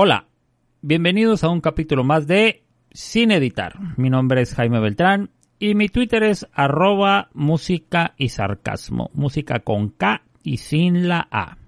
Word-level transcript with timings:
Hola, 0.00 0.28
bienvenidos 0.80 1.42
a 1.42 1.48
un 1.48 1.60
capítulo 1.60 2.04
más 2.04 2.28
de 2.28 2.62
Sin 2.92 3.32
Editar. 3.32 3.74
Mi 3.96 4.10
nombre 4.10 4.42
es 4.42 4.54
Jaime 4.54 4.78
Beltrán 4.78 5.30
y 5.58 5.74
mi 5.74 5.88
Twitter 5.88 6.22
es 6.22 6.46
arroba 6.52 7.30
música 7.34 8.14
y 8.16 8.28
sarcasmo, 8.28 9.10
música 9.12 9.58
con 9.58 9.88
K 9.88 10.22
y 10.44 10.58
sin 10.58 11.08
la 11.08 11.26
A. 11.32 11.58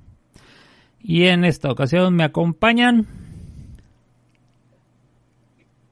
Y 1.01 1.25
en 1.25 1.45
esta 1.45 1.73
ocasión 1.73 2.15
me 2.15 2.23
acompañan. 2.23 3.09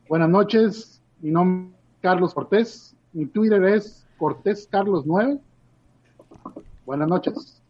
Buenas 0.09 0.28
noches, 0.28 1.03
mi 1.20 1.33
nombre 1.33 1.75
es 1.77 2.03
Carlos 2.03 2.34
Cortés, 2.34 2.94
mi 3.14 3.27
Twitter 3.27 3.64
es 3.64 4.06
Cortés 4.16 4.69
Carlos 4.70 5.03
9. 5.06 5.39
Buenas 6.86 7.09
noches. 7.09 7.61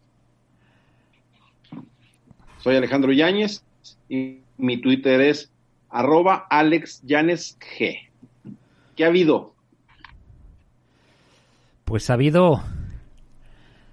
Soy 2.59 2.75
Alejandro 2.75 3.11
Yáñez 3.11 3.63
y 4.07 4.41
mi 4.59 4.77
Twitter 4.77 5.21
es 5.21 5.51
arroba 5.89 6.45
AlexYanesG. 6.49 7.57
¿Qué 8.95 9.03
ha 9.03 9.07
habido? 9.07 9.55
Pues 11.85 12.09
ha 12.09 12.13
habido. 12.13 12.61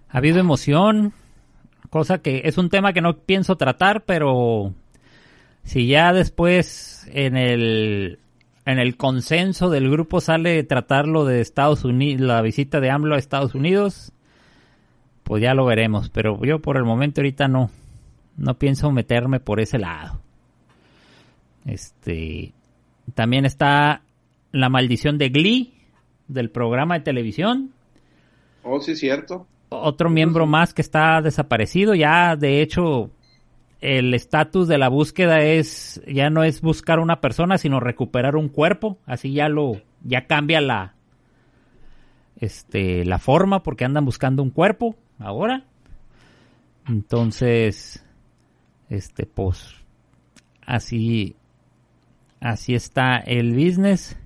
Ha 0.08 0.18
habido 0.18 0.38
emoción. 0.38 1.14
Cosa 1.88 2.18
que 2.18 2.42
es 2.44 2.58
un 2.58 2.68
tema 2.68 2.92
que 2.92 3.00
no 3.00 3.16
pienso 3.16 3.56
tratar, 3.56 4.04
pero 4.04 4.74
si 5.62 5.86
ya 5.86 6.12
después 6.12 7.08
en 7.12 7.36
el 7.36 8.18
en 8.66 8.80
el 8.80 8.96
consenso 8.96 9.70
del 9.70 9.88
grupo 9.88 10.20
sale 10.20 10.64
tratarlo 10.64 11.24
de 11.24 11.40
Estados 11.40 11.84
Unidos, 11.84 12.26
la 12.26 12.42
visita 12.42 12.80
de 12.80 12.90
AMLO 12.90 13.14
a 13.14 13.18
Estados 13.18 13.54
Unidos, 13.54 14.12
pues 15.22 15.40
ya 15.40 15.54
lo 15.54 15.64
veremos. 15.64 16.10
Pero 16.10 16.44
yo 16.44 16.58
por 16.60 16.76
el 16.76 16.84
momento 16.84 17.20
ahorita 17.20 17.46
no, 17.46 17.70
no 18.36 18.58
pienso 18.58 18.90
meterme 18.90 19.38
por 19.38 19.60
ese 19.60 19.78
lado. 19.78 20.20
Este, 21.66 22.52
también 23.14 23.44
está 23.44 24.02
La 24.52 24.68
Maldición 24.68 25.18
de 25.18 25.28
Glee, 25.28 25.74
del 26.28 26.50
programa 26.50 26.94
de 26.94 27.04
televisión. 27.04 27.72
Oh, 28.62 28.80
sí, 28.80 28.96
cierto. 28.96 29.46
Otro 29.68 30.10
miembro 30.10 30.46
más 30.46 30.72
que 30.72 30.82
está 30.82 31.20
desaparecido. 31.20 31.94
Ya, 31.94 32.36
de 32.36 32.62
hecho, 32.62 33.10
el 33.80 34.14
estatus 34.14 34.68
de 34.68 34.78
la 34.78 34.88
búsqueda 34.88 35.42
es, 35.42 36.00
ya 36.06 36.30
no 36.30 36.44
es 36.44 36.60
buscar 36.60 36.98
una 36.98 37.20
persona, 37.20 37.58
sino 37.58 37.80
recuperar 37.80 38.36
un 38.36 38.48
cuerpo. 38.48 38.98
Así 39.06 39.32
ya 39.32 39.48
lo, 39.48 39.82
ya 40.02 40.26
cambia 40.26 40.60
la, 40.60 40.94
este, 42.40 43.04
la 43.04 43.18
forma 43.18 43.62
porque 43.62 43.84
andan 43.84 44.04
buscando 44.04 44.42
un 44.42 44.50
cuerpo 44.50 44.96
ahora. 45.18 45.64
Entonces, 46.88 48.04
este, 48.88 49.26
pues, 49.26 49.74
así, 50.64 51.36
Así 52.40 52.74
está 52.74 53.16
el 53.18 53.54
business. 53.54 54.18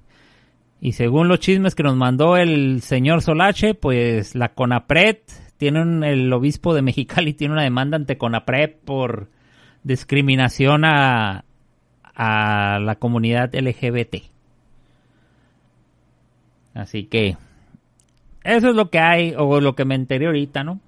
Y 0.80 0.92
según 0.92 1.28
los 1.28 1.40
chismes 1.40 1.74
que 1.74 1.82
nos 1.82 1.96
mandó 1.96 2.36
el 2.36 2.80
señor 2.80 3.22
Solache, 3.22 3.74
pues 3.74 4.34
la 4.34 4.54
CONAPRED 4.54 5.18
tiene 5.58 6.10
el 6.10 6.32
obispo 6.32 6.72
de 6.72 6.80
Mexicali 6.80 7.34
tiene 7.34 7.52
una 7.52 7.64
demanda 7.64 7.96
ante 7.96 8.16
CONAPRED 8.16 8.76
por 8.84 9.28
discriminación 9.82 10.86
a, 10.86 11.44
a 12.14 12.78
la 12.80 12.96
comunidad 12.96 13.54
LGBT. 13.54 14.16
Así 16.74 17.04
que 17.04 17.36
eso 18.42 18.70
es 18.70 18.74
lo 18.74 18.88
que 18.90 18.98
hay 18.98 19.34
o 19.36 19.60
lo 19.60 19.74
que 19.74 19.84
me 19.84 19.94
enteré 19.94 20.26
ahorita, 20.26 20.64
¿no? 20.64 20.80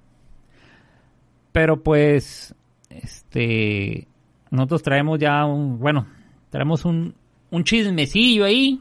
Pero 1.51 1.83
pues 1.83 2.55
este 2.89 4.07
nosotros 4.49 4.83
traemos 4.83 5.19
ya 5.19 5.45
un, 5.45 5.79
bueno, 5.79 6.07
tenemos 6.53 6.85
un, 6.85 7.15
un 7.49 7.63
chismecillo 7.63 8.45
ahí 8.45 8.79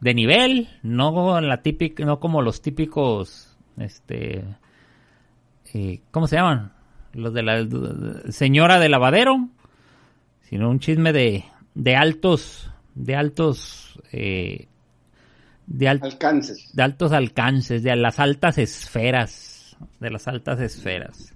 de 0.00 0.14
nivel, 0.14 0.68
no 0.82 1.40
la 1.40 1.62
típica, 1.62 2.04
no 2.04 2.18
como 2.18 2.42
los 2.42 2.60
típicos, 2.60 3.56
este, 3.78 4.42
eh, 5.72 6.00
¿cómo 6.10 6.26
se 6.26 6.34
llaman? 6.34 6.72
Los 7.12 7.34
de 7.34 7.44
la 7.44 8.32
señora 8.32 8.80
de 8.80 8.88
lavadero, 8.88 9.48
sino 10.40 10.68
un 10.68 10.80
chisme 10.80 11.12
de, 11.12 11.44
de 11.76 11.94
altos, 11.94 12.68
de 12.96 13.14
altos, 13.14 14.02
eh, 14.10 14.66
de 15.68 15.88
alcances, 15.88 16.74
de 16.74 16.82
altos 16.82 17.12
alcances, 17.12 17.84
de 17.84 17.94
las 17.94 18.18
altas 18.18 18.58
esferas, 18.58 19.76
de 20.00 20.10
las 20.10 20.26
altas 20.26 20.58
esferas. 20.58 21.32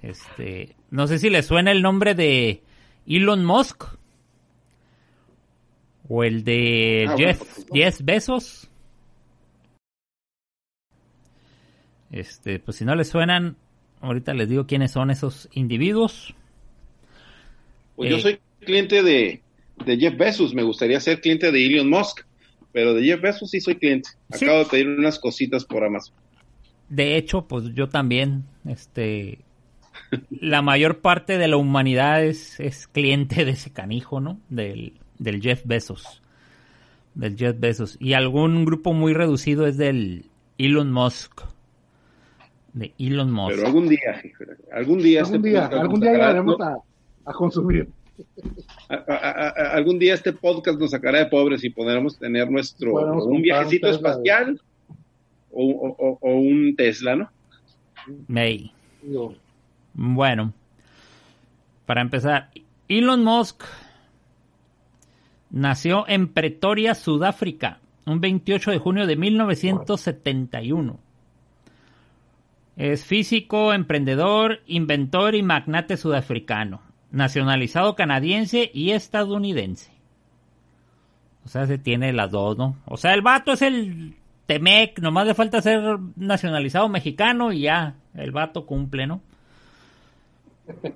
Este, 0.00 0.74
no 0.90 1.06
sé 1.06 1.18
si 1.18 1.28
le 1.28 1.42
suena 1.42 1.70
el 1.70 1.82
nombre 1.82 2.14
de 2.14 2.62
Elon 3.06 3.44
Musk. 3.44 3.95
O 6.08 6.22
el 6.24 6.44
de 6.44 7.06
Ah, 7.08 7.14
Jeff, 7.16 7.38
bueno, 7.40 7.54
no. 7.68 7.74
10 7.74 8.04
besos. 8.04 8.70
Este, 12.10 12.58
pues 12.60 12.76
si 12.76 12.84
no 12.84 12.94
les 12.94 13.08
suenan, 13.08 13.56
ahorita 14.00 14.32
les 14.34 14.48
digo 14.48 14.66
quiénes 14.66 14.92
son 14.92 15.10
esos 15.10 15.48
individuos. 15.52 16.34
Pues 17.96 18.08
Eh. 18.08 18.12
yo 18.12 18.18
soy 18.20 18.38
cliente 18.60 19.02
de, 19.02 19.42
de 19.84 19.96
Jeff 19.98 20.16
Bezos, 20.16 20.54
me 20.54 20.62
gustaría 20.62 21.00
ser 21.00 21.20
cliente 21.20 21.50
de 21.50 21.66
Elon 21.66 21.88
Musk, 21.90 22.20
pero 22.72 22.94
de 22.94 23.02
Jeff 23.04 23.20
Bezos 23.20 23.50
sí 23.50 23.60
soy 23.60 23.76
cliente. 23.76 24.10
Sí. 24.32 24.44
Acabo 24.44 24.60
de 24.60 24.66
pedir 24.66 24.88
unas 24.88 25.18
cositas 25.18 25.64
por 25.64 25.84
Amazon. 25.84 26.14
De 26.88 27.16
hecho, 27.16 27.46
pues 27.48 27.74
yo 27.74 27.88
también, 27.88 28.44
este, 28.68 29.40
la 30.30 30.62
mayor 30.62 31.00
parte 31.00 31.36
de 31.38 31.48
la 31.48 31.56
humanidad 31.56 32.22
es, 32.24 32.60
es 32.60 32.86
cliente 32.86 33.44
de 33.44 33.52
ese 33.52 33.72
canijo, 33.72 34.20
¿no? 34.20 34.38
Del, 34.48 34.92
del 35.18 35.40
Jeff 35.40 35.62
Bezos. 35.64 36.22
Del 37.14 37.36
Jeff 37.36 37.58
Bezos. 37.58 37.96
Y 38.00 38.12
algún 38.12 38.64
grupo 38.64 38.92
muy 38.92 39.14
reducido 39.14 39.66
es 39.66 39.76
del 39.76 40.26
Elon 40.58 40.92
Musk. 40.92 41.40
De 42.72 42.92
Elon 42.98 43.30
Musk. 43.32 43.54
Pero 43.54 43.66
algún 43.66 43.88
día, 43.88 44.20
algún 44.72 44.98
día, 44.98 45.20
Algún 45.20 45.36
este 45.36 45.48
día, 45.48 45.60
podcast 45.62 45.82
algún 45.82 45.92
nos 45.92 46.00
día 46.00 46.10
sacará- 46.12 46.28
llegaremos 46.28 46.58
no, 46.58 46.64
a, 46.64 46.78
a 47.24 47.32
consumir. 47.32 47.88
a- 48.88 48.94
a- 48.94 49.48
a- 49.48 49.76
algún 49.76 49.98
día 49.98 50.14
este 50.14 50.32
podcast 50.32 50.78
nos 50.78 50.90
sacará 50.90 51.18
de 51.20 51.26
pobres 51.26 51.64
y 51.64 51.70
podremos 51.70 52.18
tener 52.18 52.50
nuestro 52.50 52.92
Podremos 52.92 53.24
un 53.26 53.42
viajecito 53.42 53.88
espacial 53.88 54.60
o, 55.50 56.18
o- 56.20 56.34
un 56.34 56.74
Tesla, 56.76 57.16
¿no? 57.16 57.30
May. 58.28 58.72
Digo, 59.02 59.34
Bueno, 59.94 60.52
para 61.86 62.02
empezar, 62.02 62.50
Elon 62.88 63.24
Musk 63.24 63.62
nació 65.50 66.06
en 66.08 66.28
Pretoria, 66.28 66.94
Sudáfrica, 66.94 67.80
un 68.04 68.20
28 68.20 68.70
de 68.70 68.78
junio 68.78 69.06
de 69.06 69.16
1971. 69.16 70.98
Es 72.76 73.04
físico, 73.04 73.72
emprendedor, 73.72 74.60
inventor 74.66 75.34
y 75.34 75.42
magnate 75.42 75.96
sudafricano, 75.96 76.82
nacionalizado 77.10 77.96
canadiense 77.96 78.70
y 78.72 78.90
estadounidense. 78.90 79.90
O 81.44 81.48
sea, 81.48 81.66
se 81.66 81.78
tiene 81.78 82.12
las 82.12 82.30
dos, 82.30 82.58
¿no? 82.58 82.76
O 82.84 82.96
sea, 82.96 83.14
el 83.14 83.22
vato 83.22 83.52
es 83.52 83.62
el 83.62 84.16
Temec, 84.46 84.98
nomás 85.00 85.26
le 85.26 85.34
falta 85.34 85.62
ser 85.62 85.98
nacionalizado 86.16 86.88
mexicano 86.88 87.52
y 87.52 87.62
ya, 87.62 87.94
el 88.14 88.30
vato 88.30 88.66
cumple, 88.66 89.06
¿no? 89.06 89.20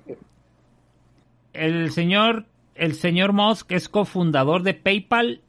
El 1.53 1.91
señor, 1.91 2.45
el 2.75 2.93
señor 2.93 3.33
Musk 3.33 3.71
es 3.71 3.89
cofundador 3.89 4.63
de 4.63 4.73
PayPal, 4.73 5.41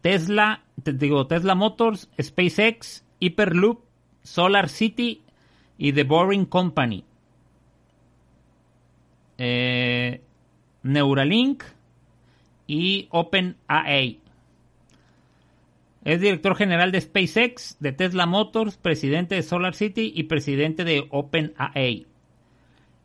Tesla, 0.00 0.62
te 0.82 0.92
digo, 0.92 1.26
Tesla 1.26 1.54
Motors, 1.54 2.08
SpaceX, 2.20 3.04
Hyperloop, 3.20 3.84
Solar 4.22 4.68
City, 4.68 5.24
y 5.78 5.92
The 5.92 6.04
Boring 6.04 6.46
Company. 6.46 7.04
Eh, 9.38 10.20
Neuralink 10.82 11.64
y 12.66 13.08
OpenAI. 13.10 14.20
Es 16.04 16.20
director 16.20 16.54
general 16.56 16.92
de 16.92 17.00
SpaceX, 17.00 17.76
de 17.80 17.92
Tesla 17.92 18.26
Motors, 18.26 18.76
presidente 18.76 19.34
de 19.34 19.42
Solar 19.42 19.74
City 19.74 20.12
y 20.14 20.24
presidente 20.24 20.84
de 20.84 21.06
OpenAI. 21.10 22.06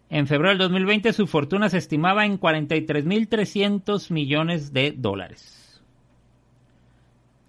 En 0.10 0.26
febrero 0.26 0.50
del 0.50 0.58
2020 0.58 1.14
su 1.14 1.28
fortuna 1.28 1.70
se 1.70 1.78
estimaba 1.78 2.26
en 2.26 2.40
43.300 2.40 4.12
millones 4.12 4.74
de 4.74 4.92
dólares. 4.92 5.82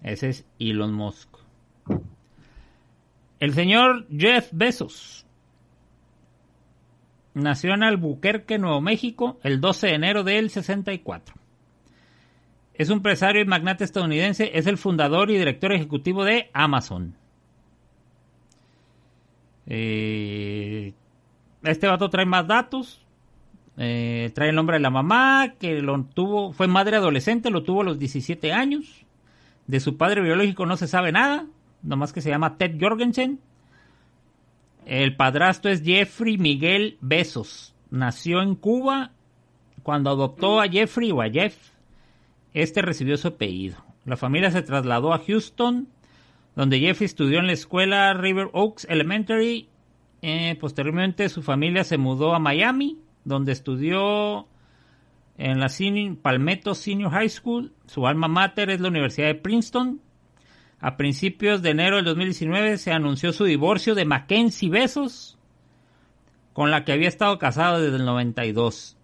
Ese 0.03 0.29
es 0.29 0.45
Elon 0.59 0.93
Musk. 0.93 1.29
El 3.39 3.53
señor 3.53 4.05
Jeff 4.15 4.49
Bezos 4.51 5.25
nació 7.33 7.73
en 7.73 7.83
Albuquerque, 7.83 8.59
Nuevo 8.59 8.81
México, 8.81 9.39
el 9.43 9.59
12 9.59 9.87
de 9.87 9.93
enero 9.93 10.23
del 10.23 10.51
64. 10.51 11.35
Es 12.75 12.89
un 12.89 12.97
empresario 12.97 13.41
y 13.41 13.45
magnate 13.45 13.83
estadounidense, 13.83 14.51
es 14.53 14.67
el 14.67 14.77
fundador 14.77 15.31
y 15.31 15.37
director 15.37 15.73
ejecutivo 15.73 16.23
de 16.23 16.49
Amazon. 16.53 17.15
Eh, 19.65 20.93
este 21.63 21.87
vato 21.87 22.09
trae 22.09 22.25
más 22.25 22.47
datos. 22.47 23.01
Eh, 23.77 24.31
trae 24.35 24.49
el 24.49 24.55
nombre 24.55 24.77
de 24.77 24.81
la 24.81 24.89
mamá, 24.89 25.53
que 25.59 25.81
lo 25.81 26.03
tuvo, 26.03 26.53
fue 26.53 26.67
madre 26.67 26.97
adolescente, 26.97 27.49
lo 27.49 27.63
tuvo 27.63 27.81
a 27.81 27.85
los 27.85 27.99
17 27.99 28.51
años. 28.51 29.05
De 29.67 29.79
su 29.79 29.97
padre 29.97 30.21
biológico 30.21 30.65
no 30.65 30.77
se 30.77 30.87
sabe 30.87 31.11
nada, 31.11 31.45
nomás 31.81 32.13
que 32.13 32.21
se 32.21 32.29
llama 32.29 32.57
Ted 32.57 32.75
Jorgensen. 32.79 33.39
El 34.85 35.15
padrastro 35.15 35.71
es 35.71 35.83
Jeffrey 35.83 36.37
Miguel 36.37 36.97
Besos. 37.01 37.73
Nació 37.89 38.41
en 38.41 38.55
Cuba. 38.55 39.11
Cuando 39.83 40.11
adoptó 40.11 40.59
a 40.61 40.67
Jeffrey 40.67 41.11
o 41.11 41.21
a 41.21 41.29
Jeff, 41.29 41.55
este 42.53 42.81
recibió 42.81 43.17
su 43.17 43.29
apellido. 43.29 43.77
La 44.05 44.17
familia 44.17 44.51
se 44.51 44.61
trasladó 44.61 45.13
a 45.13 45.19
Houston, 45.19 45.87
donde 46.55 46.79
Jeffrey 46.79 47.05
estudió 47.05 47.39
en 47.39 47.47
la 47.47 47.53
escuela 47.53 48.13
River 48.13 48.49
Oaks 48.53 48.85
Elementary. 48.89 49.69
Eh, 50.21 50.55
posteriormente 50.59 51.29
su 51.29 51.41
familia 51.41 51.83
se 51.83 51.97
mudó 51.97 52.35
a 52.35 52.39
Miami, 52.39 52.99
donde 53.23 53.51
estudió 53.51 54.47
en 55.37 55.59
la 55.59 55.69
Palmetto 56.21 56.75
Senior 56.75 57.11
High 57.11 57.29
School. 57.29 57.73
Su 57.87 58.05
alma 58.05 58.27
mater 58.27 58.69
es 58.69 58.79
la 58.79 58.89
Universidad 58.89 59.27
de 59.27 59.35
Princeton. 59.35 59.99
A 60.79 60.97
principios 60.97 61.61
de 61.61 61.71
enero 61.71 61.95
del 61.97 62.05
2019 62.05 62.77
se 62.77 62.91
anunció 62.91 63.33
su 63.33 63.45
divorcio 63.45 63.95
de 63.95 64.05
Mackenzie 64.05 64.69
Besos, 64.69 65.37
con 66.53 66.71
la 66.71 66.83
que 66.83 66.91
había 66.91 67.07
estado 67.07 67.37
casado 67.39 67.81
desde 67.81 67.97
el 67.97 68.05
92. 68.05 68.97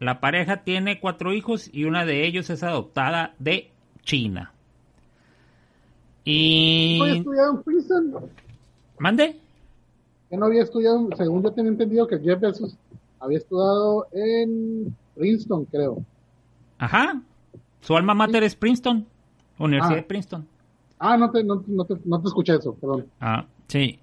La 0.00 0.20
pareja 0.20 0.62
tiene 0.62 1.00
cuatro 1.00 1.32
hijos 1.32 1.68
y 1.72 1.84
una 1.84 2.04
de 2.04 2.24
ellos 2.24 2.50
es 2.50 2.62
adoptada 2.62 3.34
de 3.38 3.70
China. 4.02 4.52
Y... 6.24 6.96
¿No 6.98 7.04
había 7.04 7.16
estudiado 7.16 7.50
en 7.56 7.62
Princeton? 7.62 8.14
¿Mande? 8.98 9.40
Que 10.30 10.36
no 10.36 10.46
había 10.46 10.62
estudiado, 10.62 11.08
según 11.16 11.42
yo 11.42 11.50
tenía 11.52 11.70
entendido 11.70 12.06
que 12.06 12.18
Jeff 12.18 12.40
Bezos 12.40 12.76
había 13.20 13.38
estudiado 13.38 14.06
en 14.12 14.94
Princeton, 15.16 15.64
creo. 15.66 16.02
Ajá. 16.78 17.20
Su 17.80 17.96
alma 17.96 18.14
mater 18.14 18.42
es 18.42 18.54
Princeton, 18.54 19.06
Universidad 19.58 19.92
Ah. 19.94 19.96
de 19.96 20.02
Princeton. 20.02 20.46
Ah, 20.98 21.16
no 21.16 21.30
te, 21.30 21.42
no, 21.44 21.62
no 21.66 21.84
te, 21.84 21.94
no 22.04 22.20
te 22.20 22.28
escuché 22.28 22.56
eso, 22.56 22.74
perdón. 22.74 23.06
Ah, 23.20 23.46
sí. 23.68 23.98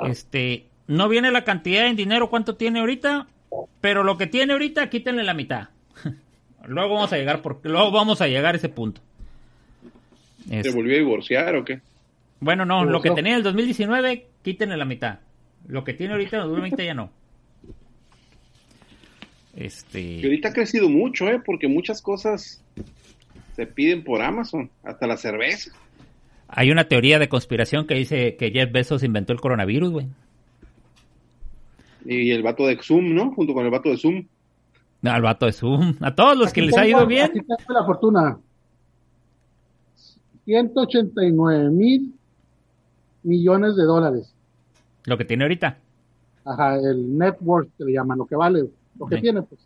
Este, 0.00 0.66
no 0.86 1.08
viene 1.08 1.30
la 1.30 1.44
cantidad 1.44 1.86
en 1.86 1.96
dinero 1.96 2.30
cuánto 2.30 2.56
tiene 2.56 2.80
ahorita, 2.80 3.26
pero 3.80 4.04
lo 4.04 4.16
que 4.18 4.26
tiene 4.26 4.52
ahorita 4.52 4.90
quítenle 4.90 5.24
la 5.24 5.34
mitad. 5.34 5.68
luego 6.66 6.94
vamos 6.94 7.12
a 7.12 7.16
llegar 7.16 7.42
porque 7.42 7.68
luego 7.68 7.90
vamos 7.90 8.20
a 8.20 8.28
llegar 8.28 8.54
a 8.54 8.58
ese 8.58 8.68
punto. 8.68 9.00
¿Se 10.48 10.60
Es- 10.60 10.74
volvió 10.74 10.94
a 10.94 10.98
divorciar 10.98 11.56
o 11.56 11.64
qué? 11.64 11.80
bueno, 12.40 12.66
no, 12.66 12.84
lo 12.84 13.00
que 13.00 13.10
tenía 13.12 13.32
en 13.32 13.38
el 13.38 13.42
2019 13.42 14.26
quítenle 14.44 14.76
la 14.76 14.84
mitad. 14.84 15.18
Lo 15.66 15.82
que 15.82 15.94
tiene 15.94 16.12
ahorita 16.12 16.36
en 16.36 16.42
el 16.42 16.48
2020 16.48 16.84
ya 16.84 16.94
no. 16.94 17.10
Y 19.56 19.64
Este, 19.64 20.20
ahorita 20.22 20.48
ha 20.50 20.52
crecido 20.52 20.88
mucho, 20.88 21.26
¿eh? 21.28 21.40
Porque 21.44 21.66
muchas 21.66 22.02
cosas 22.02 22.62
se 23.56 23.66
piden 23.66 24.04
por 24.04 24.20
Amazon, 24.22 24.70
hasta 24.84 25.06
la 25.06 25.16
cerveza. 25.16 25.70
hay 26.48 26.70
una 26.70 26.86
teoría 26.88 27.18
de 27.18 27.28
conspiración 27.28 27.86
que 27.86 27.94
dice 27.94 28.36
que 28.36 28.50
Jeff 28.50 28.70
Bezos 28.70 29.02
inventó 29.02 29.32
el 29.32 29.40
coronavirus, 29.40 29.90
güey. 29.90 30.06
Y 32.04 32.30
el 32.32 32.42
vato 32.42 32.66
de 32.66 32.76
Zoom, 32.82 33.14
¿no? 33.14 33.32
Junto 33.32 33.54
con 33.54 33.64
el 33.64 33.70
vato 33.70 33.88
de 33.88 33.96
Zoom. 33.96 34.26
Al 35.02 35.22
vato 35.22 35.46
de 35.46 35.52
Zoom, 35.52 35.94
a 36.00 36.14
todos 36.14 36.36
los 36.36 36.52
que 36.52 36.62
les 36.62 36.76
ha 36.76 36.86
ido 36.86 37.06
bien. 37.06 37.24
Aquí 37.26 37.40
tengo 37.40 37.72
la 37.80 37.84
fortuna. 37.86 38.38
189 40.44 41.70
mil 41.70 42.14
millones 43.22 43.76
de 43.76 43.84
dólares. 43.84 44.33
Lo 45.06 45.16
que 45.18 45.24
tiene 45.24 45.44
ahorita. 45.44 45.78
Ajá, 46.44 46.76
el 46.76 47.16
net 47.18 47.36
worth 47.40 47.70
que 47.78 47.84
le 47.84 47.92
llaman, 47.92 48.18
lo 48.18 48.26
que 48.26 48.36
vale, 48.36 48.64
lo 48.98 49.06
que 49.06 49.16
Sí. 49.16 49.22
tiene, 49.22 49.42
pues. 49.42 49.60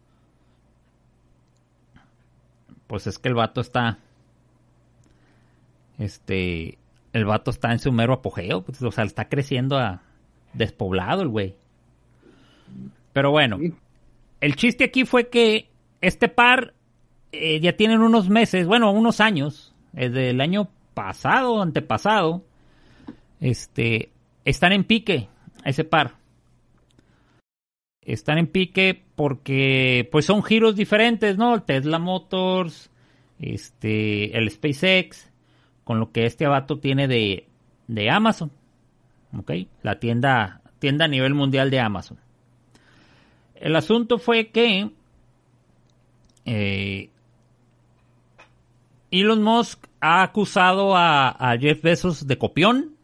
Pues 2.87 3.06
es 3.06 3.19
que 3.19 3.29
el 3.29 3.35
vato 3.35 3.61
está. 3.61 3.99
Este. 5.99 6.79
El 7.12 7.25
vato 7.25 7.50
está 7.50 7.73
en 7.73 7.79
su 7.79 7.90
mero 7.93 8.12
apogeo. 8.14 8.62
pues, 8.62 8.82
o 8.82 8.90
sea, 8.90 9.05
está 9.05 9.29
creciendo 9.29 9.79
a 9.79 10.02
despoblado 10.52 11.23
el 11.23 11.29
güey. 11.29 11.55
Pero 13.12 13.31
bueno, 13.31 13.58
Sí. 13.58 13.75
el 14.41 14.56
chiste 14.56 14.84
aquí 14.84 15.05
fue 15.05 15.29
que 15.29 15.69
este 16.00 16.29
par 16.29 16.75
eh, 17.32 17.61
ya 17.61 17.76
tienen 17.76 18.00
unos 18.00 18.29
meses, 18.31 18.67
bueno, 18.67 18.91
unos 18.91 19.20
años, 19.20 19.75
desde 19.93 20.31
el 20.31 20.41
año 20.41 20.69
pasado, 20.94 21.61
antepasado, 21.61 22.43
este, 23.41 24.11
están 24.48 24.72
en 24.72 24.84
pique, 24.84 25.28
ese 25.64 25.84
par. 25.84 26.14
Están 28.00 28.38
en 28.38 28.46
pique 28.46 29.04
porque, 29.14 30.08
pues, 30.10 30.24
son 30.24 30.42
giros 30.42 30.74
diferentes, 30.74 31.36
¿no? 31.36 31.54
El 31.54 31.62
Tesla 31.64 31.98
Motors, 31.98 32.90
este, 33.38 34.38
el 34.38 34.50
SpaceX, 34.50 35.30
con 35.84 36.00
lo 36.00 36.12
que 36.12 36.24
este 36.24 36.46
vato 36.46 36.78
tiene 36.78 37.08
de, 37.08 37.46
de 37.88 38.10
Amazon, 38.10 38.50
¿ok? 39.36 39.52
La 39.82 40.00
tienda, 40.00 40.62
tienda 40.78 41.04
a 41.04 41.08
nivel 41.08 41.34
mundial 41.34 41.70
de 41.70 41.80
Amazon. 41.80 42.19
El 43.55 43.76
asunto 43.76 44.19
fue 44.19 44.48
que 44.48 44.90
eh, 46.46 47.10
Elon 49.10 49.43
Musk 49.43 49.86
ha 50.00 50.22
acusado 50.22 50.96
a 50.96 51.55
Jeff 51.60 51.82
Bezos 51.82 52.26
de 52.26 52.38
copión, 52.38 52.97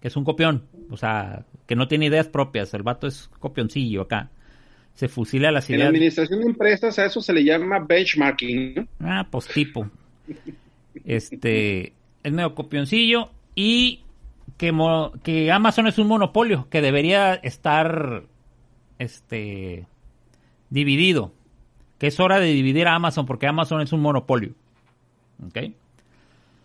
que 0.00 0.08
es 0.08 0.16
un 0.16 0.24
copión, 0.24 0.64
o 0.90 0.96
sea, 0.96 1.44
que 1.66 1.74
no 1.76 1.88
tiene 1.88 2.06
ideas 2.06 2.28
propias, 2.28 2.72
el 2.74 2.82
vato 2.82 3.06
es 3.06 3.28
copioncillo 3.38 4.02
acá. 4.02 4.30
Se 4.94 5.08
fusila 5.08 5.52
las 5.52 5.68
En 5.70 5.74
la 5.74 5.84
ideas. 5.84 5.88
administración 5.90 6.40
de 6.40 6.46
empresas 6.46 6.98
a 6.98 7.06
eso 7.06 7.20
se 7.20 7.32
le 7.32 7.44
llama 7.44 7.78
benchmarking, 7.78 8.74
¿no? 8.74 8.88
Ah, 9.00 9.26
pues 9.30 9.46
tipo. 9.46 9.88
Este, 11.04 11.92
es 12.22 12.32
medio 12.32 12.54
copioncillo 12.54 13.30
y 13.54 14.02
que, 14.56 14.72
mo- 14.72 15.12
que 15.22 15.52
Amazon 15.52 15.86
es 15.86 15.98
un 15.98 16.08
monopolio 16.08 16.66
que 16.70 16.80
debería 16.80 17.34
estar 17.34 18.24
este 18.98 19.86
dividido. 20.70 21.32
Que 21.98 22.08
es 22.08 22.20
hora 22.20 22.38
de 22.38 22.46
dividir 22.52 22.86
a 22.86 22.94
Amazon 22.94 23.26
porque 23.26 23.46
Amazon 23.46 23.80
es 23.80 23.92
un 23.92 24.00
monopolio. 24.00 24.52
¿Ok? 25.46 25.72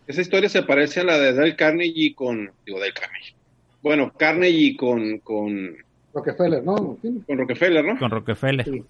Esa 0.07 0.21
historia 0.21 0.49
se 0.49 0.63
parece 0.63 1.01
a 1.01 1.03
la 1.03 1.17
de 1.17 1.33
Dale 1.33 1.55
Carnegie 1.55 2.13
con, 2.13 2.51
digo, 2.65 2.79
Dale 2.79 2.93
Carnegie. 2.93 3.35
Bueno, 3.81 4.11
Carnegie 4.17 4.75
con, 4.75 5.19
con, 5.19 5.75
Rockefeller, 6.13 6.63
¿no? 6.63 6.97
Sí. 7.01 7.21
con 7.25 7.37
Rockefeller, 7.37 7.85
¿no? 7.85 7.99
Con 7.99 8.11
Rockefeller. 8.11 8.65
Sí. 8.65 8.83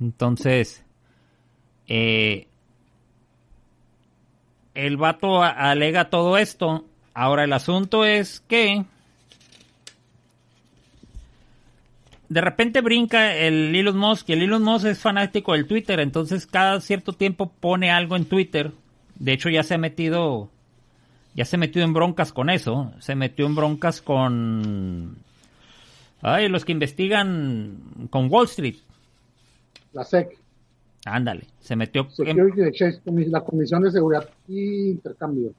Entonces, 0.00 0.84
eh, 1.88 2.46
el 4.74 4.96
vato 4.96 5.42
alega 5.42 6.10
todo 6.10 6.38
esto. 6.38 6.84
Ahora 7.12 7.44
el 7.44 7.52
asunto 7.52 8.04
es 8.04 8.40
que 8.40 8.84
de 12.28 12.40
repente 12.40 12.80
brinca 12.80 13.34
el 13.34 13.74
Elon 13.74 13.98
Musk 13.98 14.30
y 14.30 14.34
el 14.34 14.42
Elon 14.42 14.62
Musk 14.62 14.86
es 14.86 15.00
fanático 15.00 15.52
del 15.52 15.66
Twitter, 15.66 15.98
entonces 15.98 16.46
cada 16.46 16.80
cierto 16.80 17.12
tiempo 17.12 17.50
pone 17.60 17.90
algo 17.90 18.16
en 18.16 18.24
Twitter. 18.24 18.70
De 19.16 19.32
hecho 19.32 19.50
ya 19.50 19.64
se 19.64 19.74
ha 19.74 19.78
metido 19.78 20.48
ya 21.34 21.44
se 21.44 21.56
metió 21.56 21.82
en 21.82 21.92
broncas 21.92 22.32
con 22.32 22.50
eso, 22.50 22.92
se 22.98 23.14
metió 23.14 23.46
en 23.46 23.54
broncas 23.54 24.02
con 24.02 25.16
ay, 26.22 26.48
los 26.48 26.64
que 26.64 26.72
investigan 26.72 28.08
con 28.10 28.30
Wall 28.30 28.46
Street. 28.46 28.76
La 29.92 30.04
SEC, 30.04 30.40
Ándale, 31.06 31.46
se 31.60 31.76
metió 31.76 32.06
en, 32.18 32.38
Exchange, 32.38 33.00
la 33.28 33.40
Comisión 33.40 33.82
de 33.82 33.90
Seguridad 33.90 34.28
y 34.46 34.90
Intercambio. 34.90 35.52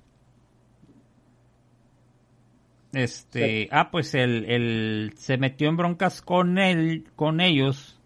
Este, 2.93 3.67
ah, 3.71 3.89
pues 3.89 4.13
el, 4.13 4.45
el, 4.45 5.13
se 5.15 5.37
metió 5.37 5.69
en 5.69 5.77
broncas 5.77 6.21
con 6.21 6.57
él, 6.57 7.05
con 7.15 7.39
ellos. 7.39 7.97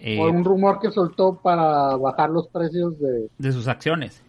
Eh, 0.00 0.16
por 0.16 0.30
un 0.30 0.44
rumor 0.44 0.80
que 0.80 0.90
soltó 0.90 1.38
para 1.40 1.96
bajar 1.96 2.30
los 2.30 2.48
precios 2.48 2.98
de, 2.98 3.28
de 3.38 3.52
sus 3.52 3.68
acciones. 3.68 4.24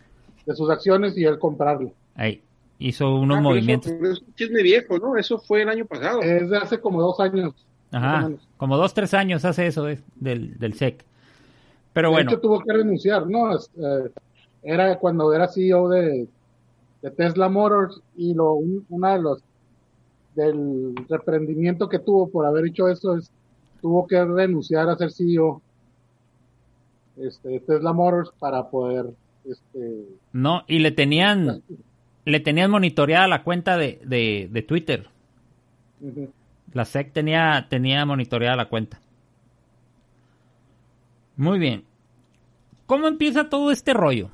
De 0.46 0.56
sus 0.56 0.70
acciones 0.70 1.18
y 1.18 1.24
él 1.24 1.40
comprarlo. 1.40 1.94
Ahí, 2.16 2.42
hizo 2.80 3.16
unos 3.16 3.38
ah, 3.38 3.42
movimientos. 3.42 3.92
Eso, 3.92 4.24
es 4.38 4.50
viejo, 4.52 5.00
¿no? 5.00 5.18
Eso 5.18 5.40
fue 5.40 5.62
el 5.62 5.70
año 5.70 5.86
pasado. 5.86 6.22
Es 6.22 6.50
de 6.50 6.58
hace 6.58 6.80
como 6.80 7.02
dos 7.02 7.20
años. 7.20 7.54
Ajá, 7.92 8.32
como 8.58 8.76
dos, 8.76 8.94
tres 8.94 9.14
años 9.14 9.46
hace 9.46 9.68
eso 9.68 9.86
del, 10.16 10.58
del 10.58 10.74
SEC. 10.74 11.06
Pero 11.94 12.10
de 12.10 12.14
bueno. 12.16 12.32
Hecho, 12.32 12.42
tuvo 12.42 12.60
que 12.62 12.74
renunciar, 12.74 13.28
¿no? 13.28 13.56
Eh, 13.56 14.12
era 14.64 14.98
cuando 14.98 15.34
era 15.34 15.48
CEO 15.48 15.90
de, 15.90 16.28
de 17.02 17.12
Tesla 17.12 17.50
Motors 17.50 18.02
y 18.16 18.34
lo 18.34 18.54
una 18.90 19.14
de 19.14 19.22
los 19.22 19.44
del 20.36 20.96
reprendimiento 21.10 21.88
que 21.88 22.00
tuvo 22.00 22.28
por 22.28 22.46
haber 22.46 22.66
hecho 22.66 22.88
eso 22.88 23.16
es 23.18 23.30
tuvo 23.82 24.08
que 24.08 24.24
renunciar 24.24 24.90
a 24.90 24.98
ser 24.98 25.12
CEO 25.12 25.62
este, 27.18 27.50
de 27.50 27.60
Tesla 27.60 27.94
Motors 27.94 28.32
para 28.40 28.68
poder 28.70 29.14
este 29.46 30.06
no 30.32 30.64
y 30.68 30.80
le 30.80 30.92
tenían 30.92 31.64
le 32.26 32.40
tenían 32.40 32.72
monitoreada 32.72 33.28
la 33.28 33.44
cuenta 33.44 33.78
de, 33.78 34.00
de, 34.06 34.62
Twitter. 34.62 35.10
La 36.72 36.86
SEC 36.86 37.12
tenía 37.12 37.68
tenía 37.70 38.06
monitoreada 38.06 38.56
la 38.56 38.70
cuenta. 38.70 39.02
Muy 41.36 41.60
bien. 41.60 41.84
Cómo 42.86 43.08
empieza 43.08 43.50
todo 43.50 43.72
este 43.72 43.94
rollo 43.94 44.32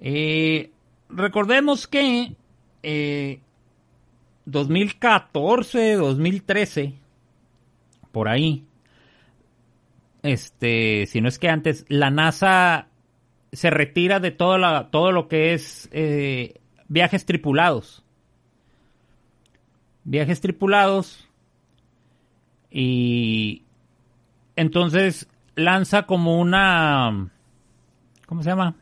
eh, 0.00 0.70
recordemos 1.10 1.86
que 1.86 2.34
2014, 4.46 5.92
eh, 5.92 5.96
2013, 5.96 6.94
por 8.10 8.28
ahí, 8.28 8.64
este, 10.22 11.06
si 11.06 11.20
no 11.20 11.28
es 11.28 11.38
que 11.38 11.48
antes, 11.50 11.84
la 11.88 12.10
NASA 12.10 12.88
se 13.52 13.70
retira 13.70 14.20
de 14.20 14.30
todo, 14.30 14.58
la, 14.58 14.90
todo 14.90 15.12
lo 15.12 15.28
que 15.28 15.54
es 15.54 15.88
eh, 15.92 16.60
viajes 16.88 17.26
tripulados. 17.26 18.04
Viajes 20.04 20.40
tripulados. 20.40 21.28
Y 22.70 23.64
entonces 24.56 25.28
lanza 25.54 26.04
como 26.04 26.38
una... 26.40 27.30
¿Cómo 28.26 28.42
se 28.42 28.50
llama? 28.50 28.76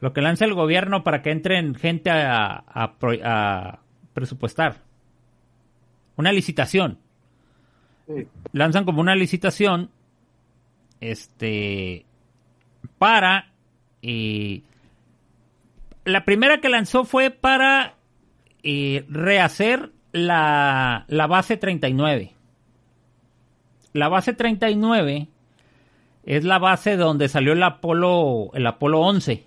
Lo 0.00 0.12
que 0.12 0.20
lanza 0.20 0.44
el 0.44 0.54
gobierno 0.54 1.02
para 1.02 1.22
que 1.22 1.30
entren 1.30 1.74
gente 1.74 2.10
a, 2.10 3.80
presupuestar. 4.12 4.82
Una 6.16 6.32
licitación. 6.32 6.98
Lanzan 8.52 8.84
como 8.84 9.00
una 9.00 9.14
licitación 9.14 9.90
este 11.00 12.06
para 12.98 13.48
eh, 14.02 14.62
la 16.04 16.24
primera 16.24 16.60
que 16.60 16.68
lanzó 16.68 17.04
fue 17.04 17.30
para 17.30 17.94
eh, 18.62 19.04
rehacer 19.08 19.92
la, 20.12 21.04
la 21.08 21.26
base 21.26 21.56
39 21.56 22.32
la 23.92 24.08
base 24.08 24.32
39 24.34 25.28
es 26.24 26.44
la 26.44 26.58
base 26.58 26.96
donde 26.96 27.28
salió 27.28 27.52
el 27.52 27.62
Apolo 27.62 28.50
el 28.54 28.66
Apolo 28.66 29.00
11 29.00 29.46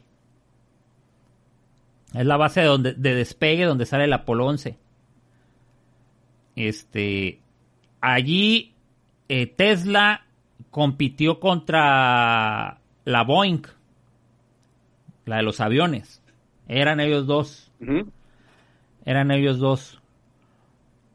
es 2.13 2.25
la 2.25 2.38
base 2.38 2.62
de, 2.62 2.65
donde, 2.65 2.93
de 2.93 3.15
despegue 3.15 3.65
donde 3.65 3.86
sale 3.86 4.05
el 4.05 4.13
Apolo 4.13 4.48
11. 4.48 4.77
Este, 6.55 7.39
allí 8.01 8.74
eh, 9.27 9.48
Tesla 9.48 10.25
compitió 10.72 11.39
contra 11.39 12.79
la 13.10 13.24
Boeing, 13.24 13.63
la 15.25 15.38
de 15.38 15.44
los 15.44 15.60
aviones. 15.62 16.22
Eran 16.68 17.00
ellos 17.00 17.25
dos. 17.25 17.72
Eran 19.04 19.32
ellos 19.32 19.58
dos. 19.58 20.00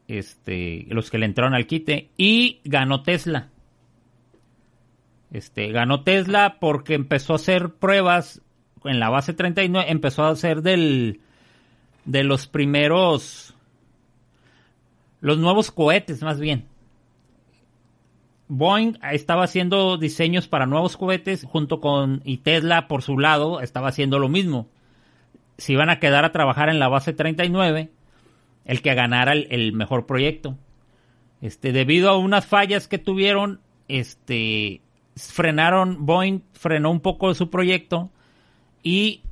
Este, 0.08 0.86
los 0.88 1.10
que 1.10 1.18
le 1.18 1.26
entraron 1.26 1.54
al 1.54 1.68
quite. 1.68 2.10
Y 2.16 2.60
ganó 2.64 3.02
Tesla. 3.02 3.50
Este, 5.32 5.70
ganó 5.70 6.02
Tesla 6.02 6.58
porque 6.60 6.94
empezó 6.94 7.34
a 7.34 7.36
hacer 7.36 7.74
pruebas 7.74 8.42
en 8.84 9.00
la 9.00 9.08
base 9.08 9.32
39 9.32 9.90
empezó 9.90 10.24
a 10.24 10.36
ser 10.36 10.60
del 10.60 11.20
de 12.04 12.22
los 12.22 12.46
primeros 12.46 13.54
los 15.20 15.38
nuevos 15.38 15.70
cohetes 15.70 16.22
más 16.22 16.38
bien. 16.38 16.66
Boeing 18.56 18.98
estaba 19.10 19.44
haciendo 19.44 19.96
diseños 19.96 20.46
para 20.46 20.66
nuevos 20.66 20.96
cohetes 20.96 21.44
junto 21.44 21.80
con 21.80 22.22
y 22.24 22.38
Tesla 22.38 22.86
por 22.86 23.02
su 23.02 23.18
lado 23.18 23.60
estaba 23.60 23.88
haciendo 23.88 24.18
lo 24.18 24.28
mismo. 24.28 24.68
Se 25.58 25.72
iban 25.72 25.90
a 25.90 25.98
quedar 25.98 26.24
a 26.24 26.32
trabajar 26.32 26.68
en 26.68 26.78
la 26.78 26.88
base 26.88 27.12
39 27.12 27.90
el 28.64 28.80
que 28.80 28.94
ganara 28.94 29.32
el, 29.32 29.72
mejor 29.72 30.06
proyecto. 30.06 30.56
Este, 31.40 31.72
debido 31.72 32.10
a 32.10 32.16
unas 32.16 32.46
fallas 32.46 32.86
que 32.86 32.98
tuvieron, 32.98 33.60
este, 33.88 34.80
frenaron, 35.16 36.06
Boeing 36.06 36.40
frenó 36.52 36.90
un 36.90 37.00
poco 37.00 37.34
su 37.34 37.50
proyecto 37.50 38.10
y 38.82 39.22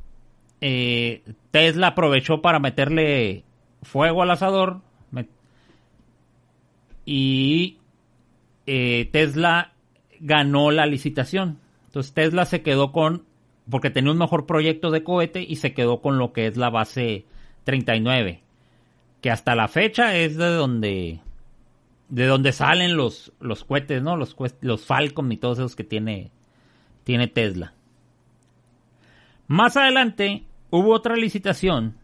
eh, 0.61 1.23
Tesla 1.53 1.89
aprovechó 1.89 2.43
para 2.43 2.59
meterle 2.59 3.45
fuego 3.83 4.23
al 4.23 4.33
asador 4.33 4.81
y 7.05 7.79
eh, 8.67 9.09
Tesla 9.13 9.73
ganó 10.21 10.71
la 10.71 10.87
licitación. 10.87 11.59
Entonces 11.87 12.15
Tesla 12.15 12.47
se 12.47 12.63
quedó 12.63 12.93
con, 12.93 13.25
porque 13.71 13.91
tenía 13.91 14.13
un 14.13 14.19
mejor 14.19 14.47
proyecto 14.47 14.91
de 14.91 15.05
cohete 15.05 15.43
y 15.43 15.57
se 15.57 15.75
quedó 15.75 16.01
con 16.01 16.19
lo 16.19 16.33
que 16.33 16.47
es 16.47 16.57
la 16.57 16.71
base 16.71 17.25
39, 17.65 18.43
que 19.21 19.31
hasta 19.31 19.55
la 19.55 19.69
fecha 19.69 20.17
es 20.17 20.37
de 20.37 20.47
donde 20.47 21.21
de 22.13 22.27
donde 22.27 22.53
salen 22.53 22.95
los, 22.95 23.33
los 23.41 23.65
cohetes, 23.65 24.03
¿no? 24.03 24.19
Los, 24.19 24.37
los 24.61 24.85
Falcon 24.85 25.33
y 25.33 25.39
todos 25.39 25.59
esos 25.59 25.75
que 25.75 25.83
tiene, 25.83 26.31
tiene 27.05 27.27
Tesla. 27.27 27.73
Más 29.47 29.79
adelante 29.79 30.45
hubo 30.69 30.93
otra 30.93 31.17
licitación 31.17 31.97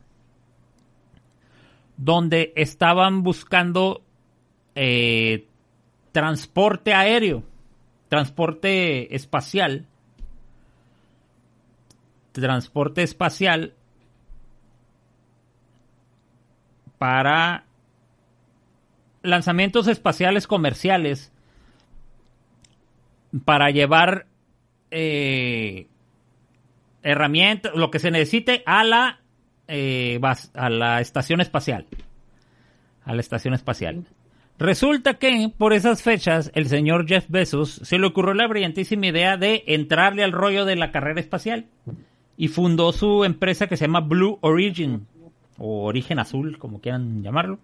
donde 1.99 2.55
estaban 2.57 3.23
buscando 3.23 4.01
eh, 4.75 5.47
transporte 6.19 6.95
aéreo, 6.95 7.45
transporte 8.09 9.15
espacial, 9.15 9.87
transporte 12.33 13.05
espacial 13.05 13.73
para 16.99 17.67
lanzamientos 19.23 19.87
espaciales 19.87 20.49
comerciales 20.49 21.31
para 23.45 23.71
llevar 23.71 24.27
eh, 24.91 25.87
herramientas, 27.05 27.77
lo 27.77 27.93
que 27.93 28.01
se 28.01 28.11
necesite 28.11 28.65
a 28.67 28.83
la, 28.83 29.21
eh, 29.69 30.21
a 30.55 30.69
la 30.69 31.01
estación 31.01 31.41
espacial. 31.41 31.87
A 33.05 33.15
la 33.15 33.21
estación 33.21 33.55
espacial. 33.55 34.05
Resulta 34.59 35.15
que 35.15 35.53
por 35.57 35.73
esas 35.73 36.03
fechas 36.03 36.51
el 36.55 36.67
señor 36.67 37.07
Jeff 37.07 37.27
Bezos 37.29 37.81
se 37.85 37.99
le 37.99 38.07
ocurrió 38.07 38.35
la 38.35 38.49
brillantísima 38.49 39.07
idea 39.07 39.37
de 39.37 39.63
entrarle 39.69 40.25
al 40.25 40.33
rollo 40.33 40.65
de 40.65 40.75
la 40.75 40.91
carrera 40.91 41.21
espacial 41.21 41.67
y 42.37 42.49
fundó 42.49 42.93
su 42.93 43.25
empresa 43.25 43.69
que 43.69 43.77
se 43.77 43.87
llama 43.87 44.01
Blue 44.01 44.39
Origin 44.41 45.07
o 45.59 45.85
Origen 45.85 46.19
Azul, 46.19 46.59
como 46.59 46.81
quieran 46.81 47.23
llamarlo. 47.23 47.59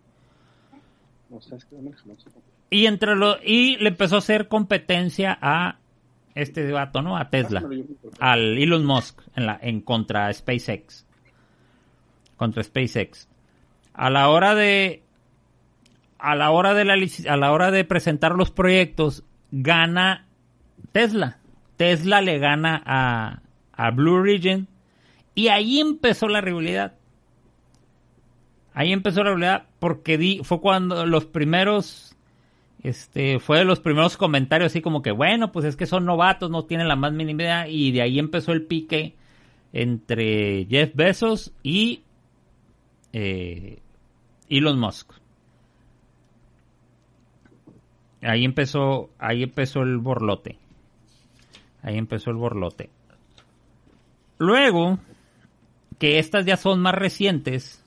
Y 2.71 2.87
entre 2.87 3.15
lo, 3.17 3.37
y 3.43 3.77
le 3.77 3.89
empezó 3.89 4.17
a 4.17 4.19
hacer 4.19 4.49
competencia 4.49 5.39
a 5.41 5.79
este 6.35 6.71
vato, 6.73 7.03
¿no? 7.03 7.17
A 7.17 7.31
Tesla, 7.31 7.63
al 8.19 8.59
Elon 8.59 8.85
Musk 8.85 9.21
en, 9.37 9.47
la, 9.47 9.59
en 9.63 9.81
contra 9.81 10.33
SpaceX. 10.33 11.07
Contra 12.37 12.63
SpaceX. 12.63 13.29
A 13.93 14.11
la 14.11 14.29
hora 14.29 14.57
de 14.57 15.04
a 16.25 16.35
la 16.35 16.51
hora 16.51 16.73
de 16.73 16.85
la 16.87 16.95
a 16.95 17.37
la 17.37 17.53
hora 17.53 17.71
de 17.71 17.85
presentar 17.85 18.33
los 18.33 18.51
proyectos 18.51 19.25
gana 19.51 20.27
Tesla. 20.93 21.39
Tesla 21.77 22.23
le 22.23 22.39
gana 22.39 22.83
a, 22.87 23.43
a 23.73 23.91
Blue 23.91 24.15
Origin 24.15 24.67
y 25.35 25.49
ahí 25.49 25.81
empezó 25.81 26.29
la 26.29 26.41
rivalidad. 26.41 26.95
Ahí 28.73 28.93
empezó 28.93 29.23
la 29.23 29.31
rivalidad 29.31 29.67
porque 29.79 30.41
fue 30.43 30.61
cuando 30.61 31.05
los 31.05 31.27
primeros 31.27 32.17
este, 32.83 33.39
fue 33.39 33.65
los 33.65 33.81
primeros 33.81 34.17
comentarios 34.17 34.73
así 34.73 34.81
como 34.81 35.03
que, 35.03 35.11
bueno, 35.11 35.53
pues 35.53 35.67
es 35.67 35.77
que 35.77 35.87
son 35.87 36.05
novatos, 36.05 36.51
no 36.51 36.65
tienen 36.65 36.89
la 36.89 36.97
más 36.97 37.13
mínima 37.13 37.43
idea, 37.43 37.69
y 37.69 37.93
de 37.93 38.03
ahí 38.03 38.19
empezó 38.19 38.53
el 38.53 38.67
pique 38.67 39.15
entre 39.73 40.67
Jeff 40.71 40.95
Bezos 40.95 41.53
y 41.63 42.03
eh, 43.13 43.79
Elon 44.49 44.79
Musk. 44.79 45.13
Ahí 48.25 48.45
empezó, 48.45 49.11
ahí 49.19 49.43
empezó 49.43 49.83
el 49.83 49.99
borlote. 49.99 50.59
Ahí 51.83 51.99
empezó 51.99 52.31
el 52.31 52.37
borlote. 52.37 52.91
Luego, 54.39 54.99
que 55.99 56.19
estas 56.19 56.47
ya 56.47 56.57
son 56.57 56.81
más 56.81 56.95
recientes, 56.95 57.85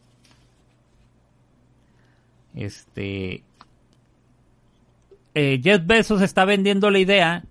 este, 2.56 3.44
eh, 5.34 5.60
Jeff 5.64 5.86
Bezos 5.86 6.22
está 6.22 6.46
vendiendo 6.46 6.90
la 6.90 7.00
idea, 7.00 7.44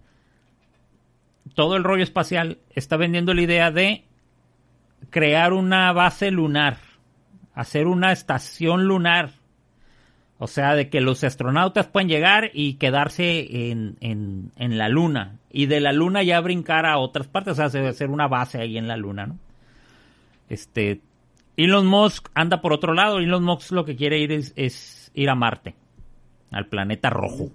todo 1.55 1.77
el 1.77 1.85
rollo 1.85 2.03
espacial 2.03 2.59
está 2.71 2.97
vendiendo 2.97 3.33
la 3.33 3.43
idea 3.43 3.71
de 3.71 4.05
crear 5.11 5.53
una 5.53 5.93
base 5.93 6.31
lunar, 6.31 6.79
hacer 7.55 7.87
una 7.87 8.13
estación 8.13 8.87
lunar. 8.87 9.31
O 10.39 10.47
sea, 10.47 10.75
de 10.75 10.91
que 10.91 11.01
los 11.01 11.25
astronautas 11.25 11.87
pueden 11.87 12.09
llegar 12.09 12.51
y 12.53 12.75
quedarse 12.75 13.71
en, 13.71 13.97
en, 14.01 14.53
en, 14.57 14.77
la 14.77 14.89
luna. 14.91 15.39
Y 15.51 15.67
de 15.67 15.81
la 15.81 15.93
luna 15.93 16.23
ya 16.23 16.41
brincar 16.41 16.85
a 16.85 16.99
otras 16.99 17.27
partes. 17.27 17.59
O 17.59 17.69
sea, 17.69 17.89
hacer 17.89 18.11
una 18.11 18.29
base 18.29 18.61
ahí 18.61 18.77
en 18.77 18.87
la 18.87 18.97
luna, 18.97 19.27
¿no? 19.27 19.39
Este. 20.49 21.01
Elon 21.57 21.87
Musk 21.87 22.29
anda 22.35 22.61
por 22.61 22.75
otro 22.75 22.93
lado. 22.93 23.19
Elon 23.19 23.43
Musk 23.43 23.73
lo 23.73 23.87
que 23.87 23.97
quiere 23.97 24.19
ir 24.19 24.31
es, 24.31 24.53
es 24.57 25.11
ir 25.15 25.31
a 25.31 25.35
Marte. 25.35 25.75
Al 26.51 26.67
planeta 26.67 27.09
rojo. 27.09 27.51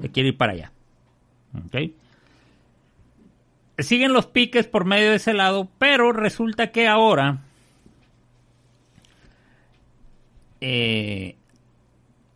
Se 0.00 0.10
quiere 0.10 0.30
ir 0.30 0.38
para 0.38 0.52
allá. 0.52 0.72
¿Ok? 1.66 1.92
Siguen 3.78 4.14
los 4.14 4.26
piques 4.26 4.66
por 4.66 4.86
medio 4.86 5.10
de 5.10 5.16
ese 5.16 5.34
lado. 5.34 5.68
Pero 5.78 6.12
resulta 6.12 6.72
que 6.72 6.88
ahora. 6.88 7.42
Eh, 10.62 11.36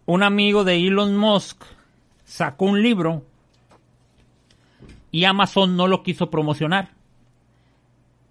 un 0.07 0.23
amigo 0.23 0.65
de 0.65 0.77
Elon 0.87 1.17
Musk 1.17 1.63
sacó 2.25 2.67
un 2.67 2.83
libro 2.83 3.25
y 5.11 5.25
Amazon 5.25 5.77
no 5.77 5.87
lo 5.89 6.03
quiso 6.03 6.31
promocionar. 6.31 6.91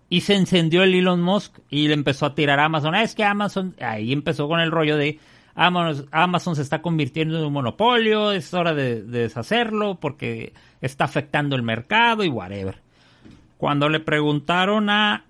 Y 0.10 0.22
se 0.22 0.36
encendió 0.36 0.84
el 0.84 0.96
Elon 0.96 1.22
Musk 1.22 1.60
y 1.70 1.88
le 1.88 1.94
empezó 1.94 2.26
a 2.26 2.34
tirar 2.34 2.60
a 2.60 2.66
Amazon. 2.66 2.96
Ah, 2.96 3.04
es 3.04 3.14
que 3.14 3.24
Amazon, 3.24 3.76
ahí 3.80 4.12
empezó 4.12 4.48
con 4.48 4.60
el 4.60 4.72
rollo 4.72 4.98
de 4.98 5.20
Amazon, 5.56 6.56
se 6.56 6.62
está 6.62 6.82
convirtiendo 6.82 7.38
en 7.38 7.46
un 7.46 7.54
monopolio, 7.54 8.32
es 8.32 8.54
hora 8.54 8.74
de, 8.74 9.04
de, 9.04 9.20
deshacerlo 9.20 10.00
porque 10.00 10.54
está 10.82 11.04
afectando 11.04 11.56
el 11.56 11.64
mercado 11.64 12.24
y 12.24 12.30
whatever. 12.30 12.82
Cuando 13.58 13.90
le 13.90 14.00
preguntaron 14.00 14.90
a 14.90 15.26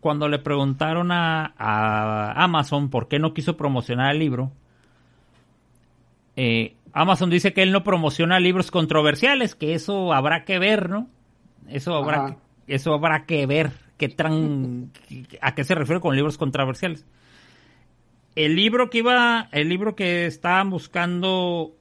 cuando 0.00 0.28
le 0.28 0.38
preguntaron 0.38 1.10
a, 1.10 1.54
a 1.58 2.42
Amazon 2.42 2.90
por 2.90 3.08
qué 3.08 3.18
no 3.18 3.34
quiso 3.34 3.56
promocionar 3.56 4.12
el 4.12 4.18
libro, 4.18 4.52
eh, 6.42 6.74
Amazon 6.94 7.28
dice 7.28 7.52
que 7.52 7.62
él 7.62 7.70
no 7.70 7.84
promociona 7.84 8.40
libros 8.40 8.70
controversiales, 8.70 9.54
que 9.54 9.74
eso 9.74 10.14
habrá 10.14 10.46
que 10.46 10.58
ver, 10.58 10.88
¿no? 10.88 11.06
Eso 11.68 11.94
habrá, 11.94 12.38
eso 12.66 12.94
habrá 12.94 13.26
que 13.26 13.44
ver 13.44 13.72
qué 13.98 14.08
tran, 14.08 14.90
a 15.42 15.54
qué 15.54 15.64
se 15.64 15.74
refiere 15.74 16.00
con 16.00 16.16
libros 16.16 16.38
controversiales. 16.38 17.04
El 18.36 18.56
libro 18.56 18.88
que 18.88 18.98
iba, 18.98 19.50
el 19.52 19.68
libro 19.68 19.94
que 19.94 20.24
estaban 20.24 20.70
buscando 20.70 21.74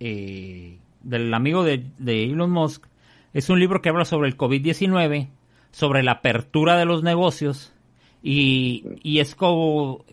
eh, 0.00 0.78
del 1.02 1.34
amigo 1.34 1.62
de, 1.62 1.84
de 1.98 2.24
Elon 2.24 2.50
Musk 2.50 2.86
es 3.34 3.50
un 3.50 3.60
libro 3.60 3.82
que 3.82 3.90
habla 3.90 4.06
sobre 4.06 4.30
el 4.30 4.38
COVID-19, 4.38 5.28
sobre 5.72 6.02
la 6.02 6.12
apertura 6.12 6.78
de 6.78 6.86
los 6.86 7.02
negocios 7.02 7.74
y, 8.22 8.82
y 9.02 9.18
es 9.18 9.34
como 9.34 10.06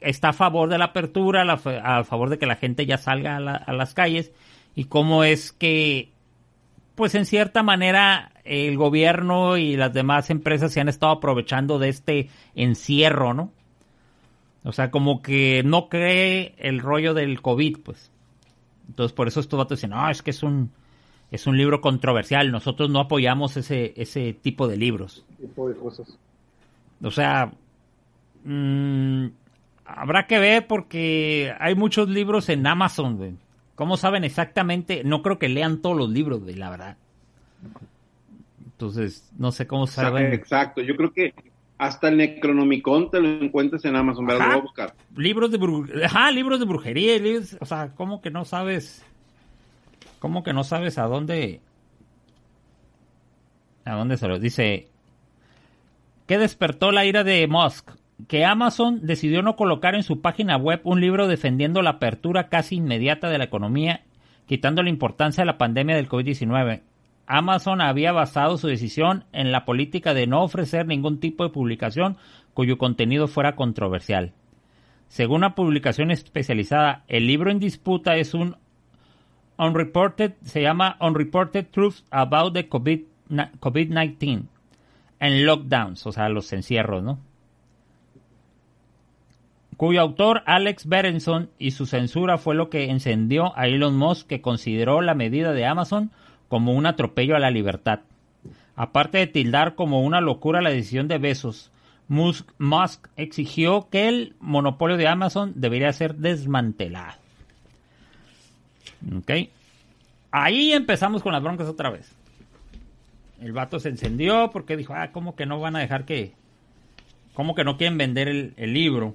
está 0.00 0.30
a 0.30 0.32
favor 0.32 0.68
de 0.68 0.78
la 0.78 0.86
apertura, 0.86 1.42
a 1.42 2.04
favor 2.04 2.30
de 2.30 2.38
que 2.38 2.46
la 2.46 2.56
gente 2.56 2.86
ya 2.86 2.98
salga 2.98 3.36
a, 3.36 3.72
las 3.72 3.94
calles 3.94 4.32
y 4.74 4.84
cómo 4.84 5.24
es 5.24 5.52
que, 5.52 6.10
pues 6.94 7.14
en 7.14 7.26
cierta 7.26 7.62
manera, 7.62 8.32
el 8.44 8.76
gobierno 8.76 9.56
y 9.56 9.76
las 9.76 9.92
demás 9.92 10.30
empresas 10.30 10.72
se 10.72 10.80
han 10.80 10.88
estado 10.88 11.12
aprovechando 11.12 11.78
de 11.78 11.88
este 11.88 12.28
encierro, 12.54 13.34
¿no? 13.34 13.52
O 14.64 14.72
sea, 14.72 14.90
como 14.90 15.22
que 15.22 15.62
no 15.64 15.88
cree 15.88 16.54
el 16.58 16.80
rollo 16.80 17.14
del 17.14 17.40
COVID, 17.40 17.78
pues. 17.82 18.10
Entonces, 18.88 19.14
por 19.14 19.28
eso 19.28 19.40
estos 19.40 19.56
vatos 19.56 19.78
dicen, 19.78 19.90
no, 19.90 20.10
es 20.10 20.22
que 20.22 20.32
es 20.32 20.42
un, 20.42 20.70
es 21.30 21.46
un 21.46 21.56
libro 21.56 21.80
controversial, 21.80 22.50
nosotros 22.50 22.90
no 22.90 23.00
apoyamos 23.00 23.56
ese, 23.56 23.94
ese 23.96 24.34
tipo 24.34 24.68
de 24.68 24.76
libros. 24.76 25.24
Tipo 25.40 25.68
de 25.68 25.76
cosas. 25.76 26.18
O 27.02 27.10
sea, 27.10 27.52
mmm, 28.44 29.26
Habrá 29.96 30.26
que 30.26 30.38
ver 30.38 30.66
porque 30.66 31.52
hay 31.58 31.74
muchos 31.74 32.08
libros 32.08 32.48
en 32.48 32.66
Amazon, 32.66 33.16
güey. 33.16 33.34
¿Cómo 33.74 33.96
saben 33.96 34.24
exactamente? 34.24 35.02
No 35.04 35.22
creo 35.22 35.38
que 35.38 35.48
lean 35.48 35.80
todos 35.80 35.96
los 35.96 36.10
libros, 36.10 36.42
güey, 36.42 36.54
la 36.54 36.70
verdad. 36.70 36.96
Entonces, 38.64 39.30
no 39.38 39.52
sé 39.52 39.66
cómo 39.66 39.86
saben. 39.86 40.32
Exacto, 40.32 40.80
yo 40.80 40.96
creo 40.96 41.12
que 41.12 41.34
hasta 41.78 42.08
el 42.08 42.18
Necronomicon 42.18 43.10
te 43.10 43.20
lo 43.20 43.28
encuentras 43.42 43.84
en 43.86 43.96
Amazon, 43.96 44.26
¿verdad? 44.26 44.44
Lo 44.44 44.50
voy 44.50 44.58
a 44.58 44.62
buscar. 44.62 44.94
Libros 45.16 45.50
de, 45.50 45.58
brujería, 45.58 46.06
Ajá, 46.06 46.30
libros 46.30 46.60
de 46.60 46.66
brujería, 46.66 47.40
o 47.58 47.64
sea, 47.64 47.92
¿cómo 47.94 48.20
que 48.20 48.30
no 48.30 48.44
sabes? 48.44 49.04
¿Cómo 50.18 50.42
que 50.42 50.52
no 50.52 50.62
sabes 50.62 50.98
a 50.98 51.04
dónde? 51.04 51.60
¿A 53.86 53.94
dónde 53.94 54.18
se 54.18 54.28
lo 54.28 54.38
dice? 54.38 54.88
¿Qué 56.26 56.38
despertó 56.38 56.92
la 56.92 57.06
ira 57.06 57.24
de 57.24 57.46
Musk? 57.48 57.90
Que 58.28 58.44
Amazon 58.44 59.00
decidió 59.02 59.42
no 59.42 59.56
colocar 59.56 59.94
en 59.94 60.02
su 60.02 60.20
página 60.20 60.56
web 60.56 60.80
un 60.84 61.00
libro 61.00 61.28
defendiendo 61.28 61.82
la 61.82 61.90
apertura 61.90 62.48
casi 62.48 62.76
inmediata 62.76 63.28
de 63.28 63.38
la 63.38 63.44
economía, 63.44 64.02
quitando 64.46 64.82
la 64.82 64.90
importancia 64.90 65.42
de 65.42 65.46
la 65.46 65.58
pandemia 65.58 65.96
del 65.96 66.08
COVID-19. 66.08 66.82
Amazon 67.26 67.80
había 67.80 68.10
basado 68.10 68.58
su 68.58 68.66
decisión 68.66 69.24
en 69.32 69.52
la 69.52 69.64
política 69.64 70.14
de 70.14 70.26
no 70.26 70.42
ofrecer 70.42 70.86
ningún 70.86 71.20
tipo 71.20 71.44
de 71.44 71.50
publicación 71.50 72.16
cuyo 72.54 72.76
contenido 72.76 73.28
fuera 73.28 73.54
controversial. 73.54 74.32
Según 75.06 75.38
una 75.38 75.54
publicación 75.54 76.10
especializada, 76.10 77.04
el 77.06 77.26
libro 77.26 77.50
en 77.50 77.60
disputa 77.60 78.16
es 78.16 78.34
un 78.34 78.56
unreported, 79.58 80.32
se 80.42 80.62
llama 80.62 80.96
Unreported 81.00 81.66
Truths 81.70 82.04
About 82.10 82.54
the 82.54 82.68
COVID-19 82.68 84.46
and 85.20 85.44
Lockdowns, 85.44 86.06
o 86.06 86.12
sea, 86.12 86.28
los 86.28 86.52
encierros, 86.52 87.02
¿no? 87.02 87.20
Cuyo 89.80 90.02
autor 90.02 90.42
Alex 90.44 90.84
Berenson 90.84 91.48
y 91.58 91.70
su 91.70 91.86
censura 91.86 92.36
fue 92.36 92.54
lo 92.54 92.68
que 92.68 92.90
encendió 92.90 93.56
a 93.56 93.66
Elon 93.66 93.96
Musk 93.96 94.26
que 94.26 94.42
consideró 94.42 95.00
la 95.00 95.14
medida 95.14 95.54
de 95.54 95.64
Amazon 95.64 96.10
como 96.48 96.74
un 96.74 96.84
atropello 96.84 97.34
a 97.34 97.38
la 97.38 97.50
libertad. 97.50 98.00
Aparte 98.76 99.16
de 99.16 99.26
tildar 99.26 99.76
como 99.76 100.02
una 100.02 100.20
locura 100.20 100.60
la 100.60 100.68
decisión 100.68 101.08
de 101.08 101.16
Bezos, 101.16 101.72
Musk, 102.08 102.46
Musk 102.58 103.06
exigió 103.16 103.88
que 103.90 104.06
el 104.08 104.36
monopolio 104.38 104.98
de 104.98 105.08
Amazon 105.08 105.54
debería 105.56 105.90
ser 105.94 106.16
desmantelado. 106.16 107.18
¿Ok? 109.16 109.48
Ahí 110.30 110.74
empezamos 110.74 111.22
con 111.22 111.32
las 111.32 111.42
broncas 111.42 111.68
otra 111.68 111.88
vez. 111.88 112.14
El 113.40 113.52
vato 113.52 113.80
se 113.80 113.88
encendió 113.88 114.50
porque 114.50 114.76
dijo, 114.76 114.92
ah, 114.94 115.10
¿cómo 115.10 115.36
que 115.36 115.46
no 115.46 115.58
van 115.58 115.76
a 115.76 115.80
dejar 115.80 116.04
que... 116.04 116.34
¿Cómo 117.32 117.54
que 117.54 117.64
no 117.64 117.78
quieren 117.78 117.96
vender 117.96 118.28
el, 118.28 118.52
el 118.58 118.74
libro? 118.74 119.14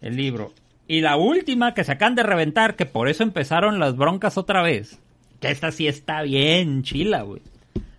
El 0.00 0.16
libro. 0.16 0.52
Y 0.88 1.00
la 1.00 1.16
última 1.16 1.74
que 1.74 1.84
se 1.84 1.92
acaban 1.92 2.14
de 2.14 2.22
reventar, 2.22 2.76
que 2.76 2.86
por 2.86 3.08
eso 3.08 3.22
empezaron 3.22 3.80
las 3.80 3.96
broncas 3.96 4.38
otra 4.38 4.62
vez. 4.62 5.00
Que 5.40 5.50
esta 5.50 5.72
sí 5.72 5.88
está 5.88 6.22
bien 6.22 6.82
chila, 6.82 7.22
güey. 7.22 7.42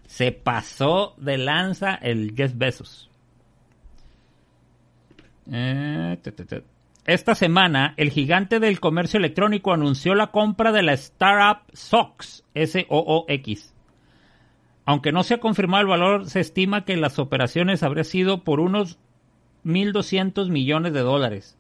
Se 0.08 0.32
pasó 0.32 1.14
de 1.18 1.38
lanza 1.38 1.96
el 1.96 2.34
Jeff 2.36 2.54
Bezos. 2.56 3.10
Eh, 5.52 6.18
esta 7.06 7.36
semana, 7.36 7.94
el 7.98 8.10
gigante 8.10 8.60
del 8.60 8.80
comercio 8.80 9.18
electrónico 9.18 9.74
anunció 9.74 10.16
la 10.16 10.28
compra 10.28 10.72
de 10.72 10.84
la 10.84 10.94
startup 10.94 11.64
SOX, 11.74 12.44
S-O-O-X. 12.54 13.74
Aunque 14.86 15.12
no 15.12 15.24
se 15.24 15.34
ha 15.34 15.40
confirmado 15.40 15.82
el 15.82 15.88
valor, 15.88 16.30
se 16.30 16.40
estima 16.40 16.86
que 16.86 16.96
las 16.96 17.20
operaciones 17.20 17.84
habrían 17.84 18.06
sido 18.06 18.44
por 18.44 18.62
unos 18.62 18.98
1.200 19.66 20.50
millones 20.50 20.94
de 20.94 21.02
dólares 21.02 21.57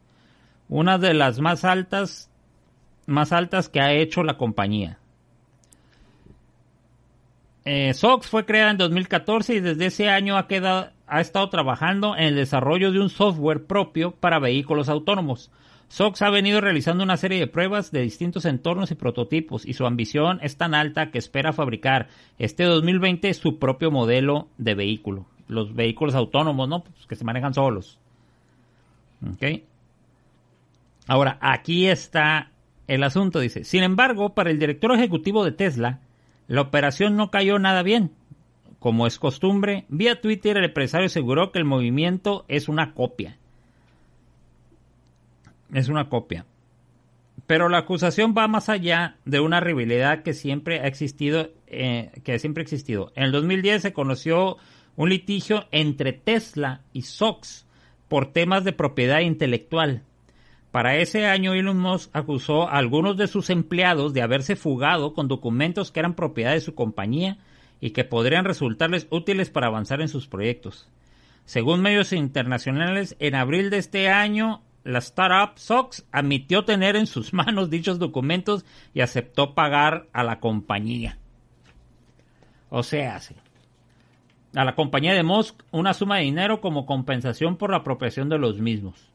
una 0.69 0.97
de 0.97 1.13
las 1.13 1.39
más 1.39 1.63
altas, 1.65 2.29
más 3.05 3.31
altas 3.31 3.69
que 3.69 3.79
ha 3.79 3.93
hecho 3.93 4.23
la 4.23 4.37
compañía. 4.37 4.99
Eh, 7.65 7.93
SOX 7.93 8.27
fue 8.27 8.45
creada 8.45 8.71
en 8.71 8.77
2014 8.77 9.55
y 9.55 9.59
desde 9.59 9.87
ese 9.87 10.09
año 10.09 10.37
ha, 10.37 10.47
quedado, 10.47 10.89
ha 11.05 11.19
estado 11.19 11.49
trabajando 11.49 12.15
en 12.15 12.23
el 12.23 12.35
desarrollo 12.35 12.91
de 12.91 13.01
un 13.01 13.09
software 13.09 13.65
propio 13.65 14.11
para 14.11 14.39
vehículos 14.39 14.87
autónomos. 14.87 15.51
SOX 15.89 16.21
ha 16.21 16.29
venido 16.29 16.61
realizando 16.61 17.03
una 17.03 17.17
serie 17.17 17.39
de 17.39 17.47
pruebas 17.47 17.91
de 17.91 18.01
distintos 18.01 18.45
entornos 18.45 18.91
y 18.91 18.95
prototipos 18.95 19.65
y 19.65 19.73
su 19.73 19.85
ambición 19.85 20.39
es 20.41 20.57
tan 20.57 20.73
alta 20.73 21.11
que 21.11 21.17
espera 21.17 21.53
fabricar 21.53 22.07
este 22.39 22.63
2020 22.63 23.33
su 23.33 23.57
propio 23.57 23.91
modelo 23.91 24.47
de 24.57 24.75
vehículo. 24.75 25.25
Los 25.47 25.73
vehículos 25.73 26.15
autónomos, 26.15 26.67
¿no? 26.67 26.83
Pues 26.83 27.05
que 27.05 27.15
se 27.15 27.23
manejan 27.23 27.53
solos. 27.53 27.99
¿Ok? 29.25 29.61
Ahora, 31.07 31.37
aquí 31.41 31.87
está 31.87 32.51
el 32.87 33.03
asunto, 33.03 33.39
dice. 33.39 33.63
Sin 33.63 33.83
embargo, 33.83 34.33
para 34.33 34.49
el 34.49 34.59
director 34.59 34.91
ejecutivo 34.93 35.43
de 35.43 35.51
Tesla, 35.51 36.01
la 36.47 36.61
operación 36.61 37.15
no 37.15 37.31
cayó 37.31 37.59
nada 37.59 37.83
bien. 37.83 38.11
Como 38.79 39.07
es 39.07 39.17
costumbre, 39.17 39.85
vía 39.89 40.21
Twitter 40.21 40.57
el 40.57 40.65
empresario 40.65 41.07
aseguró 41.07 41.51
que 41.51 41.59
el 41.59 41.65
movimiento 41.65 42.45
es 42.47 42.69
una 42.69 42.93
copia. 42.93 43.37
Es 45.73 45.89
una 45.89 46.09
copia. 46.09 46.45
Pero 47.47 47.69
la 47.69 47.79
acusación 47.79 48.33
va 48.37 48.47
más 48.47 48.69
allá 48.69 49.17
de 49.25 49.39
una 49.39 49.59
rivalidad 49.59 50.23
que 50.23 50.33
siempre 50.33 50.81
ha 50.81 50.87
existido, 50.87 51.51
eh, 51.67 52.11
que 52.23 52.39
siempre 52.39 52.61
ha 52.61 52.65
existido. 52.65 53.11
En 53.15 53.23
el 53.23 53.31
2010 53.31 53.81
se 53.81 53.93
conoció 53.93 54.57
un 54.95 55.09
litigio 55.09 55.65
entre 55.71 56.13
Tesla 56.13 56.81
y 56.93 57.03
Sox 57.03 57.65
por 58.07 58.31
temas 58.31 58.63
de 58.63 58.73
propiedad 58.73 59.19
intelectual. 59.19 60.03
Para 60.71 60.97
ese 60.97 61.25
año 61.25 61.53
Elon 61.53 61.79
Musk 61.79 62.09
acusó 62.13 62.67
a 62.67 62.77
algunos 62.77 63.17
de 63.17 63.27
sus 63.27 63.49
empleados 63.49 64.13
de 64.13 64.21
haberse 64.21 64.55
fugado 64.55 65.13
con 65.13 65.27
documentos 65.27 65.91
que 65.91 65.99
eran 65.99 66.13
propiedad 66.13 66.51
de 66.51 66.61
su 66.61 66.75
compañía 66.75 67.37
y 67.79 67.91
que 67.91 68.03
podrían 68.03 68.45
resultarles 68.45 69.07
útiles 69.09 69.49
para 69.49 69.67
avanzar 69.67 70.01
en 70.01 70.09
sus 70.09 70.27
proyectos. 70.27 70.89
Según 71.45 71.81
medios 71.81 72.11
internacionales, 72.11 73.15
en 73.19 73.35
abril 73.35 73.69
de 73.69 73.77
este 73.77 74.09
año, 74.09 74.61
la 74.83 74.99
startup 74.99 75.57
Sox 75.57 76.05
admitió 76.11 76.65
tener 76.65 76.95
en 76.95 77.07
sus 77.07 77.33
manos 77.33 77.69
dichos 77.69 77.99
documentos 77.99 78.65
y 78.93 79.01
aceptó 79.01 79.53
pagar 79.55 80.07
a 80.11 80.23
la 80.23 80.39
compañía. 80.39 81.17
O 82.69 82.83
sea, 82.83 83.19
a 84.55 84.65
la 84.65 84.75
compañía 84.75 85.13
de 85.13 85.23
Musk 85.23 85.63
una 85.71 85.93
suma 85.93 86.17
de 86.17 86.23
dinero 86.23 86.59
como 86.59 86.85
compensación 86.85 87.55
por 87.57 87.71
la 87.71 87.77
apropiación 87.77 88.27
de 88.27 88.37
los 88.37 88.59
mismos. 88.59 89.09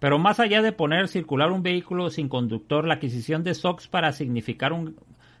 Pero 0.00 0.18
más 0.18 0.40
allá 0.40 0.62
de 0.62 0.72
poner 0.72 1.08
circular 1.08 1.52
un 1.52 1.62
vehículo 1.62 2.10
sin 2.10 2.28
conductor, 2.28 2.86
la 2.86 2.94
adquisición 2.94 3.44
de 3.44 3.54
Sox 3.54 3.86
para 3.86 4.12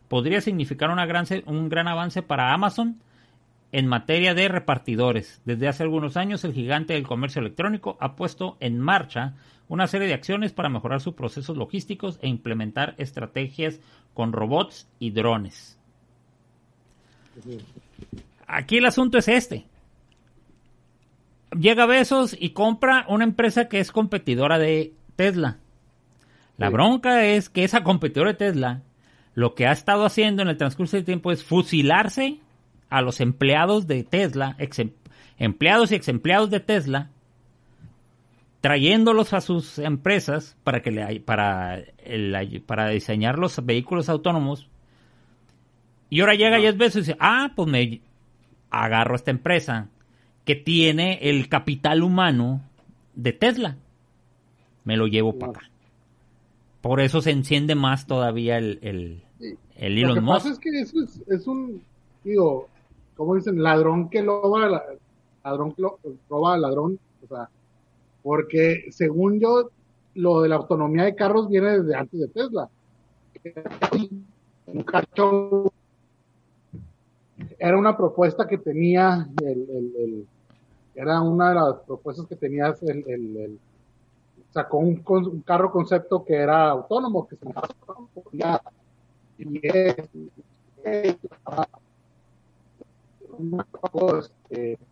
podría 0.08 0.40
significar 0.40 0.90
un 0.90 1.68
gran 1.68 1.88
avance 1.88 2.22
para 2.22 2.52
Amazon 2.52 3.00
en 3.72 3.86
materia 3.86 4.34
de 4.34 4.48
repartidores. 4.48 5.40
Desde 5.44 5.68
hace 5.68 5.82
algunos 5.82 6.16
años, 6.16 6.44
el 6.44 6.52
gigante 6.52 6.94
del 6.94 7.06
comercio 7.06 7.40
electrónico 7.40 7.96
ha 8.00 8.16
puesto 8.16 8.56
en 8.60 8.78
marcha 8.78 9.34
una 9.68 9.86
serie 9.86 10.08
de 10.08 10.14
acciones 10.14 10.52
para 10.52 10.68
mejorar 10.68 11.00
sus 11.00 11.14
procesos 11.14 11.56
logísticos 11.56 12.18
e 12.20 12.28
implementar 12.28 12.94
estrategias 12.98 13.80
con 14.12 14.32
robots 14.32 14.88
y 14.98 15.10
drones. 15.10 15.78
Aquí 18.46 18.78
el 18.78 18.86
asunto 18.86 19.16
es 19.16 19.28
este 19.28 19.66
llega 21.58 21.86
Besos 21.86 22.36
y 22.38 22.50
compra 22.50 23.04
una 23.08 23.24
empresa 23.24 23.68
que 23.68 23.80
es 23.80 23.92
competidora 23.92 24.58
de 24.58 24.94
Tesla. 25.16 25.58
La 26.56 26.68
bronca 26.68 27.24
es 27.24 27.48
que 27.48 27.64
esa 27.64 27.82
competidora 27.82 28.32
de 28.32 28.38
Tesla 28.38 28.82
lo 29.34 29.54
que 29.54 29.66
ha 29.66 29.72
estado 29.72 30.04
haciendo 30.04 30.42
en 30.42 30.48
el 30.48 30.56
transcurso 30.56 30.96
del 30.96 31.06
tiempo 31.06 31.32
es 31.32 31.44
fusilarse 31.44 32.40
a 32.90 33.00
los 33.00 33.20
empleados 33.20 33.86
de 33.86 34.02
Tesla, 34.04 34.56
em, 34.58 34.90
empleados 35.38 35.92
y 35.92 35.94
ex 35.94 36.08
empleados 36.08 36.50
de 36.50 36.60
Tesla, 36.60 37.10
trayéndolos 38.60 39.32
a 39.32 39.40
sus 39.40 39.78
empresas 39.78 40.56
para 40.64 40.82
que 40.82 40.90
le, 40.90 41.20
para, 41.20 41.82
para 42.66 42.88
diseñar 42.88 43.38
los 43.38 43.64
vehículos 43.64 44.08
autónomos. 44.08 44.68
Y 46.10 46.20
ahora 46.20 46.34
llega 46.34 46.60
Jeff 46.60 46.76
Bezos 46.76 46.96
y 46.96 47.00
dice, 47.00 47.16
ah, 47.20 47.52
pues 47.54 47.68
me 47.68 48.02
agarro 48.70 49.14
esta 49.14 49.30
empresa 49.30 49.88
que 50.44 50.54
tiene 50.56 51.18
el 51.22 51.48
capital 51.48 52.02
humano 52.02 52.62
de 53.14 53.32
Tesla. 53.32 53.76
Me 54.84 54.96
lo 54.96 55.06
llevo 55.06 55.38
para 55.38 55.52
acá. 55.52 55.70
Por 56.80 57.00
eso 57.00 57.20
se 57.20 57.30
enciende 57.30 57.74
más 57.74 58.06
todavía 58.06 58.56
el, 58.58 58.78
el, 58.82 59.22
el 59.76 59.98
Elon 59.98 60.08
Lo 60.08 60.14
que 60.14 60.20
Musk. 60.20 60.36
Pasa 60.36 60.50
es 60.50 60.58
que 60.58 60.80
eso 60.80 60.96
es, 61.28 61.46
un, 61.46 61.82
digo, 62.24 62.68
como 63.16 63.34
dicen, 63.34 63.62
ladrón 63.62 64.08
que 64.08 64.22
loba, 64.22 64.84
ladrón 65.44 65.72
que 65.72 65.82
roba 66.28 66.56
ladrón, 66.56 66.98
o 67.22 67.26
sea, 67.28 67.50
porque 68.22 68.86
según 68.90 69.38
yo, 69.38 69.70
lo 70.14 70.42
de 70.42 70.48
la 70.48 70.56
autonomía 70.56 71.04
de 71.04 71.14
carros 71.14 71.48
viene 71.48 71.78
desde 71.78 71.94
antes 71.94 72.18
de 72.18 72.28
Tesla. 72.28 72.68
Un 74.66 74.82
cacho 74.82 75.72
era 77.60 77.76
una 77.76 77.94
propuesta 77.96 78.48
que 78.48 78.56
tenía 78.58 79.28
el, 79.44 80.26
era 80.94 81.20
una 81.20 81.50
de 81.50 81.54
las 81.54 81.74
propuestas 81.86 82.26
que 82.26 82.36
tenía 82.36 82.74
el, 82.80 83.04
el 83.06 83.58
sacó 84.50 84.78
un, 84.78 85.02
un, 85.06 85.42
carro 85.42 85.70
concepto 85.70 86.24
que 86.24 86.34
era 86.34 86.70
autónomo 86.70 87.28
que 87.28 87.36
se 87.36 87.46
podía 88.14 88.60
y 89.38 89.60
este, 90.82 91.18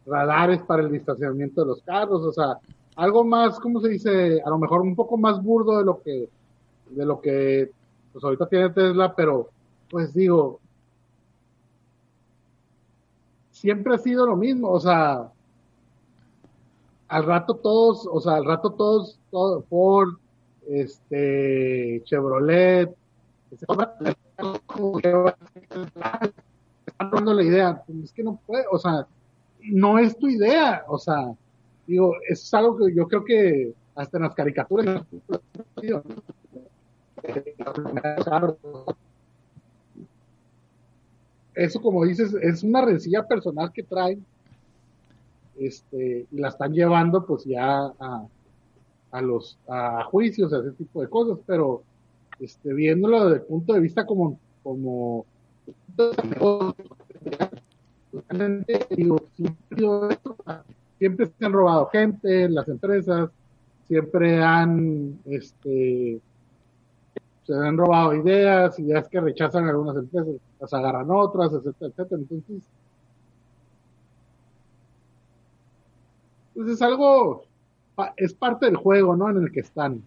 radares 0.06 0.62
para 0.62 0.82
el 0.82 0.92
distanciamiento 0.92 1.62
de 1.62 1.66
los 1.66 1.82
carros, 1.82 2.22
o 2.22 2.32
sea, 2.32 2.58
algo 2.96 3.24
más, 3.24 3.58
¿cómo 3.60 3.80
se 3.80 3.88
dice? 3.88 4.42
A 4.44 4.50
lo 4.50 4.58
mejor 4.58 4.82
un 4.82 4.94
poco 4.94 5.16
más 5.16 5.42
burdo 5.42 5.78
de 5.78 5.84
lo 5.84 6.02
que, 6.02 6.28
de 6.90 7.06
lo 7.06 7.20
que, 7.20 7.70
pues 8.12 8.24
ahorita 8.24 8.46
tiene 8.46 8.70
Tesla, 8.70 9.14
pero, 9.14 9.48
pues 9.90 10.14
digo, 10.14 10.60
siempre 13.60 13.94
ha 13.94 13.98
sido 13.98 14.24
lo 14.24 14.36
mismo, 14.36 14.70
o 14.70 14.78
sea, 14.78 15.30
al 17.08 17.24
rato 17.24 17.56
todos, 17.56 18.08
o 18.10 18.20
sea, 18.20 18.34
al 18.36 18.44
rato 18.44 18.70
todos, 18.70 19.18
todo, 19.30 19.62
Ford, 19.62 20.14
este, 20.68 22.00
Chevrolet, 22.04 22.94
están 23.50 23.76
dando 27.10 27.34
la 27.34 27.42
idea, 27.42 27.82
pues, 27.84 28.04
es 28.04 28.12
que 28.12 28.22
no 28.22 28.38
puede, 28.46 28.64
o 28.70 28.78
sea, 28.78 29.06
no 29.60 29.98
es 29.98 30.16
tu 30.16 30.28
idea, 30.28 30.84
o 30.86 30.98
sea, 30.98 31.34
digo, 31.86 32.14
eso 32.28 32.42
es 32.44 32.54
algo 32.54 32.76
que 32.76 32.94
yo 32.94 33.08
creo 33.08 33.24
que 33.24 33.74
hasta 33.96 34.18
en 34.18 34.22
las 34.22 34.34
caricaturas 34.34 35.04
eso 41.58 41.80
como 41.80 42.04
dices, 42.04 42.34
es 42.40 42.62
una 42.62 42.84
rencilla 42.84 43.26
personal 43.26 43.72
que 43.72 43.82
traen, 43.82 44.24
este, 45.58 46.26
y 46.30 46.36
la 46.36 46.48
están 46.48 46.72
llevando 46.72 47.26
pues 47.26 47.44
ya 47.44 47.86
a, 47.98 48.26
a 49.10 49.22
los 49.22 49.58
a 49.68 50.04
juicios, 50.04 50.52
a 50.52 50.60
ese 50.60 50.70
tipo 50.72 51.02
de 51.02 51.08
cosas, 51.08 51.38
pero 51.46 51.82
este, 52.38 52.72
viéndolo 52.72 53.24
desde 53.24 53.40
el 53.40 53.46
punto 53.46 53.72
de 53.72 53.80
vista 53.80 54.06
como, 54.06 54.38
como 54.62 55.26
siempre, 60.98 61.26
se 61.26 61.44
han 61.44 61.52
robado 61.52 61.86
gente, 61.86 62.48
las 62.48 62.68
empresas, 62.68 63.30
siempre 63.88 64.42
han 64.42 65.18
este 65.24 66.20
se 67.44 67.54
han 67.54 67.78
robado 67.78 68.14
ideas, 68.14 68.78
ideas 68.78 69.08
que 69.08 69.20
rechazan 69.20 69.66
algunas 69.66 69.96
empresas, 69.96 70.34
las 70.60 70.72
agarran 70.72 71.10
otras, 71.10 71.52
etcétera, 71.52 71.90
etcétera. 71.90 72.20
Entonces, 72.20 72.62
pues 76.54 76.70
es 76.70 76.82
algo, 76.82 77.44
es 78.16 78.34
parte 78.34 78.66
del 78.66 78.76
juego, 78.76 79.16
¿no? 79.16 79.30
En 79.30 79.42
el 79.42 79.52
que 79.52 79.60
están. 79.60 80.02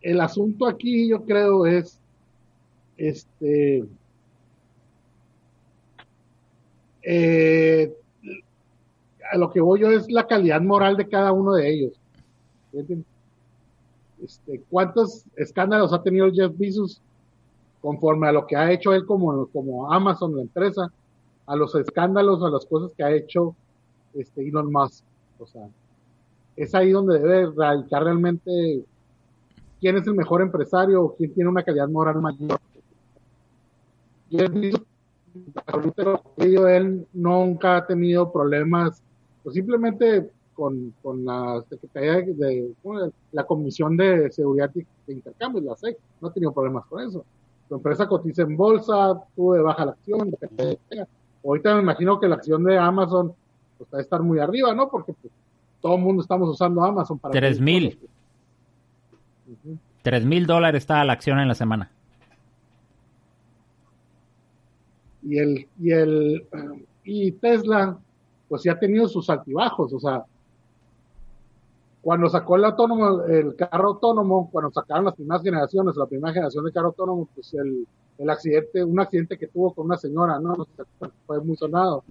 El 0.00 0.20
asunto 0.20 0.66
aquí, 0.66 1.08
yo 1.08 1.24
creo, 1.24 1.66
es, 1.66 2.00
este, 2.96 3.84
eh, 7.02 7.92
a 9.30 9.36
lo 9.36 9.50
que 9.50 9.60
voy 9.60 9.80
yo 9.80 9.90
es 9.90 10.10
la 10.10 10.26
calidad 10.26 10.60
moral 10.60 10.96
de 10.96 11.08
cada 11.08 11.32
uno 11.32 11.54
de 11.54 11.70
ellos. 11.70 11.92
Este, 14.22 14.62
¿Cuántos 14.70 15.24
escándalos 15.36 15.92
ha 15.92 16.02
tenido 16.02 16.32
Jeff 16.32 16.56
Bezos 16.56 17.02
conforme 17.84 18.26
a 18.26 18.32
lo 18.32 18.46
que 18.46 18.56
ha 18.56 18.72
hecho 18.72 18.94
él 18.94 19.04
como, 19.04 19.46
como 19.48 19.92
Amazon, 19.92 20.34
la 20.34 20.40
empresa, 20.40 20.90
a 21.44 21.54
los 21.54 21.74
escándalos, 21.74 22.42
a 22.42 22.48
las 22.48 22.64
cosas 22.64 22.92
que 22.96 23.04
ha 23.04 23.12
hecho 23.12 23.54
este 24.14 24.48
Elon 24.48 24.72
Musk? 24.72 25.04
O 25.38 25.46
sea, 25.46 25.68
es 26.56 26.74
ahí 26.74 26.92
donde 26.92 27.18
debe 27.18 27.52
radicar 27.54 28.04
realmente 28.04 28.82
quién 29.80 29.98
es 29.98 30.06
el 30.06 30.14
mejor 30.14 30.40
empresario 30.40 31.04
o 31.04 31.14
quién 31.14 31.34
tiene 31.34 31.50
una 31.50 31.62
calidad 31.62 31.86
moral 31.86 32.22
mayor. 32.22 32.58
Jeff 34.30 34.50
Bezos, 34.50 36.20
él 36.38 37.06
nunca 37.12 37.76
ha 37.76 37.86
tenido 37.86 38.32
problemas, 38.32 39.02
pues 39.42 39.56
simplemente 39.56 40.30
con, 40.54 40.94
con 41.02 41.22
la 41.22 41.62
Secretaría 41.68 42.22
de, 42.34 42.72
la 43.32 43.44
Comisión 43.44 43.94
de 43.98 44.32
Seguridad 44.32 44.70
y 44.74 44.86
de 45.06 45.12
Intercambios, 45.12 45.64
la 45.66 45.76
SEC, 45.76 45.98
no 46.22 46.28
ha 46.28 46.32
tenido 46.32 46.54
problemas 46.54 46.86
con 46.86 47.06
eso. 47.06 47.26
Su 47.68 47.76
empresa 47.76 48.06
cotiza 48.06 48.42
en 48.42 48.56
bolsa, 48.56 49.20
tuvo 49.34 49.54
de 49.54 49.62
baja 49.62 49.86
la 49.86 49.92
acción, 49.92 50.34
ahorita 51.44 51.74
me 51.74 51.82
imagino 51.82 52.20
que 52.20 52.28
la 52.28 52.36
acción 52.36 52.64
de 52.64 52.78
Amazon 52.78 53.34
pues, 53.78 53.90
va 53.92 53.98
a 53.98 54.02
estar 54.02 54.22
muy 54.22 54.38
arriba, 54.38 54.74
¿no? 54.74 54.88
Porque 54.88 55.14
pues, 55.14 55.32
todo 55.80 55.96
el 55.96 56.02
mundo 56.02 56.22
estamos 56.22 56.48
usando 56.48 56.84
Amazon 56.84 57.18
para... 57.18 57.32
Tres 57.32 57.60
mil. 57.60 57.98
Tres 60.02 60.24
mil 60.24 60.46
dólares 60.46 60.82
está 60.82 61.04
la 61.04 61.14
acción 61.14 61.38
en 61.38 61.48
la 61.48 61.54
semana. 61.54 61.90
Y 65.22 65.38
el, 65.38 65.68
y 65.80 65.90
el, 65.90 66.46
y 67.02 67.32
Tesla, 67.32 67.96
pues 68.48 68.62
ya 68.62 68.72
ha 68.72 68.78
tenido 68.78 69.08
sus 69.08 69.30
altibajos, 69.30 69.92
o 69.92 69.98
sea, 69.98 70.24
cuando 72.04 72.28
sacó 72.28 72.56
el 72.56 72.66
autónomo, 72.66 73.22
el 73.22 73.56
carro 73.56 73.88
autónomo, 73.88 74.50
cuando 74.52 74.70
sacaron 74.70 75.06
las 75.06 75.14
primeras 75.14 75.42
generaciones, 75.42 75.96
la 75.96 76.04
primera 76.04 76.34
generación 76.34 76.62
de 76.66 76.70
carro 76.70 76.88
autónomo, 76.88 77.26
pues 77.34 77.54
el, 77.54 77.88
el 78.18 78.30
accidente, 78.30 78.84
un 78.84 79.00
accidente 79.00 79.38
que 79.38 79.46
tuvo 79.46 79.72
con 79.72 79.86
una 79.86 79.96
señora, 79.96 80.38
¿no? 80.38 80.54
Fue 81.26 81.40
muy 81.40 81.56
sonado. 81.56 82.04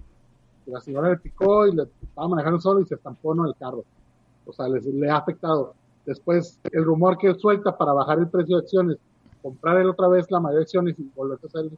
La 0.66 0.80
señora 0.80 1.10
le 1.10 1.18
picó 1.18 1.68
y 1.68 1.76
le 1.76 1.84
estaba 2.02 2.26
manejando 2.26 2.60
solo 2.60 2.80
y 2.80 2.86
se 2.86 2.96
estampó 2.96 3.34
en 3.34 3.46
el 3.46 3.54
carro. 3.54 3.84
O 4.46 4.52
sea, 4.52 4.66
le 4.68 5.10
ha 5.10 5.18
afectado. 5.18 5.74
Después, 6.04 6.58
el 6.72 6.84
rumor 6.84 7.16
que 7.16 7.32
suelta 7.34 7.78
para 7.78 7.92
bajar 7.92 8.18
el 8.18 8.28
precio 8.28 8.56
de 8.56 8.62
acciones, 8.64 8.96
comprar 9.42 9.76
él 9.78 9.88
otra 9.88 10.08
vez 10.08 10.28
la 10.28 10.40
mayoría 10.40 10.58
de 10.58 10.64
acciones 10.64 10.98
y 10.98 11.08
volver 11.14 11.38
a, 11.40 11.46
hacer, 11.46 11.70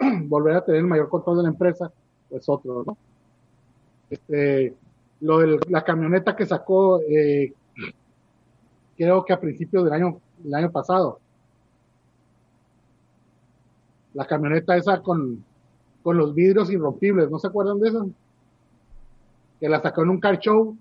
volver 0.26 0.56
a 0.56 0.64
tener 0.64 0.80
el 0.80 0.86
mayor 0.88 1.08
control 1.08 1.36
de 1.36 1.42
la 1.44 1.48
empresa, 1.50 1.92
pues 2.28 2.48
otro, 2.48 2.82
¿no? 2.84 2.96
Este, 4.10 4.74
lo 5.22 5.38
de 5.38 5.58
la 5.68 5.82
camioneta 5.84 6.34
que 6.34 6.46
sacó, 6.46 7.00
eh, 7.00 7.52
creo 8.96 9.24
que 9.24 9.32
a 9.32 9.40
principios 9.40 9.84
del 9.84 9.92
año, 9.92 10.20
el 10.44 10.54
año 10.54 10.70
pasado. 10.70 11.20
La 14.14 14.26
camioneta 14.26 14.76
esa 14.76 15.00
con, 15.00 15.42
con 16.02 16.18
los 16.18 16.34
vidrios 16.34 16.70
irrompibles, 16.70 17.30
¿no 17.30 17.38
se 17.38 17.46
acuerdan 17.46 17.78
de 17.78 17.88
eso? 17.88 18.10
Que 19.60 19.68
la 19.68 19.80
sacó 19.80 20.02
en 20.02 20.10
un 20.10 20.20
car 20.20 20.38
show 20.40 20.76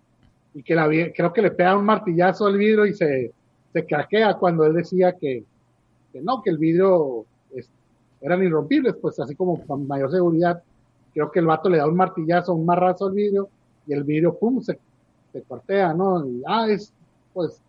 y 0.56 0.64
que 0.64 0.74
la 0.74 0.88
creo 0.88 1.32
que 1.32 1.42
le 1.44 1.52
pega 1.52 1.78
un 1.78 1.86
martillazo 1.86 2.48
al 2.48 2.58
vidrio 2.58 2.88
y 2.88 2.94
se, 2.96 3.32
se 3.72 3.86
craquea 3.86 4.34
cuando 4.34 4.66
él 4.66 4.74
decía 4.74 5.14
que, 5.14 5.46
que 6.12 6.20
no, 6.20 6.42
que 6.42 6.50
el 6.50 6.58
vidrio 6.58 7.26
eran 8.20 8.44
irrompibles, 8.44 8.96
pues 9.00 9.20
así 9.20 9.36
como 9.36 9.64
con 9.66 9.88
mayor 9.88 10.12
seguridad. 10.12 10.64
Creo 11.14 11.32
que 11.32 11.40
el 11.40 11.46
vato 11.46 11.70
le 11.70 11.78
da 11.78 11.88
un 11.88 11.96
martillazo, 11.96 12.56
un 12.56 12.66
marrazo 12.66 13.06
al 13.06 13.14
vidrio 13.14 13.50
y 13.88 13.94
el 13.94 14.04
vidrio, 14.04 14.38
pum, 14.38 14.62
se, 14.62 14.78
se 15.32 15.42
cortea, 15.44 15.94
¿no? 15.94 16.26
Y, 16.26 16.42
ah, 16.46 16.68
es, 16.70 16.94
pues, 17.34 17.62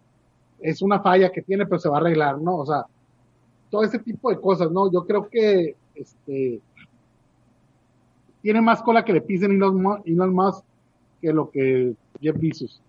es 0.60 0.82
una 0.82 1.00
falla 1.00 1.30
que 1.30 1.42
tiene, 1.42 1.66
pero 1.66 1.78
se 1.78 1.88
va 1.88 1.96
a 1.96 2.00
arreglar, 2.00 2.40
¿no? 2.40 2.58
O 2.58 2.66
sea, 2.66 2.84
todo 3.70 3.82
ese 3.82 3.98
tipo 3.98 4.30
de 4.30 4.40
cosas, 4.40 4.70
¿no? 4.70 4.90
Yo 4.90 5.04
creo 5.06 5.28
que, 5.28 5.76
este, 5.94 6.60
tiene 8.42 8.60
más 8.60 8.82
cola 8.82 9.04
que 9.04 9.12
le 9.12 9.20
pisen 9.20 9.52
Elon 9.52 10.34
Musk 10.34 10.64
que 11.20 11.32
lo 11.32 11.48
que 11.50 11.94
Jeff 12.20 12.36
Bezos. 12.38 12.82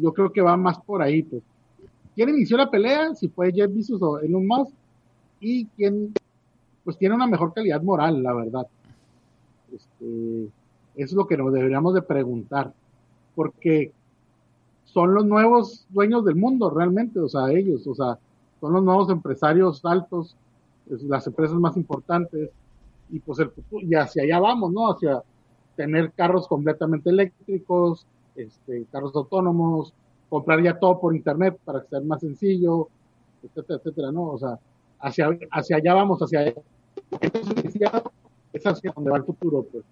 Yo 0.00 0.12
creo 0.12 0.32
que 0.32 0.42
va 0.42 0.56
más 0.56 0.78
por 0.80 1.00
ahí, 1.00 1.22
pues. 1.22 1.42
¿Quién 2.14 2.30
inició 2.30 2.56
la 2.56 2.68
pelea? 2.68 3.14
Si 3.14 3.28
fue 3.28 3.52
Jeff 3.52 3.72
Bezos 3.72 4.02
o 4.02 4.18
Elon 4.18 4.46
Musk. 4.46 4.74
Y 5.40 5.66
quién, 5.76 6.12
pues 6.82 6.98
tiene 6.98 7.14
una 7.14 7.28
mejor 7.28 7.54
calidad 7.54 7.80
moral, 7.80 8.20
la 8.22 8.34
verdad. 8.34 8.66
Este, 9.72 10.48
es 11.02 11.12
lo 11.12 11.26
que 11.26 11.36
nos 11.36 11.52
deberíamos 11.52 11.94
de 11.94 12.02
preguntar. 12.02 12.72
Porque 13.34 13.92
son 14.84 15.14
los 15.14 15.24
nuevos 15.24 15.86
dueños 15.90 16.24
del 16.24 16.36
mundo, 16.36 16.70
realmente, 16.70 17.20
o 17.20 17.28
sea, 17.28 17.50
ellos, 17.52 17.86
o 17.86 17.94
sea, 17.94 18.18
son 18.60 18.72
los 18.72 18.82
nuevos 18.82 19.10
empresarios 19.10 19.84
altos, 19.84 20.36
las 20.86 21.26
empresas 21.26 21.56
más 21.56 21.76
importantes, 21.76 22.50
y 23.10 23.20
pues 23.20 23.38
el 23.38 23.52
y 23.82 23.94
hacia 23.94 24.22
allá 24.22 24.40
vamos, 24.40 24.72
¿no? 24.72 24.90
Hacia 24.90 25.22
tener 25.76 26.12
carros 26.12 26.48
completamente 26.48 27.10
eléctricos, 27.10 28.06
este, 28.34 28.86
carros 28.90 29.14
autónomos, 29.14 29.94
comprar 30.28 30.62
ya 30.62 30.78
todo 30.78 31.00
por 31.00 31.14
internet 31.14 31.58
para 31.64 31.82
que 31.82 31.88
sea 31.88 32.00
más 32.00 32.20
sencillo, 32.20 32.88
etcétera, 33.42 33.78
etcétera, 33.78 34.12
¿no? 34.12 34.24
O 34.24 34.38
sea, 34.38 34.58
hacia, 35.00 35.38
hacia 35.50 35.76
allá 35.76 35.94
vamos, 35.94 36.20
hacia 36.20 36.40
allá. 36.40 36.54
Entonces, 37.20 37.74
es 38.52 38.66
hacia 38.66 38.92
donde 38.92 39.10
va 39.10 39.18
el 39.18 39.24
futuro, 39.24 39.64
pues. 39.70 39.84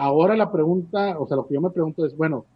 Ahora 0.00 0.36
la 0.36 0.52
pregunta, 0.52 1.18
o 1.18 1.26
sea, 1.26 1.36
lo 1.36 1.48
que 1.48 1.54
yo 1.54 1.60
me 1.60 1.70
pregunto 1.70 2.06
es, 2.06 2.16
bueno, 2.16 2.46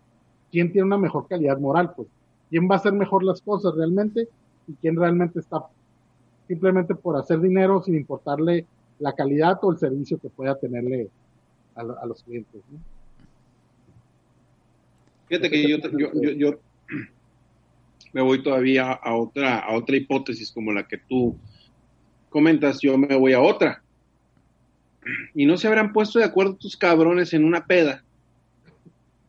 ¿quién 0.53 0.71
tiene 0.71 0.87
una 0.87 0.97
mejor 0.97 1.27
calidad 1.27 1.59
moral? 1.59 1.93
Pues, 1.97 2.07
¿quién 2.49 2.71
va 2.71 2.77
a 2.77 2.79
hacer 2.79 2.93
mejor 2.93 3.25
las 3.25 3.43
cosas 3.43 3.75
realmente? 3.75 4.29
Y 4.69 4.75
quién 4.75 4.95
realmente 4.95 5.41
está 5.41 5.67
simplemente 6.47 6.95
por 6.95 7.17
hacer 7.17 7.41
dinero 7.41 7.83
sin 7.83 7.97
importarle 7.97 8.65
la 9.01 9.13
calidad 9.13 9.59
o 9.63 9.73
el 9.73 9.79
servicio 9.79 10.19
que 10.19 10.29
pueda 10.29 10.55
tenerle 10.55 11.09
a, 11.75 12.07
los 12.07 12.23
clientes. 12.23 12.63
¿no? 12.71 12.79
Fíjate 15.27 15.51
que 15.51 15.69
yo, 15.69 15.79
yo, 15.99 16.31
yo, 16.31 16.51
me 18.13 18.23
voy 18.23 18.41
todavía 18.45 18.93
a 18.93 19.17
otra, 19.17 19.59
a 19.59 19.75
otra 19.75 19.97
hipótesis 19.97 20.53
como 20.53 20.71
la 20.71 20.87
que 20.87 20.99
tú 20.99 21.37
comentas, 22.29 22.79
yo 22.81 22.97
me 22.97 23.17
voy 23.17 23.33
a 23.33 23.41
otra. 23.41 23.83
Y 25.35 25.47
no 25.47 25.57
se 25.57 25.67
habrán 25.67 25.93
puesto 25.93 26.19
de 26.19 26.25
acuerdo 26.25 26.55
tus 26.55 26.77
cabrones 26.77 27.33
en 27.33 27.45
una 27.45 27.67
peda 27.67 28.05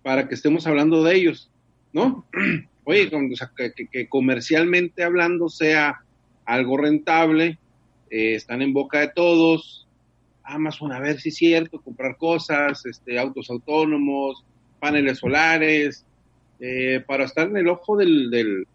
para 0.04 0.28
que 0.28 0.36
estemos 0.36 0.68
hablando 0.68 1.04
de 1.04 1.16
ellos, 1.16 1.50
¿no? 1.94 2.26
Oye, 2.84 3.10
que, 3.92 4.10
comercialmente 4.10 5.04
hablando 5.04 5.48
sea 5.48 6.02
algo 6.46 6.78
rentable, 6.78 7.58
eh, 8.10 8.36
están 8.36 8.62
en 8.62 8.74
boca 8.74 9.00
de 9.00 9.08
todos, 9.08 9.88
Amazon, 10.44 10.92
a 10.92 11.00
ver 11.00 11.22
si 11.22 11.30
es 11.30 11.36
cierto, 11.36 11.82
comprar 11.82 12.18
cosas, 12.18 12.86
este, 12.86 13.18
autos 13.18 13.50
autónomos, 13.50 14.44
paneles 14.80 15.20
solares, 15.20 16.06
eh, 16.60 17.02
para 17.08 17.24
estar 17.24 17.48
en 17.48 17.58
el 17.58 17.70
ojo 17.70 17.96
del, 17.96 18.30
del, 18.30 18.68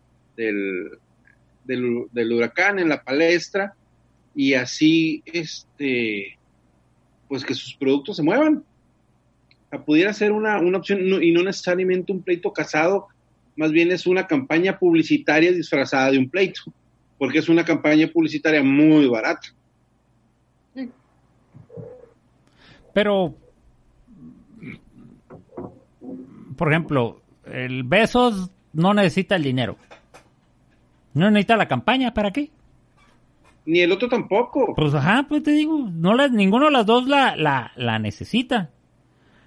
del, 1.65 2.33
huracán, 2.33 2.79
en 2.79 2.89
la 2.89 3.03
palestra, 3.03 3.75
y 4.35 4.55
así, 4.55 5.23
este, 5.27 6.38
pues 7.29 7.45
que 7.45 7.55
sus 7.55 7.75
productos 7.75 8.17
se 8.17 8.23
muevan. 8.23 8.65
Pudiera 9.85 10.13
ser 10.15 10.33
una, 10.33 10.59
una 10.59 10.79
opción 10.79 11.01
y 11.23 11.31
no 11.31 11.43
necesariamente 11.43 12.11
un 12.11 12.23
pleito 12.23 12.53
casado, 12.53 13.09
más 13.57 13.71
bien 13.71 13.93
es 13.93 14.07
una 14.07 14.27
campaña 14.27 14.79
publicitaria 14.79 15.53
disfrazada 15.53 16.11
de 16.11 16.19
un 16.19 16.31
pleito, 16.31 16.63
porque 17.19 17.39
es 17.39 17.49
una 17.49 17.65
campaña 17.65 18.07
publicitaria 18.07 18.63
muy 18.63 19.07
barata. 19.09 19.49
Pero, 22.95 23.35
por 26.57 26.73
ejemplo, 26.73 27.21
el 27.45 27.83
Besos 27.85 28.51
no 28.73 28.95
necesita 28.95 29.37
el 29.37 29.43
dinero. 29.43 29.77
No 31.15 31.31
necesita 31.31 31.57
la 31.57 31.69
campaña, 31.69 32.15
¿para 32.15 32.33
qué? 32.33 32.51
Ni 33.69 33.81
el 33.81 33.93
otro 33.93 34.09
tampoco. 34.09 34.75
Pues 34.75 34.95
ajá, 34.95 35.27
pues 35.29 35.43
te 35.43 35.51
digo, 35.51 35.91
no 35.93 36.17
ninguno 36.29 36.65
de 36.65 36.71
las 36.71 36.87
dos 36.87 37.07
la, 37.07 37.37
la, 37.37 37.71
la 37.77 37.99
necesita. 37.99 38.71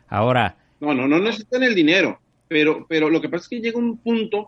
Ahora. 0.08 0.58
No, 0.80 0.94
no, 0.94 1.08
no 1.08 1.18
necesitan 1.18 1.64
el 1.64 1.74
dinero. 1.74 2.20
Pero, 2.48 2.86
pero 2.88 3.10
lo 3.10 3.20
que 3.20 3.30
pasa 3.30 3.46
es 3.46 3.50
que 3.50 3.60
llega 3.62 3.80
un 3.80 3.98
punto 3.98 4.48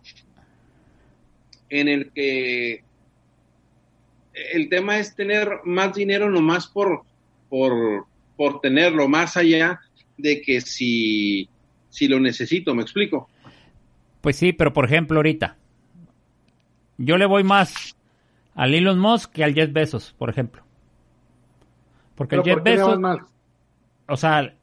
en 1.72 1.88
el 1.88 2.12
que 2.12 2.84
el 4.54 4.70
tema 4.70 5.00
es 5.00 5.16
tener 5.16 5.50
más 5.64 5.96
dinero 5.96 6.30
nomás 6.30 6.68
por, 6.68 7.02
por, 7.50 8.06
por 8.38 8.62
tenerlo, 8.62 9.08
más 9.08 9.38
allá 9.38 9.80
de 10.20 10.40
que 10.44 10.62
si, 10.62 11.50
si 11.90 12.08
lo 12.08 12.20
necesito, 12.20 12.76
¿me 12.76 12.84
explico? 12.84 13.28
Pues 14.22 14.36
sí, 14.36 14.54
pero 14.54 14.72
por 14.72 14.86
ejemplo 14.86 15.18
ahorita, 15.18 15.58
yo 17.00 17.18
le 17.18 17.26
voy 17.26 17.44
más 17.44 17.96
al 18.56 18.74
Elon 18.74 19.00
Musk 19.00 19.32
que 19.32 19.44
al 19.44 19.54
Jeff 19.54 19.72
Bezos, 19.72 20.14
por 20.18 20.30
ejemplo. 20.30 20.64
Porque 22.16 22.36
el 22.36 22.44
Jeff 22.44 22.64
Bezos... 22.64 23.00
O 24.08 24.18
sea, 24.18 24.54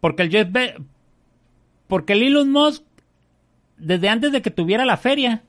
porque 0.00 0.22
el 0.22 0.30
Jeff 0.30 0.50
Bezos... 0.50 0.82
Porque 1.86 2.12
el 2.12 2.22
Elon 2.22 2.50
Musk, 2.50 2.84
desde 3.78 4.08
antes 4.08 4.32
de 4.32 4.42
que 4.42 4.50
tuviera 4.50 4.84
la 4.84 4.96
feria, 4.96 5.42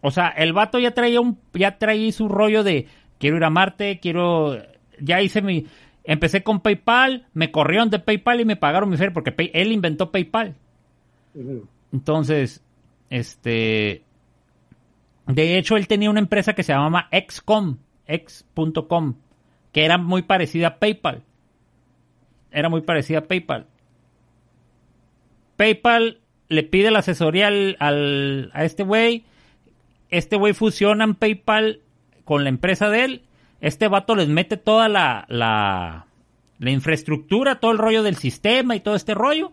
o 0.00 0.10
sea, 0.10 0.28
el 0.28 0.52
vato 0.52 0.78
ya 0.78 0.92
traía 0.92 1.20
un, 1.20 1.38
ya 1.52 1.78
traía 1.78 2.12
su 2.12 2.28
rollo 2.28 2.62
de 2.62 2.86
quiero 3.18 3.36
ir 3.36 3.44
a 3.44 3.50
Marte, 3.50 3.98
quiero 4.00 4.56
ya 5.00 5.20
hice 5.20 5.42
mi... 5.42 5.66
Empecé 6.04 6.42
con 6.42 6.60
PayPal, 6.60 7.26
me 7.34 7.50
corrieron 7.50 7.90
de 7.90 7.98
PayPal 7.98 8.40
y 8.40 8.44
me 8.44 8.56
pagaron 8.56 8.88
mi 8.88 8.96
feria 8.96 9.12
porque 9.12 9.34
él 9.52 9.72
inventó 9.72 10.10
PayPal. 10.10 10.56
Entonces, 11.92 12.64
este... 13.10 14.02
De 15.34 15.58
hecho, 15.58 15.76
él 15.76 15.88
tenía 15.88 16.10
una 16.10 16.20
empresa 16.20 16.54
que 16.54 16.62
se 16.62 16.72
llamaba 16.72 17.08
XCOM, 17.12 17.78
que 19.72 19.84
era 19.84 19.98
muy 19.98 20.22
parecida 20.22 20.68
a 20.68 20.78
PayPal. 20.78 21.22
Era 22.50 22.68
muy 22.68 22.80
parecida 22.80 23.18
a 23.18 23.24
PayPal. 23.24 23.66
PayPal 25.56 26.18
le 26.48 26.62
pide 26.64 26.90
la 26.90 27.00
asesoría 27.00 27.48
al, 27.48 28.50
a 28.52 28.64
este 28.64 28.82
güey. 28.82 29.24
Este 30.08 30.36
güey 30.36 30.54
fusiona 30.54 31.04
en 31.04 31.14
PayPal 31.14 31.80
con 32.24 32.42
la 32.44 32.50
empresa 32.50 32.90
de 32.90 33.04
él 33.04 33.22
este 33.60 33.88
vato 33.88 34.14
les 34.14 34.28
mete 34.28 34.56
toda 34.56 34.88
la, 34.88 35.26
la, 35.28 36.06
infraestructura, 36.60 37.60
todo 37.60 37.72
el 37.72 37.78
rollo 37.78 38.02
del 38.02 38.16
sistema 38.16 38.74
y 38.74 38.80
todo 38.80 38.94
este 38.94 39.14
rollo. 39.14 39.52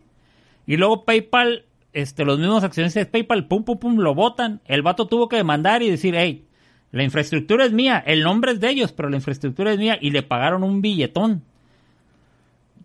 Y 0.66 0.78
luego 0.78 1.04
PayPal, 1.04 1.66
este, 1.98 2.26
los 2.26 2.38
mismos 2.38 2.64
accionistas 2.64 3.06
de 3.06 3.12
PayPal, 3.12 3.48
pum, 3.48 3.64
pum, 3.64 3.80
pum, 3.80 3.98
lo 3.98 4.14
votan. 4.14 4.62
El 4.66 4.84
vato 4.84 5.08
tuvo 5.08 5.28
que 5.28 5.38
demandar 5.38 5.82
y 5.82 5.90
decir, 5.90 6.14
hey, 6.16 6.46
la 6.92 7.04
infraestructura 7.04 7.66
es 7.66 7.74
mía, 7.74 8.04
el 8.06 8.22
nombre 8.22 8.52
es 8.52 8.60
de 8.60 8.70
ellos, 8.70 8.92
pero 8.92 9.10
la 9.10 9.16
infraestructura 9.16 9.72
es 9.72 9.80
mía. 9.80 9.98
Y 10.00 10.12
le 10.12 10.22
pagaron 10.22 10.64
un 10.64 10.80
billetón. 10.84 11.44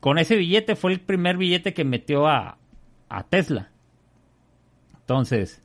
Con 0.01 0.17
ese 0.17 0.37
billete 0.37 0.77
fue 0.77 0.93
el 0.93 1.01
primer 1.01 1.37
billete 1.37 1.75
que 1.75 1.85
metió 1.85 2.27
a, 2.27 2.57
a 3.11 3.23
Tesla. 3.25 3.71
Entonces, 5.01 5.61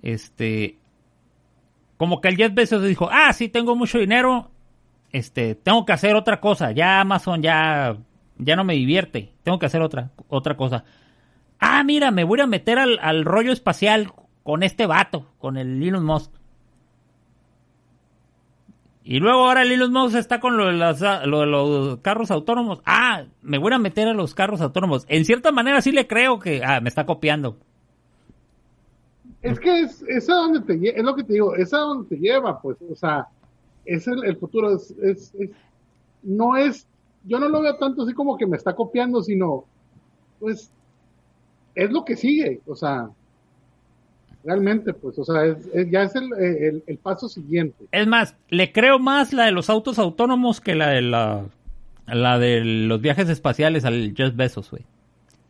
este, 0.00 0.78
como 1.98 2.22
que 2.22 2.28
el 2.28 2.36
Jeff 2.38 2.54
Bezos 2.54 2.82
dijo, 2.82 3.10
ah, 3.12 3.34
sí, 3.34 3.50
tengo 3.50 3.76
mucho 3.76 3.98
dinero, 3.98 4.50
este, 5.12 5.56
tengo 5.56 5.84
que 5.84 5.92
hacer 5.92 6.16
otra 6.16 6.40
cosa, 6.40 6.72
ya 6.72 7.02
Amazon 7.02 7.42
ya, 7.42 7.98
ya 8.38 8.56
no 8.56 8.64
me 8.64 8.74
divierte, 8.74 9.34
tengo 9.42 9.58
que 9.58 9.66
hacer 9.66 9.82
otra, 9.82 10.10
otra 10.28 10.56
cosa. 10.56 10.84
Ah, 11.68 11.82
mira, 11.82 12.12
me 12.12 12.22
voy 12.22 12.40
a 12.40 12.46
meter 12.46 12.78
al, 12.78 13.00
al 13.00 13.24
rollo 13.24 13.52
espacial 13.52 14.12
con 14.44 14.62
este 14.62 14.86
vato, 14.86 15.26
con 15.38 15.56
el 15.56 15.82
Elon 15.82 16.04
Musk. 16.04 16.30
Y 19.02 19.18
luego 19.18 19.40
ahora 19.46 19.62
el 19.62 19.72
Elon 19.72 19.92
Musk 19.92 20.14
está 20.14 20.38
con 20.38 20.56
lo 20.56 20.66
de, 20.66 20.74
lo 21.26 21.40
de, 21.40 21.46
los 21.46 21.98
carros 21.98 22.30
autónomos. 22.30 22.80
Ah, 22.86 23.24
me 23.42 23.58
voy 23.58 23.72
a 23.72 23.78
meter 23.78 24.06
a 24.06 24.14
los 24.14 24.32
carros 24.32 24.60
autónomos. 24.60 25.06
En 25.08 25.24
cierta 25.24 25.50
manera 25.50 25.80
sí 25.80 25.90
le 25.90 26.06
creo 26.06 26.38
que 26.38 26.62
ah, 26.64 26.80
me 26.80 26.88
está 26.88 27.04
copiando. 27.04 27.56
Es 29.42 29.58
que 29.58 29.80
es, 29.80 30.04
es 30.08 30.30
a 30.30 30.34
donde 30.34 30.60
te 30.60 30.96
es 30.96 31.04
lo 31.04 31.16
que 31.16 31.24
te 31.24 31.32
digo, 31.32 31.56
es 31.56 31.74
a 31.74 31.78
donde 31.78 32.08
te 32.08 32.16
lleva, 32.16 32.60
pues, 32.62 32.76
o 32.88 32.94
sea, 32.94 33.26
es 33.84 34.06
el, 34.06 34.36
futuro, 34.36 34.76
es, 34.76 34.92
es, 35.02 35.32
no 36.22 36.56
es, 36.56 36.86
yo 37.24 37.40
no 37.40 37.48
lo 37.48 37.60
veo 37.60 37.76
tanto 37.76 38.02
así 38.02 38.14
como 38.14 38.36
que 38.36 38.46
me 38.46 38.56
está 38.56 38.74
copiando, 38.74 39.22
sino, 39.22 39.64
pues, 40.38 40.70
es 41.76 41.90
lo 41.92 42.04
que 42.04 42.16
sigue, 42.16 42.60
o 42.66 42.74
sea, 42.74 43.08
realmente, 44.42 44.92
pues, 44.92 45.16
o 45.18 45.24
sea, 45.24 45.44
es, 45.44 45.90
ya 45.90 46.02
es 46.02 46.16
el, 46.16 46.82
el, 46.86 46.98
paso 46.98 47.28
siguiente. 47.28 47.84
Es 47.92 48.06
más, 48.06 48.34
le 48.48 48.72
creo 48.72 48.98
más 48.98 49.32
la 49.32 49.44
de 49.44 49.52
los 49.52 49.70
autos 49.70 50.00
autónomos 50.00 50.60
que 50.60 50.74
la 50.74 50.88
de 50.88 51.02
la, 51.02 51.44
la 52.06 52.38
de 52.38 52.64
los 52.64 53.00
viajes 53.00 53.28
espaciales 53.28 53.84
al 53.84 54.14
Jeff 54.16 54.34
Bezos, 54.34 54.70
güey. 54.70 54.84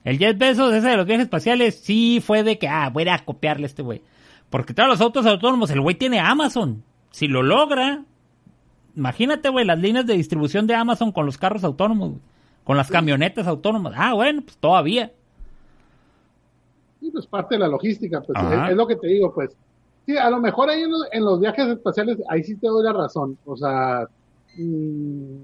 El 0.06 0.18
Jet 0.18 0.38
Bezos, 0.38 0.72
ese 0.72 0.86
de 0.86 0.96
los 0.96 1.04
viajes 1.04 1.24
espaciales, 1.24 1.80
sí 1.80 2.22
fue 2.24 2.44
de 2.44 2.58
que, 2.58 2.68
ah, 2.68 2.90
voy 2.90 3.08
a 3.08 3.24
copiarle 3.24 3.64
a 3.64 3.66
este 3.66 3.82
güey. 3.82 4.02
Porque 4.50 4.72
todos 4.72 4.88
los 4.88 5.00
autos 5.00 5.26
autónomos, 5.26 5.68
el 5.72 5.80
güey 5.80 5.96
tiene 5.96 6.20
Amazon. 6.20 6.84
Si 7.10 7.26
lo 7.26 7.42
logra, 7.42 8.04
imagínate, 8.94 9.48
güey, 9.48 9.64
las 9.64 9.80
líneas 9.80 10.06
de 10.06 10.14
distribución 10.14 10.68
de 10.68 10.76
Amazon 10.76 11.10
con 11.10 11.26
los 11.26 11.38
carros 11.38 11.64
autónomos, 11.64 12.12
con 12.62 12.76
las 12.76 12.88
camionetas 12.88 13.48
autónomas. 13.48 13.94
Ah, 13.96 14.14
bueno, 14.14 14.42
pues 14.42 14.56
todavía. 14.58 15.10
Sí, 17.00 17.10
pues 17.10 17.26
parte 17.26 17.56
de 17.56 17.60
la 17.60 17.68
logística, 17.68 18.20
pues 18.20 18.38
es, 18.70 18.76
lo 18.76 18.86
que 18.86 18.96
te 18.96 19.06
digo, 19.08 19.32
pues. 19.34 19.56
Sí, 20.06 20.16
a 20.16 20.30
lo 20.30 20.40
mejor 20.40 20.70
ahí 20.70 20.82
en 20.82 21.24
los, 21.24 21.40
viajes 21.40 21.66
espaciales, 21.68 22.18
ahí 22.28 22.42
sí 22.44 22.56
te 22.56 22.68
doy 22.68 22.84
la 22.84 22.92
razón. 22.92 23.36
O 23.44 23.56
sea, 23.56 24.08
mm, 24.56 25.36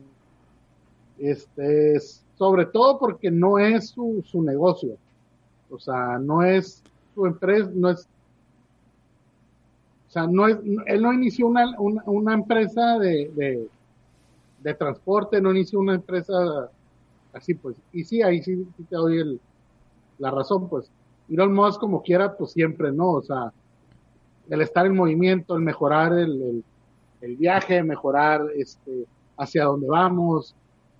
este 1.18 1.96
es 1.96 2.24
sobre 2.42 2.66
todo 2.66 2.98
porque 2.98 3.30
no 3.30 3.58
es 3.58 3.90
su, 3.90 4.22
su 4.26 4.42
negocio. 4.42 4.96
O 5.70 5.78
sea, 5.78 6.18
no 6.18 6.42
es 6.42 6.82
su 7.14 7.24
empresa, 7.24 7.70
no 7.72 7.90
es, 7.90 8.08
o 10.08 10.10
sea, 10.10 10.26
no 10.26 10.48
es, 10.48 10.58
él 10.86 11.02
no 11.02 11.12
inició 11.12 11.46
una, 11.46 11.72
una, 11.78 12.34
empresa 12.34 12.98
de, 12.98 13.68
de, 14.60 14.74
transporte, 14.74 15.40
no 15.40 15.52
inició 15.52 15.78
una 15.78 15.94
empresa 15.94 16.34
así, 17.32 17.54
pues. 17.54 17.76
Y 17.92 18.04
sí, 18.04 18.22
ahí 18.22 18.42
sí, 18.42 18.66
te 18.88 18.96
doy 18.96 19.18
el, 19.18 19.40
la 20.18 20.30
razón, 20.30 20.68
pues. 20.68 20.90
Elon 21.28 21.52
Musk 21.54 21.80
como 21.80 22.02
quiera, 22.02 22.36
pues 22.36 22.52
siempre, 22.52 22.92
¿no? 22.92 23.12
O 23.12 23.22
sea, 23.22 23.52
el 24.48 24.60
estar 24.60 24.86
en 24.86 24.96
movimiento, 24.96 25.56
el 25.56 25.62
mejorar 25.62 26.12
el, 26.12 26.42
el, 26.42 26.64
el 27.22 27.36
viaje, 27.36 27.82
mejorar 27.82 28.46
este, 28.54 29.06
hacia 29.36 29.64
dónde 29.64 29.88
vamos, 29.88 30.54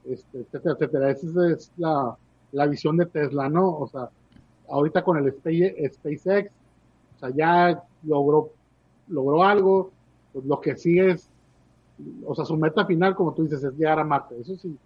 este, 0.05 0.41
etcétera, 0.41 0.75
etcétera. 0.75 1.11
Esa 1.11 1.49
es 1.49 1.73
la, 1.77 2.17
la, 2.53 2.67
visión 2.67 2.97
de 2.97 3.07
Tesla, 3.07 3.49
¿no? 3.49 3.79
O 3.79 3.87
sea, 3.89 4.09
ahorita 4.69 5.03
con 5.05 5.19
el 5.19 5.33
SpaceX, 5.33 6.51
o 7.17 7.19
sea, 7.19 7.31
ya 7.31 7.83
logró, 8.05 8.51
logró 9.09 9.45
algo, 9.45 9.91
pues 10.33 10.45
lo 10.45 10.61
que 10.61 10.77
sigue 10.77 11.11
es, 11.11 11.29
o 12.25 12.35
sea, 12.35 12.45
su 12.45 12.57
meta 12.57 12.85
final, 12.87 13.15
como 13.15 13.33
tú 13.33 13.45
dices, 13.45 13.63
es 13.63 13.75
llegar 13.75 13.99
a 13.99 14.05
Marte. 14.05 14.41
Eso 14.41 14.57
sí, 14.57 14.77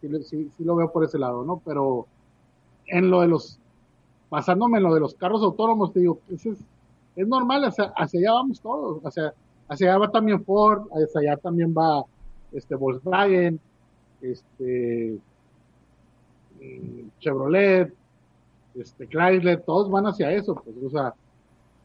sí, 0.00 0.50
sí, 0.56 0.64
lo 0.64 0.76
veo 0.76 0.90
por 0.90 1.04
ese 1.04 1.18
lado, 1.18 1.44
¿no? 1.44 1.60
Pero 1.64 2.06
en 2.86 3.10
lo 3.10 3.20
de 3.20 3.28
los, 3.28 3.58
basándome 4.30 4.78
en 4.78 4.84
lo 4.84 4.94
de 4.94 5.00
los 5.00 5.14
carros 5.14 5.42
autónomos, 5.42 5.92
te 5.92 6.00
digo, 6.00 6.20
es, 6.30 6.46
es 6.46 7.28
normal, 7.28 7.64
hacia, 7.64 7.92
allá 7.96 8.32
vamos 8.32 8.60
todos, 8.60 9.04
hacia, 9.04 9.34
allá 9.68 9.98
va 9.98 10.10
también 10.10 10.44
Ford, 10.44 10.86
hacia 10.92 11.32
allá 11.32 11.36
también 11.36 11.74
va 11.76 12.04
este 12.52 12.74
Volkswagen, 12.74 13.60
este, 14.20 15.18
mm, 16.60 17.08
Chevrolet, 17.20 17.92
este, 18.74 19.06
Chrysler, 19.08 19.62
todos 19.62 19.90
van 19.90 20.06
hacia 20.06 20.32
eso, 20.32 20.54
pues, 20.54 20.76
o 20.84 20.90
sea, 20.90 21.14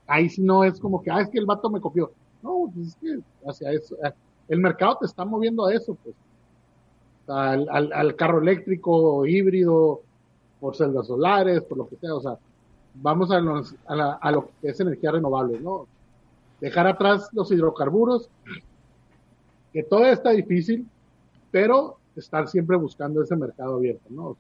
ahí 0.08 0.29
sí 0.29 0.41
no 0.41 0.63
es 0.63 0.79
como 0.79 1.01
que, 1.01 1.12
ah, 1.12 1.21
es 1.21 1.29
que 1.29 1.39
el 1.39 1.45
vato 1.45 1.69
me 1.69 1.82
copió. 1.82 2.12
No, 2.41 2.69
pues 2.73 2.88
es 2.89 2.95
que 2.97 3.19
hacia 3.47 3.71
eso, 3.71 3.95
eh, 4.03 4.12
el 4.49 4.60
mercado 4.60 4.97
te 4.99 5.06
está 5.06 5.23
moviendo 5.25 5.65
a 5.65 5.73
eso, 5.73 5.97
pues, 6.03 6.15
al, 7.27 7.69
al, 7.93 8.15
carro 8.15 8.41
eléctrico, 8.41 9.25
híbrido, 9.25 10.01
por 10.63 10.78
celdas 10.78 11.08
solares, 11.08 11.62
por 11.63 11.78
lo 11.78 11.89
que 11.89 11.97
sea, 11.97 12.15
o 12.15 12.21
sea, 12.21 12.38
vamos 12.93 13.30
a, 13.32 13.36
a, 13.93 14.13
a 14.13 14.32
lo 14.32 14.49
que 14.62 14.69
es 14.69 14.80
energía 14.80 15.12
renovable, 15.12 15.60
¿no? 15.60 15.88
Dejar 16.62 16.88
atrás 16.88 17.28
los 17.34 17.52
hidrocarburos, 17.52 18.30
que 19.73 19.84
todo 19.84 20.06
está 20.06 20.30
difícil, 20.30 20.88
pero 21.52 21.97
estar 22.15 22.47
siempre 22.47 22.78
buscando 22.78 23.21
ese 23.21 23.36
mercado 23.36 23.76
abierto, 23.76 24.06
¿no? 24.10 24.38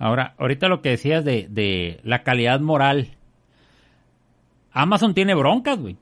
Ahora, 0.00 0.34
ahorita 0.36 0.66
lo 0.66 0.82
que 0.82 0.90
decías 0.90 1.24
de, 1.24 1.46
de 1.48 2.00
la 2.02 2.24
calidad 2.24 2.58
moral. 2.58 3.10
Amazon 4.72 5.14
tiene 5.14 5.36
broncas, 5.36 5.78
güey. 5.78 5.96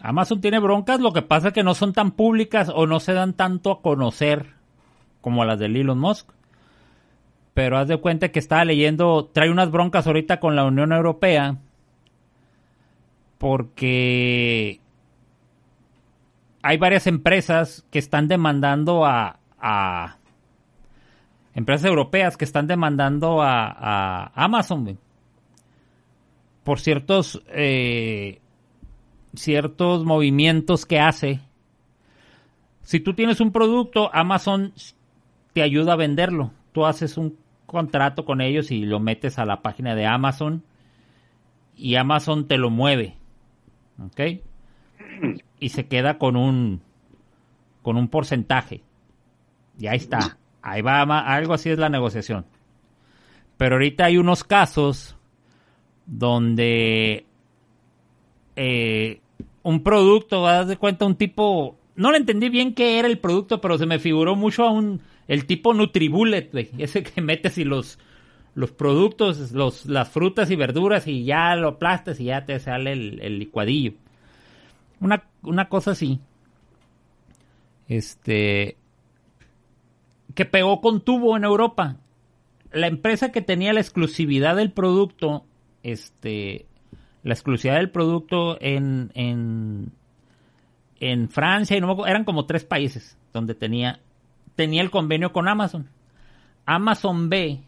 Amazon 0.00 0.40
tiene 0.40 0.60
broncas, 0.60 1.00
lo 1.00 1.12
que 1.12 1.22
pasa 1.22 1.48
es 1.48 1.54
que 1.54 1.64
no 1.64 1.74
son 1.74 1.92
tan 1.92 2.12
públicas 2.12 2.70
o 2.72 2.86
no 2.86 3.00
se 3.00 3.12
dan 3.12 3.32
tanto 3.32 3.72
a 3.72 3.82
conocer 3.82 4.54
como 5.20 5.44
las 5.44 5.58
de 5.58 5.66
Elon 5.66 5.98
Musk. 5.98 6.30
Pero 7.54 7.78
haz 7.78 7.88
de 7.88 7.98
cuenta 7.98 8.30
que 8.30 8.40
estaba 8.40 8.64
leyendo, 8.64 9.30
trae 9.32 9.50
unas 9.50 9.70
broncas 9.70 10.06
ahorita 10.06 10.40
con 10.40 10.56
la 10.56 10.64
Unión 10.64 10.92
Europea 10.92 11.58
porque 13.38 14.80
hay 16.62 16.78
varias 16.78 17.06
empresas 17.06 17.84
que 17.90 17.98
están 17.98 18.26
demandando 18.26 19.04
a, 19.04 19.38
empresas 21.54 21.84
europeas 21.86 22.36
que 22.36 22.44
están 22.44 22.66
demandando 22.66 23.42
a, 23.42 24.32
Amazon 24.34 24.98
por 26.64 26.80
ciertos 26.80 27.42
eh, 27.48 28.40
ciertos 29.34 30.04
movimientos 30.04 30.86
que 30.86 30.98
hace. 30.98 31.40
Si 32.80 33.00
tú 33.00 33.12
tienes 33.12 33.40
un 33.40 33.52
producto, 33.52 34.08
Amazon 34.14 34.72
te 35.52 35.62
ayuda 35.62 35.92
a 35.92 35.96
venderlo. 35.96 36.52
Tú 36.72 36.86
haces 36.86 37.18
un 37.18 37.36
contrato 37.74 38.24
con 38.24 38.40
ellos 38.40 38.70
y 38.70 38.86
lo 38.86 39.00
metes 39.00 39.38
a 39.38 39.44
la 39.44 39.60
página 39.60 39.94
de 39.94 40.06
Amazon 40.06 40.62
y 41.76 41.96
Amazon 41.96 42.48
te 42.48 42.56
lo 42.56 42.70
mueve. 42.70 43.16
¿Ok? 44.02 44.20
y 45.60 45.68
se 45.70 45.86
queda 45.86 46.18
con 46.18 46.36
un 46.36 46.80
con 47.82 47.96
un 47.96 48.08
porcentaje. 48.08 48.82
Y 49.78 49.86
ahí 49.86 49.98
está. 49.98 50.38
Ahí 50.62 50.80
va, 50.80 51.02
algo 51.02 51.52
así 51.52 51.68
es 51.68 51.78
la 51.78 51.90
negociación. 51.90 52.46
Pero 53.58 53.74
ahorita 53.76 54.06
hay 54.06 54.16
unos 54.16 54.42
casos 54.42 55.16
donde 56.06 57.26
eh, 58.56 59.20
un 59.62 59.82
producto, 59.82 60.42
vas 60.42 60.66
de 60.66 60.78
cuenta, 60.78 61.04
un 61.04 61.16
tipo, 61.16 61.76
no 61.96 62.10
le 62.10 62.18
entendí 62.18 62.48
bien 62.48 62.74
qué 62.74 62.98
era 62.98 63.06
el 63.08 63.18
producto, 63.18 63.60
pero 63.60 63.76
se 63.76 63.86
me 63.86 63.98
figuró 63.98 64.36
mucho 64.36 64.64
a 64.64 64.70
un, 64.70 65.02
el 65.28 65.46
tipo 65.46 65.74
Nutribullet, 65.74 66.50
ese 66.78 67.02
que 67.02 67.20
metes 67.20 67.58
y 67.58 67.64
los, 67.64 67.98
los 68.54 68.70
productos, 68.72 69.52
los, 69.52 69.86
las 69.86 70.08
frutas 70.08 70.50
y 70.50 70.56
verduras 70.56 71.06
y 71.06 71.24
ya 71.24 71.54
lo 71.56 71.68
aplastas 71.68 72.20
y 72.20 72.24
ya 72.24 72.44
te 72.44 72.58
sale 72.58 72.92
el 72.92 73.38
licuadillo. 73.38 73.94
Una, 75.00 75.24
una 75.42 75.68
cosa 75.68 75.90
así. 75.90 76.20
Este. 77.88 78.76
Que 80.34 80.44
pegó 80.44 80.80
con 80.80 81.02
tubo 81.02 81.36
en 81.36 81.44
Europa. 81.44 81.96
La 82.72 82.86
empresa 82.86 83.30
que 83.30 83.42
tenía 83.42 83.72
la 83.72 83.80
exclusividad 83.80 84.56
del 84.56 84.72
producto. 84.72 85.44
Este. 85.82 86.66
La 87.22 87.34
exclusividad 87.34 87.76
del 87.76 87.90
producto 87.90 88.56
en. 88.60 89.10
en. 89.14 89.92
en 91.00 91.28
Francia 91.28 91.76
y 91.76 91.80
no 91.80 92.06
eran 92.06 92.24
como 92.24 92.46
tres 92.46 92.64
países 92.64 93.18
donde 93.32 93.54
tenía. 93.54 94.00
Tenía 94.54 94.82
el 94.82 94.90
convenio 94.90 95.32
con 95.32 95.48
Amazon. 95.48 95.88
Amazon 96.66 97.28
ve 97.28 97.62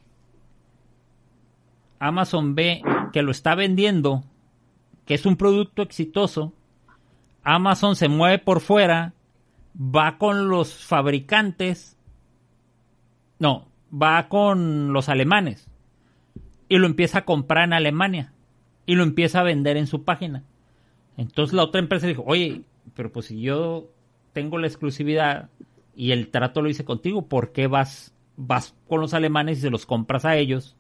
Amazon 1.99 2.55
ve 2.55 2.82
que 3.12 3.22
lo 3.22 3.30
está 3.30 3.55
vendiendo, 3.55 4.24
que 5.05 5.14
es 5.14 5.26
un 5.26 5.37
producto 5.37 5.82
exitoso, 5.82 6.53
Amazon 7.43 7.97
se 7.97 8.09
mueve 8.09 8.39
por 8.39 8.61
fuera, 8.61 9.14
va 9.76 10.18
con 10.18 10.49
los 10.49 10.84
fabricantes, 10.84 11.97
no, 13.39 13.68
va 13.91 14.28
con 14.28 14.93
los 14.93 15.09
alemanes 15.09 15.68
y 16.68 16.78
lo 16.78 16.87
empieza 16.87 17.18
a 17.18 17.24
comprar 17.24 17.64
en 17.64 17.72
Alemania 17.72 18.32
y 18.84 18.95
lo 18.95 19.05
empieza 19.05 19.41
a 19.41 19.45
vender 19.45 19.76
en 19.76 19.87
su 19.87 20.05
página. 20.05 20.43
Entonces 21.16 21.55
la 21.55 21.64
otra 21.64 21.80
empresa 21.80 22.07
dijo, 22.07 22.24
oye, 22.26 22.62
pero 22.95 23.12
pues 23.12 23.26
si 23.26 23.41
yo 23.41 23.89
tengo 24.32 24.59
la 24.59 24.66
exclusividad 24.66 25.49
y 25.97 26.12
el 26.12 26.28
trato 26.28 26.62
lo 26.62 26.68
hice 26.68 26.84
contigo, 26.84 27.26
¿por 27.26 27.53
qué 27.53 27.66
vas, 27.66 28.14
vas 28.36 28.74
con 28.86 29.01
los 29.01 29.14
alemanes 29.14 29.59
y 29.59 29.61
se 29.62 29.70
los 29.70 29.86
compras 29.86 30.24
a 30.24 30.36
ellos 30.36 30.76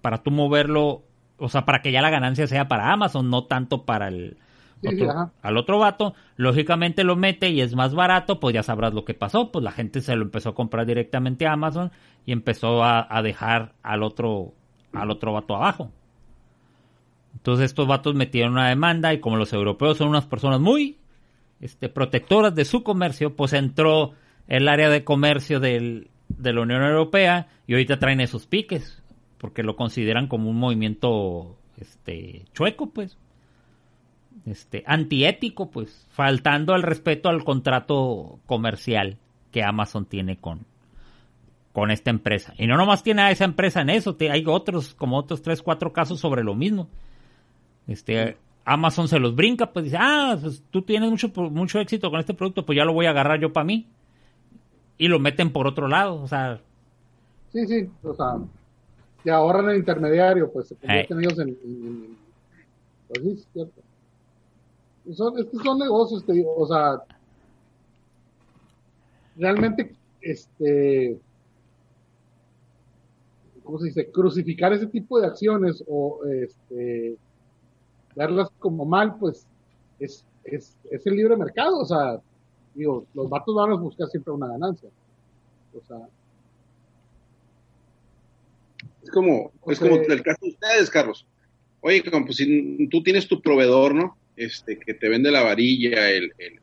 para 0.00 0.22
tú 0.22 0.30
moverlo, 0.30 1.02
o 1.36 1.48
sea, 1.48 1.64
para 1.64 1.82
que 1.82 1.92
ya 1.92 2.00
la 2.00 2.10
ganancia 2.10 2.46
sea 2.46 2.66
para 2.66 2.92
Amazon, 2.92 3.28
no 3.28 3.44
tanto 3.44 3.84
para 3.84 4.08
el 4.08 4.38
otro, 4.82 5.32
al 5.42 5.56
otro 5.58 5.78
vato? 5.78 6.14
Lógicamente 6.36 7.04
lo 7.04 7.14
mete 7.14 7.50
y 7.50 7.60
es 7.60 7.74
más 7.74 7.94
barato, 7.94 8.40
pues 8.40 8.54
ya 8.54 8.62
sabrás 8.62 8.94
lo 8.94 9.04
que 9.04 9.14
pasó, 9.14 9.52
pues 9.52 9.62
la 9.62 9.72
gente 9.72 10.00
se 10.00 10.16
lo 10.16 10.22
empezó 10.22 10.50
a 10.50 10.54
comprar 10.54 10.86
directamente 10.86 11.46
a 11.46 11.52
Amazon 11.52 11.92
y 12.24 12.32
empezó 12.32 12.82
a, 12.82 13.06
a 13.10 13.22
dejar 13.22 13.74
al 13.82 14.02
otro, 14.02 14.54
al 14.92 15.10
otro 15.10 15.34
vato 15.34 15.54
abajo. 15.54 15.92
Entonces 17.34 17.66
estos 17.66 17.86
vatos 17.86 18.14
metieron 18.14 18.52
una 18.52 18.68
demanda 18.68 19.12
y 19.12 19.20
como 19.20 19.36
los 19.36 19.52
europeos 19.52 19.98
son 19.98 20.08
unas 20.08 20.26
personas 20.26 20.58
muy 20.58 20.98
este, 21.60 21.88
protectoras 21.88 22.54
de 22.54 22.64
su 22.64 22.82
comercio, 22.82 23.36
pues 23.36 23.52
entró 23.52 24.14
el 24.48 24.68
área 24.68 24.88
de 24.88 25.04
comercio 25.04 25.60
del, 25.60 26.10
de 26.28 26.52
la 26.52 26.62
Unión 26.62 26.82
Europea 26.82 27.48
y 27.66 27.74
ahorita 27.74 27.98
traen 27.98 28.20
esos 28.20 28.46
piques 28.46 29.02
porque 29.38 29.62
lo 29.62 29.76
consideran 29.76 30.26
como 30.26 30.50
un 30.50 30.56
movimiento 30.56 31.56
este 31.78 32.44
chueco 32.52 32.90
pues. 32.90 33.16
Este 34.46 34.82
antiético 34.86 35.70
pues 35.70 36.06
faltando 36.10 36.74
al 36.74 36.82
respeto 36.82 37.28
al 37.28 37.44
contrato 37.44 38.40
comercial 38.46 39.18
que 39.52 39.62
Amazon 39.62 40.06
tiene 40.06 40.36
con 40.36 40.66
con 41.72 41.90
esta 41.92 42.10
empresa. 42.10 42.54
Y 42.58 42.66
no 42.66 42.76
nomás 42.76 43.04
tiene 43.04 43.22
a 43.22 43.30
esa 43.30 43.44
empresa 43.44 43.82
en 43.82 43.90
eso 43.90 44.16
hay 44.18 44.42
otros 44.46 44.94
como 44.94 45.16
otros 45.16 45.42
tres 45.42 45.62
cuatro 45.62 45.92
casos 45.92 46.18
sobre 46.18 46.42
lo 46.42 46.54
mismo. 46.54 46.88
Este, 47.86 48.36
Amazon 48.64 49.08
se 49.08 49.18
los 49.18 49.34
brinca, 49.34 49.72
pues 49.72 49.86
dice, 49.86 49.96
ah, 49.98 50.36
pues 50.40 50.62
tú 50.70 50.82
tienes 50.82 51.10
mucho, 51.10 51.28
mucho 51.50 51.78
éxito 51.78 52.10
con 52.10 52.20
este 52.20 52.34
producto, 52.34 52.66
pues 52.66 52.76
ya 52.76 52.84
lo 52.84 52.92
voy 52.92 53.06
a 53.06 53.10
agarrar 53.10 53.40
yo 53.40 53.52
para 53.52 53.64
mí. 53.64 53.86
Y 54.98 55.06
lo 55.08 55.20
meten 55.20 55.52
por 55.52 55.66
otro 55.66 55.86
lado, 55.88 56.20
o 56.20 56.26
sea. 56.26 56.60
Sí, 57.52 57.66
sí, 57.66 57.88
o 58.02 58.14
sea, 58.14 58.36
que 59.22 59.30
ahorran 59.30 59.70
el 59.70 59.78
intermediario, 59.78 60.50
pues 60.52 60.68
se 60.68 60.76
convierten 60.76 61.18
ellos 61.20 61.38
en, 61.38 62.16
Pues 63.08 63.22
sí, 63.22 63.30
es 63.30 63.48
cierto. 63.52 63.82
Son, 65.14 65.38
estos 65.38 65.62
son 65.62 65.78
negocios, 65.78 66.24
te 66.24 66.34
digo, 66.34 66.54
o 66.54 66.66
sea, 66.66 67.02
realmente, 69.36 69.94
este, 70.20 71.18
¿cómo 73.64 73.78
se 73.78 73.86
dice? 73.86 74.10
Crucificar 74.10 74.72
ese 74.72 74.86
tipo 74.86 75.18
de 75.18 75.28
acciones 75.28 75.82
o, 75.88 76.20
este, 76.26 77.16
verlas 78.14 78.50
como 78.58 78.84
mal, 78.84 79.16
pues 79.18 79.46
es, 79.98 80.24
es, 80.44 80.76
es 80.90 81.06
el 81.06 81.14
libre 81.14 81.36
mercado, 81.36 81.78
o 81.78 81.86
sea, 81.86 82.20
digo, 82.78 83.06
los 83.12 83.28
vatos 83.28 83.54
van 83.54 83.72
a 83.72 83.74
buscar 83.74 84.08
siempre 84.08 84.32
una 84.32 84.48
ganancia. 84.48 84.88
O 85.74 85.86
sea, 85.86 86.08
es 89.02 89.10
como, 89.10 89.52
es 89.66 89.78
como 89.78 89.96
el 89.96 90.22
caso 90.22 90.38
de 90.42 90.50
ustedes, 90.50 90.90
Carlos. 90.90 91.26
Oye, 91.80 92.02
como 92.02 92.24
pues 92.24 92.36
si 92.36 92.88
tú 92.88 93.02
tienes 93.02 93.26
tu 93.28 93.40
proveedor, 93.40 93.94
¿no? 93.94 94.16
Este, 94.36 94.78
que 94.78 94.94
te 94.94 95.08
vende 95.08 95.30
la 95.30 95.42
varilla, 95.42 96.10
el, 96.10 96.32
el, 96.38 96.60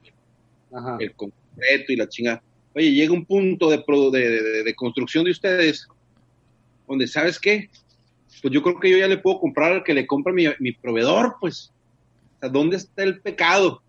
el 0.99 1.13
concreto 1.13 1.91
y 1.91 1.95
la 1.95 2.07
chingada. 2.07 2.41
Oye, 2.74 2.91
llega 2.91 3.13
un 3.13 3.26
punto 3.26 3.70
de, 3.70 3.78
de, 3.78 4.63
de, 4.63 4.76
construcción 4.76 5.26
de 5.26 5.32
ustedes 5.32 5.88
donde, 6.88 7.07
¿sabes 7.07 7.39
qué? 7.39 7.70
pues 8.41 8.53
yo 8.53 8.61
creo 8.61 8.80
que 8.80 8.91
yo 8.91 8.97
ya 8.97 9.07
le 9.07 9.18
puedo 9.18 9.39
comprar 9.39 9.72
al 9.72 9.84
que 9.84 9.93
le 9.93 10.05
compra 10.05 10.32
mi, 10.32 10.45
mi 10.59 10.72
proveedor, 10.72 11.38
pues. 11.39 11.72
O 12.36 12.39
sea, 12.41 12.49
¿dónde 12.49 12.78
está 12.78 13.01
el 13.03 13.20
pecado? 13.20 13.82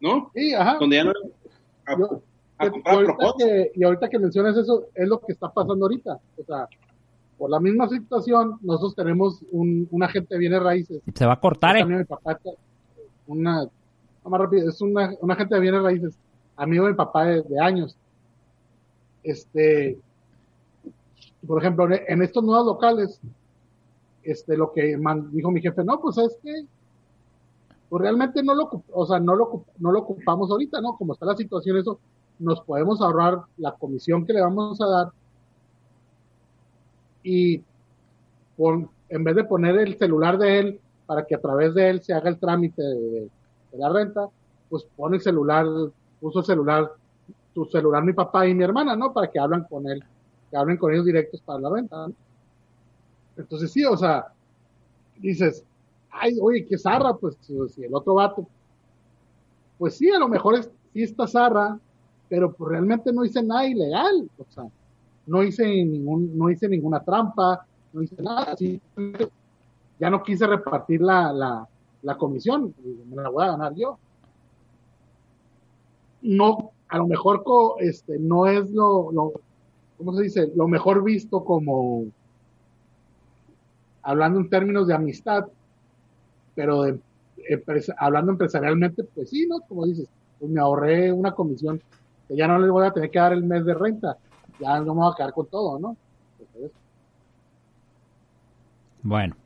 ¿No? 0.00 0.30
Sí, 0.34 0.54
ajá. 0.54 0.78
Donde 0.80 0.96
ya 0.96 1.04
no. 1.04 1.12
A, 1.86 2.70
comprar 2.70 2.94
y, 2.94 3.06
ahorita 3.06 3.26
que, 3.38 3.72
y 3.74 3.84
ahorita 3.84 4.08
que 4.08 4.18
mencionas 4.18 4.56
eso, 4.56 4.86
es 4.94 5.08
lo 5.08 5.20
que 5.20 5.32
está 5.32 5.52
pasando 5.52 5.84
ahorita. 5.84 6.18
O 6.38 6.44
sea, 6.44 6.68
por 7.38 7.50
la 7.50 7.60
misma 7.60 7.88
situación, 7.88 8.58
nosotros 8.62 8.94
tenemos 8.94 9.44
un, 9.50 9.86
un 9.90 10.02
agente 10.02 10.34
de 10.34 10.38
bienes 10.38 10.62
raíces. 10.62 11.02
Se 11.14 11.26
va 11.26 11.34
a 11.34 11.40
cortar, 11.40 11.76
¿eh? 11.76 11.84
Mi 11.84 12.04
papá, 12.04 12.38
una, 13.26 13.68
más 14.24 14.40
rápido, 14.40 14.68
es 14.68 14.80
una, 14.80 15.14
un 15.20 15.30
agente 15.30 15.54
de 15.54 15.60
bienes 15.60 15.82
raíces, 15.82 16.18
amigo 16.56 16.84
de 16.84 16.92
mi 16.92 16.96
papá 16.96 17.26
de, 17.26 17.42
de 17.42 17.60
años. 17.60 17.96
Este, 19.22 19.98
por 21.46 21.60
ejemplo, 21.60 21.88
en 21.90 22.22
estos 22.22 22.42
nuevos 22.42 22.66
locales, 22.66 23.20
este, 24.22 24.56
lo 24.56 24.72
que 24.72 24.98
dijo 25.30 25.50
mi 25.50 25.60
jefe, 25.60 25.84
no, 25.84 26.00
pues 26.00 26.18
es 26.18 26.36
que, 26.42 26.64
pues 27.88 28.02
realmente 28.02 28.42
no 28.42 28.54
lo, 28.54 28.82
o 28.92 29.06
sea, 29.06 29.20
no 29.20 29.34
lo, 29.34 29.64
no 29.78 29.92
lo 29.92 30.00
ocupamos 30.00 30.50
ahorita, 30.50 30.80
¿no? 30.80 30.96
Como 30.96 31.12
está 31.12 31.26
la 31.26 31.36
situación, 31.36 31.76
eso, 31.76 31.98
nos 32.38 32.60
podemos 32.60 33.00
ahorrar 33.00 33.42
la 33.56 33.72
comisión 33.72 34.26
que 34.26 34.32
le 34.32 34.40
vamos 34.40 34.80
a 34.80 34.86
dar 34.86 35.12
y 37.22 37.62
en 39.08 39.24
vez 39.24 39.36
de 39.36 39.44
poner 39.44 39.76
el 39.78 39.98
celular 39.98 40.38
de 40.38 40.58
él 40.58 40.80
para 41.06 41.26
que 41.26 41.34
a 41.34 41.40
través 41.40 41.74
de 41.74 41.90
él 41.90 42.02
se 42.02 42.14
haga 42.14 42.28
el 42.28 42.38
trámite 42.38 42.82
de, 42.82 43.28
la 43.72 43.90
renta, 43.90 44.28
pues 44.70 44.86
pone 44.96 45.16
el 45.16 45.22
celular, 45.22 45.66
puso 46.20 46.38
el 46.38 46.44
celular, 46.44 46.90
tu 47.52 47.66
celular 47.66 48.02
mi 48.02 48.12
papá 48.12 48.46
y 48.46 48.54
mi 48.54 48.64
hermana, 48.64 48.96
¿no? 48.96 49.12
Para 49.12 49.30
que 49.30 49.38
hablen 49.38 49.64
con 49.64 49.86
él, 49.88 50.02
que 50.50 50.56
hablen 50.56 50.78
con 50.78 50.92
ellos 50.92 51.04
directos 51.04 51.42
para 51.42 51.60
la 51.60 51.70
renta, 51.70 52.08
¿no? 52.08 52.14
Entonces 53.36 53.70
sí, 53.70 53.84
o 53.84 53.96
sea, 53.96 54.28
dices, 55.18 55.64
ay, 56.20 56.38
oye, 56.40 56.66
qué 56.66 56.78
zarra, 56.78 57.14
pues, 57.14 57.36
si 57.40 57.84
el 57.84 57.94
otro 57.94 58.14
vato, 58.14 58.46
pues 59.78 59.96
sí, 59.96 60.10
a 60.10 60.18
lo 60.18 60.28
mejor 60.28 60.54
es, 60.54 60.70
sí 60.92 61.02
está 61.02 61.26
zarra, 61.26 61.78
pero 62.28 62.52
pues 62.52 62.70
realmente 62.70 63.12
no 63.12 63.24
hice 63.24 63.42
nada 63.42 63.66
ilegal, 63.66 64.28
o 64.38 64.44
sea, 64.48 64.64
no 65.26 65.42
hice 65.42 65.64
ningún, 65.64 66.36
no 66.36 66.50
hice 66.50 66.68
ninguna 66.68 67.00
trampa, 67.00 67.66
no 67.92 68.02
hice 68.02 68.22
nada, 68.22 68.54
ya 69.98 70.10
no 70.10 70.22
quise 70.22 70.46
repartir 70.46 71.00
la, 71.00 71.66
la, 72.02 72.16
comisión, 72.16 72.74
me 73.08 73.22
la 73.22 73.28
voy 73.28 73.44
a 73.44 73.52
ganar 73.52 73.74
yo. 73.74 73.98
No, 76.22 76.70
a 76.88 76.98
lo 76.98 77.06
mejor 77.06 77.42
este, 77.80 78.18
no 78.18 78.46
es 78.46 78.70
lo, 78.70 79.10
¿cómo 79.96 80.14
se 80.14 80.22
dice? 80.24 80.52
Lo 80.54 80.68
mejor 80.68 81.02
visto 81.02 81.44
como, 81.44 82.04
hablando 84.02 84.40
en 84.40 84.50
términos 84.50 84.86
de 84.86 84.94
amistad, 84.94 85.46
pero 86.56 86.82
de, 86.82 86.98
hablando 87.98 88.32
empresarialmente, 88.32 89.04
pues 89.04 89.30
sí, 89.30 89.46
¿no? 89.46 89.60
Como 89.60 89.86
dices, 89.86 90.08
pues 90.40 90.50
me 90.50 90.60
ahorré 90.60 91.12
una 91.12 91.32
comisión 91.32 91.80
que 92.26 92.36
ya 92.36 92.48
no 92.48 92.58
les 92.58 92.70
voy 92.70 92.84
a 92.84 92.90
tener 92.90 93.10
que 93.10 93.18
dar 93.20 93.32
el 93.32 93.44
mes 93.44 93.64
de 93.64 93.74
renta, 93.74 94.16
ya 94.58 94.80
no 94.80 94.94
me 94.94 95.02
voy 95.02 95.12
a 95.12 95.16
quedar 95.16 95.32
con 95.32 95.46
todo, 95.46 95.78
¿no? 95.78 95.96
bueno. 99.02 99.36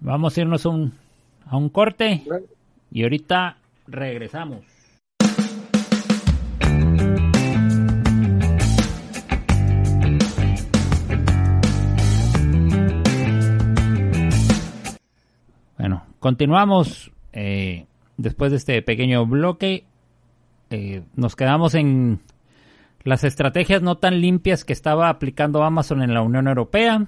Vamos 0.00 0.36
a 0.36 0.40
irnos 0.42 0.66
un, 0.66 0.92
a 1.46 1.56
un 1.56 1.70
corte 1.70 2.22
y 2.90 3.02
ahorita 3.02 3.56
regresamos. 3.86 4.75
Continuamos 16.26 17.12
eh, 17.32 17.86
después 18.16 18.50
de 18.50 18.56
este 18.56 18.82
pequeño 18.82 19.24
bloque. 19.26 19.84
Eh, 20.70 21.04
nos 21.14 21.36
quedamos 21.36 21.76
en 21.76 22.18
las 23.04 23.22
estrategias 23.22 23.80
no 23.80 23.98
tan 23.98 24.20
limpias 24.20 24.64
que 24.64 24.72
estaba 24.72 25.08
aplicando 25.08 25.62
Amazon 25.62 26.02
en 26.02 26.12
la 26.12 26.22
Unión 26.22 26.48
Europea. 26.48 27.06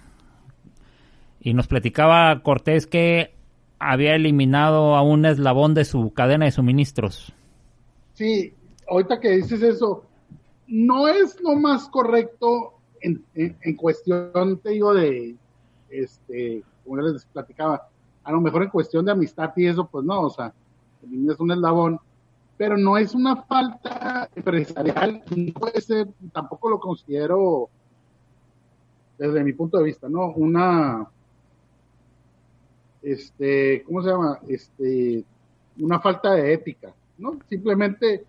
Y 1.40 1.52
nos 1.52 1.66
platicaba 1.66 2.44
Cortés 2.44 2.86
que 2.86 3.34
había 3.80 4.14
eliminado 4.14 4.94
a 4.94 5.02
un 5.02 5.26
eslabón 5.26 5.74
de 5.74 5.84
su 5.84 6.12
cadena 6.12 6.44
de 6.44 6.52
suministros. 6.52 7.32
Sí, 8.14 8.54
ahorita 8.88 9.18
que 9.18 9.30
dices 9.30 9.62
eso, 9.62 10.04
no 10.68 11.08
es 11.08 11.40
lo 11.42 11.56
más 11.56 11.88
correcto 11.88 12.74
en, 13.00 13.24
cuestión, 13.76 14.60
te 14.62 14.70
digo, 14.70 14.94
de, 14.94 15.34
este, 15.90 16.62
como 16.84 17.02
les 17.02 17.24
platicaba, 17.24 17.88
a 18.28 18.32
lo 18.32 18.42
mejor 18.42 18.62
en 18.62 18.68
cuestión 18.68 19.06
de 19.06 19.12
amistad 19.12 19.54
y 19.56 19.66
eso, 19.66 19.88
pues 19.88 20.04
no, 20.04 20.20
o 20.20 20.28
sea, 20.28 20.52
es 21.02 21.40
un 21.40 21.50
eslabón, 21.50 21.98
pero 22.58 22.76
no 22.76 22.98
es 22.98 23.14
una 23.14 23.36
falta 23.36 24.28
empresarial, 24.36 25.22
puede 25.58 25.80
ser, 25.80 26.08
tampoco 26.30 26.68
lo 26.68 26.78
considero 26.78 27.70
desde 29.16 29.42
mi 29.42 29.54
punto 29.54 29.78
de 29.78 29.84
vista, 29.84 30.10
¿no? 30.10 30.26
Una, 30.32 31.08
este, 33.00 33.82
¿cómo 33.84 34.02
se 34.02 34.10
llama? 34.10 34.38
Este, 34.46 35.24
una 35.78 35.98
falta 35.98 36.32
de 36.32 36.52
ética, 36.52 36.92
¿no? 37.16 37.38
Simplemente, 37.48 38.26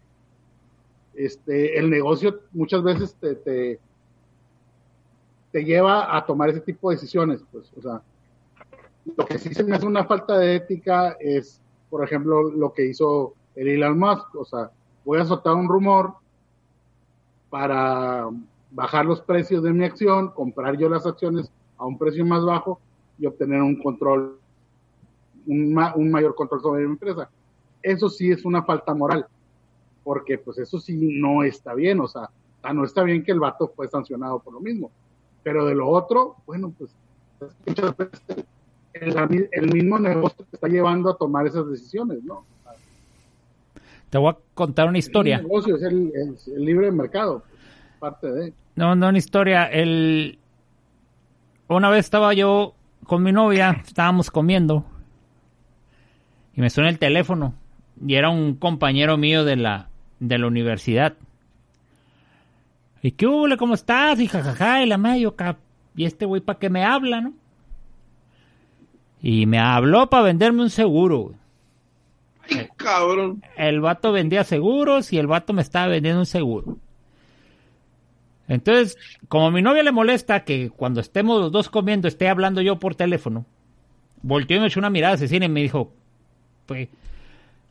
este, 1.13 1.77
el 1.77 1.89
negocio 1.89 2.39
muchas 2.53 2.83
veces 2.83 3.15
te, 3.15 3.35
te, 3.35 3.79
te 5.51 5.65
lleva 5.65 6.15
a 6.15 6.25
tomar 6.25 6.51
ese 6.51 6.61
tipo 6.61 6.89
de 6.89 6.95
decisiones, 6.95 7.41
pues, 7.51 7.69
o 7.77 7.81
sea, 7.81 8.01
lo 9.15 9.25
que 9.25 9.37
sí 9.39 9.53
se 9.53 9.63
me 9.63 9.75
hace 9.75 9.85
una 9.85 10.05
falta 10.05 10.37
de 10.37 10.55
ética 10.55 11.17
es, 11.19 11.61
por 11.89 12.03
ejemplo, 12.03 12.43
lo 12.43 12.73
que 12.73 12.85
hizo 12.85 13.33
el 13.55 13.67
Elon 13.67 13.97
Musk, 13.97 14.35
o 14.35 14.45
sea, 14.45 14.71
voy 15.05 15.19
a 15.19 15.25
soltar 15.25 15.55
un 15.55 15.67
rumor 15.67 16.13
para 17.49 18.29
bajar 18.71 19.05
los 19.05 19.21
precios 19.21 19.63
de 19.63 19.73
mi 19.73 19.85
acción, 19.85 20.29
comprar 20.31 20.77
yo 20.77 20.89
las 20.89 21.05
acciones 21.05 21.51
a 21.77 21.85
un 21.85 21.97
precio 21.97 22.25
más 22.25 22.45
bajo 22.45 22.79
y 23.17 23.25
obtener 23.25 23.61
un 23.61 23.81
control, 23.81 24.39
un, 25.47 25.77
un 25.95 26.11
mayor 26.11 26.35
control 26.35 26.61
sobre 26.61 26.85
mi 26.85 26.91
empresa. 26.91 27.29
Eso 27.81 28.09
sí 28.09 28.31
es 28.31 28.45
una 28.45 28.63
falta 28.63 28.93
moral, 28.93 29.25
porque 30.03 30.37
pues 30.37 30.57
eso 30.57 30.79
sí 30.79 31.19
no 31.19 31.43
está 31.43 31.73
bien, 31.73 31.99
o 31.99 32.07
sea, 32.07 32.29
no 32.73 32.83
está 32.83 33.03
bien 33.03 33.23
que 33.23 33.31
el 33.31 33.39
vato 33.39 33.71
fue 33.75 33.87
sancionado 33.87 34.39
por 34.39 34.53
lo 34.53 34.59
mismo. 34.59 34.91
Pero 35.43 35.65
de 35.65 35.75
lo 35.75 35.87
otro, 35.87 36.35
bueno, 36.45 36.73
pues 36.77 36.91
muchas 37.65 37.95
veces 37.95 38.45
el, 38.93 39.49
el 39.51 39.73
mismo 39.73 39.99
negocio 39.99 40.45
te 40.45 40.55
está 40.55 40.67
llevando 40.67 41.09
a 41.11 41.17
tomar 41.17 41.47
esas 41.47 41.69
decisiones, 41.69 42.23
¿no? 42.23 42.45
Te 44.09 44.17
voy 44.17 44.33
a 44.33 44.37
contar 44.55 44.87
una 44.87 44.97
historia. 44.97 45.37
El 45.37 45.43
negocio 45.43 45.75
es 45.75 45.83
el, 45.83 46.11
el, 46.55 46.65
libre 46.65 46.91
mercado, 46.91 47.43
parte 47.99 48.31
de. 48.31 48.53
No, 48.75 48.95
no 48.95 49.09
una 49.09 49.17
historia. 49.17 49.65
El... 49.65 50.39
Una 51.67 51.89
vez 51.89 52.05
estaba 52.05 52.33
yo 52.33 52.73
con 53.05 53.21
mi 53.21 53.31
novia, 53.31 53.81
estábamos 53.85 54.31
comiendo 54.31 54.83
y 56.55 56.61
me 56.61 56.71
suena 56.71 56.89
el 56.89 56.97
teléfono 56.97 57.53
y 58.03 58.15
era 58.15 58.29
un 58.29 58.55
compañero 58.55 59.17
mío 59.17 59.45
de 59.45 59.55
la 59.55 59.89
de 60.19 60.39
la 60.39 60.47
universidad. 60.47 61.13
¿Y 63.01 63.11
qué 63.11 63.27
hubo? 63.27 63.45
¿Cómo 63.57 63.75
estás? 63.75 64.19
Y 64.19 64.27
jajaja, 64.27 64.83
y 64.83 64.87
la 64.87 64.97
medio 64.97 65.35
y 65.95 66.05
este 66.05 66.25
güey 66.25 66.41
para 66.41 66.59
qué 66.59 66.69
me 66.69 66.83
habla, 66.83 67.21
¿no? 67.21 67.33
Y 69.21 69.45
me 69.45 69.59
habló 69.59 70.09
para 70.09 70.23
venderme 70.23 70.61
un 70.61 70.69
seguro. 70.69 71.33
Ay, 72.49 72.67
cabrón. 72.77 73.43
El 73.57 73.81
vato 73.81 74.11
vendía 74.11 74.43
seguros 74.43 75.11
y 75.13 75.17
el 75.17 75.27
vato 75.27 75.53
me 75.53 75.61
estaba 75.61 75.87
vendiendo 75.87 76.21
un 76.21 76.25
seguro. 76.25 76.77
Entonces, 78.47 78.97
como 79.27 79.47
a 79.47 79.51
mi 79.51 79.61
novia 79.61 79.83
le 79.83 79.91
molesta 79.91 80.43
que 80.43 80.69
cuando 80.71 81.01
estemos 81.01 81.39
los 81.39 81.51
dos 81.51 81.69
comiendo 81.69 82.07
esté 82.07 82.27
hablando 82.27 82.61
yo 82.61 82.79
por 82.79 82.95
teléfono, 82.95 83.45
volteó 84.23 84.57
y 84.57 84.59
me 84.59 84.67
echó 84.67 84.79
una 84.79 84.89
mirada 84.89 85.13
asesina 85.13 85.45
y 85.45 85.49
me 85.49 85.61
dijo, 85.61 85.93
pues, 86.65 86.89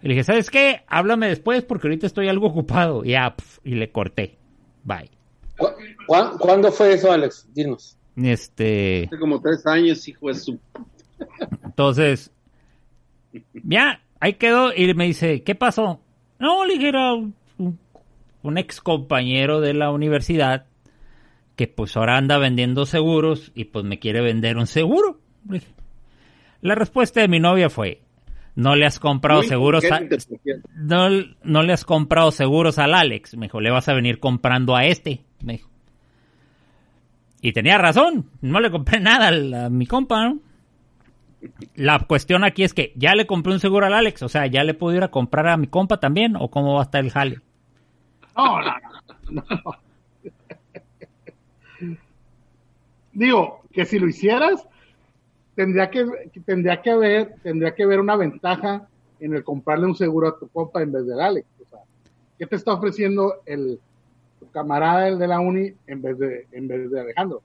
le 0.02 0.10
dije, 0.10 0.22
¿sabes 0.22 0.50
qué? 0.50 0.82
Háblame 0.86 1.26
después 1.28 1.64
porque 1.64 1.88
ahorita 1.88 2.06
estoy 2.06 2.28
algo 2.28 2.46
ocupado. 2.46 3.04
Y, 3.04 3.10
ya, 3.10 3.34
y 3.64 3.74
le 3.74 3.90
corté. 3.90 4.38
Bye. 4.84 5.10
¿Cuándo 6.38 6.70
fue 6.70 6.92
eso, 6.92 7.10
Alex? 7.10 7.48
Dinos. 7.52 7.96
Este... 8.16 9.06
Hace 9.06 9.18
como 9.18 9.40
tres 9.40 9.66
años, 9.66 10.06
hijo 10.06 10.28
de 10.28 10.34
su... 10.34 10.58
Entonces, 11.64 12.32
ya, 13.52 14.00
ahí 14.20 14.34
quedó 14.34 14.72
y 14.74 14.92
me 14.94 15.06
dice, 15.06 15.42
¿qué 15.42 15.54
pasó? 15.54 16.00
No, 16.38 16.64
le 16.64 16.74
dije, 16.74 16.88
era 16.88 17.14
un, 17.14 17.34
un 18.42 18.58
ex 18.58 18.80
compañero 18.80 19.60
de 19.60 19.74
la 19.74 19.90
universidad 19.90 20.66
que 21.56 21.66
pues 21.66 21.96
ahora 21.96 22.16
anda 22.16 22.38
vendiendo 22.38 22.86
seguros 22.86 23.50
y 23.54 23.64
pues 23.64 23.84
me 23.84 23.98
quiere 23.98 24.20
vender 24.20 24.56
un 24.56 24.68
seguro. 24.68 25.18
La 26.60 26.76
respuesta 26.76 27.20
de 27.20 27.28
mi 27.28 27.40
novia 27.40 27.68
fue, 27.68 28.02
no 28.54 28.76
le 28.76 28.86
has 28.86 29.00
comprado 29.00 29.42
seguros 29.42 29.84
a, 29.90 30.00
no, 30.76 31.08
no, 31.42 31.62
le 31.62 31.72
has 31.72 31.84
comprado 31.84 32.30
seguros 32.30 32.78
al 32.78 32.94
Alex. 32.94 33.36
Me 33.36 33.46
dijo, 33.46 33.60
le 33.60 33.72
vas 33.72 33.88
a 33.88 33.94
venir 33.94 34.20
comprando 34.20 34.76
a 34.76 34.84
este. 34.84 35.24
Me 35.42 35.54
dijo. 35.54 35.70
Y 37.40 37.52
tenía 37.52 37.78
razón, 37.78 38.30
no 38.40 38.60
le 38.60 38.70
compré 38.70 39.00
nada 39.00 39.28
a, 39.28 39.66
a 39.66 39.68
mi 39.68 39.86
compa, 39.86 40.28
¿no? 40.28 40.38
La 41.74 42.00
cuestión 42.00 42.44
aquí 42.44 42.64
es 42.64 42.74
que 42.74 42.92
ya 42.96 43.14
le 43.14 43.26
compré 43.26 43.52
un 43.52 43.60
seguro 43.60 43.86
al 43.86 43.94
Alex, 43.94 44.22
o 44.22 44.28
sea, 44.28 44.46
ya 44.46 44.64
le 44.64 44.74
puedo 44.74 44.96
ir 44.96 45.02
a 45.02 45.10
comprar 45.10 45.46
a 45.48 45.56
mi 45.56 45.68
compa 45.68 46.00
también, 46.00 46.36
o 46.36 46.50
cómo 46.50 46.74
va 46.74 46.80
a 46.80 46.84
estar 46.84 47.04
el 47.04 47.10
jale. 47.10 47.40
No, 48.36 48.60
no, 49.30 49.44
no. 49.48 49.88
Digo, 53.12 53.62
que 53.72 53.84
si 53.84 53.98
lo 53.98 54.08
hicieras, 54.08 54.66
tendría 55.54 55.90
que, 55.90 56.06
tendría 56.44 56.80
que 56.82 56.90
haber, 56.90 57.34
tendría 57.42 57.74
que 57.74 57.86
ver 57.86 58.00
una 58.00 58.16
ventaja 58.16 58.86
en 59.20 59.34
el 59.34 59.42
comprarle 59.42 59.86
un 59.86 59.96
seguro 59.96 60.28
a 60.28 60.38
tu 60.38 60.48
compa 60.48 60.82
en 60.82 60.92
vez 60.92 61.06
del 61.06 61.20
Alex. 61.20 61.46
O 61.60 61.68
sea, 61.68 61.80
¿qué 62.38 62.46
te 62.46 62.56
está 62.56 62.72
ofreciendo 62.72 63.42
el 63.44 63.80
tu 64.38 64.48
camarada 64.50 65.08
el 65.08 65.18
de 65.18 65.26
la 65.26 65.40
uni 65.40 65.72
en 65.88 66.00
vez 66.00 66.18
de, 66.18 66.46
en 66.52 66.68
vez 66.68 66.90
de 66.90 67.00
Alejandro? 67.00 67.42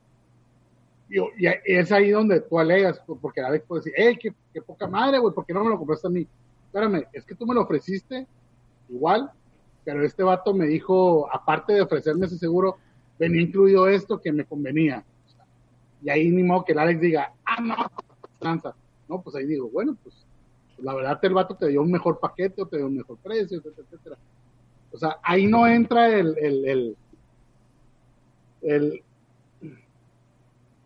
Y, 1.13 1.47
es 1.65 1.91
ahí 1.91 2.09
donde 2.09 2.41
tú 2.41 2.57
alegas, 2.57 2.99
porque 3.21 3.41
Alex 3.41 3.65
puede 3.67 3.81
decir, 3.81 3.93
hey, 3.95 4.17
qué, 4.19 4.61
poca 4.61 4.87
madre, 4.87 5.19
güey, 5.19 5.33
¿por 5.33 5.45
qué 5.45 5.53
no 5.53 5.63
me 5.63 5.69
lo 5.69 5.77
compraste 5.77 6.07
a 6.07 6.09
mí? 6.09 6.27
Espérame, 6.65 7.05
es 7.13 7.23
que 7.23 7.35
tú 7.35 7.45
me 7.45 7.53
lo 7.53 7.61
ofreciste 7.61 8.25
igual, 8.89 9.31
pero 9.83 10.03
este 10.03 10.23
vato 10.23 10.53
me 10.53 10.65
dijo, 10.65 11.31
aparte 11.31 11.73
de 11.73 11.81
ofrecerme 11.81 12.25
ese 12.25 12.37
seguro, 12.37 12.77
venía 13.19 13.41
incluido 13.41 13.87
esto 13.87 14.19
que 14.19 14.31
me 14.31 14.45
convenía. 14.45 15.03
y 16.01 16.09
ahí 16.09 16.29
ni 16.29 16.41
modo 16.41 16.65
que 16.65 16.71
el 16.71 16.79
Alex 16.79 16.99
diga, 16.99 17.33
ah, 17.45 17.61
no. 17.61 17.75
No, 19.07 19.21
pues 19.21 19.35
ahí 19.35 19.45
digo, 19.45 19.69
bueno, 19.69 19.95
pues 20.01 20.15
la 20.79 20.95
verdad 20.95 21.19
el 21.21 21.33
vato 21.33 21.55
te 21.55 21.67
dio 21.67 21.81
un 21.81 21.91
mejor 21.91 22.19
paquete 22.19 22.61
o 22.61 22.65
te 22.65 22.77
dio 22.77 22.87
un 22.87 22.97
mejor 22.97 23.17
precio, 23.17 23.57
etcétera, 23.57 23.87
etcétera. 23.87 24.17
O 24.91 24.97
sea, 24.97 25.17
ahí 25.23 25.47
no 25.47 25.65
entra 25.65 26.09
el, 26.09 26.37
el, 26.37 26.65
el, 26.67 26.97
el 28.61 29.03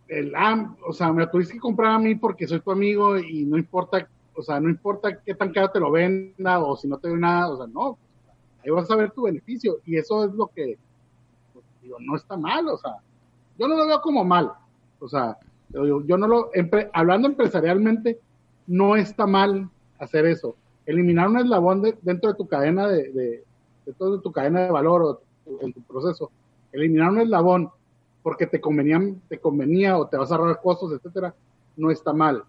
el, 0.08 0.34
ah, 0.36 0.76
o 0.88 0.94
sea, 0.94 1.12
me 1.12 1.22
lo 1.22 1.30
tuviste 1.30 1.54
que 1.54 1.60
comprar 1.60 1.92
a 1.92 2.00
mí 2.00 2.16
porque 2.16 2.48
soy 2.48 2.60
tu 2.60 2.72
amigo 2.72 3.18
y 3.18 3.46
no 3.46 3.58
importa, 3.58 4.08
o 4.36 4.42
sea, 4.42 4.60
no 4.60 4.70
importa 4.70 5.22
qué 5.22 5.34
tan 5.34 5.52
caro 5.52 5.70
te 5.70 5.80
lo 5.80 5.92
venda 5.92 6.60
o 6.60 6.76
si 6.78 6.88
no 6.88 6.98
te 6.98 7.10
doy 7.10 7.20
nada, 7.20 7.50
o 7.50 7.58
sea, 7.58 7.68
no, 7.68 7.98
ahí 8.64 8.70
vas 8.72 8.90
a 8.90 8.96
ver 8.96 9.12
tu 9.12 9.24
beneficio 9.24 9.80
y 9.86 9.98
eso 9.98 10.26
es 10.26 10.34
lo 10.34 10.48
que, 10.48 10.78
digo, 11.82 11.98
no 12.00 12.16
está 12.16 12.38
mal, 12.38 12.68
o 12.70 12.78
sea, 12.78 12.98
yo 13.58 13.68
no 13.68 13.76
lo 13.76 13.88
veo 13.88 14.02
como 14.02 14.24
mal, 14.24 14.52
o 15.00 15.08
sea, 15.08 15.38
yo, 15.70 16.06
yo 16.06 16.18
no 16.18 16.28
lo, 16.28 16.52
hablando 16.94 17.28
empresarialmente, 17.28 18.20
no 18.68 18.96
está 18.96 19.26
mal 19.26 19.70
hacer 20.00 20.26
eso. 20.26 20.56
Eliminar 20.86 21.28
un 21.28 21.40
eslabón 21.40 21.82
dentro 22.02 22.32
de 22.32 22.38
tu 22.38 22.48
cadena 22.48 22.88
de, 22.88 23.12
de, 23.12 23.44
dentro 23.86 24.18
de 24.18 24.22
tu 24.22 24.32
cadena 24.32 24.62
de 24.62 24.72
valor 24.72 25.02
o 25.04 25.22
en 25.62 25.74
tu 25.74 25.82
proceso, 25.82 26.32
eliminar 26.72 27.12
un 27.12 27.22
eslabón 27.22 27.70
porque 28.28 28.46
te 28.46 28.60
convenía, 28.60 29.02
te 29.30 29.40
convenía 29.40 29.98
o 29.98 30.06
te 30.06 30.18
vas 30.18 30.30
a 30.30 30.36
ahorrar 30.36 30.60
costos, 30.62 30.92
etcétera, 30.92 31.34
no 31.78 31.90
está 31.90 32.12
mal. 32.12 32.44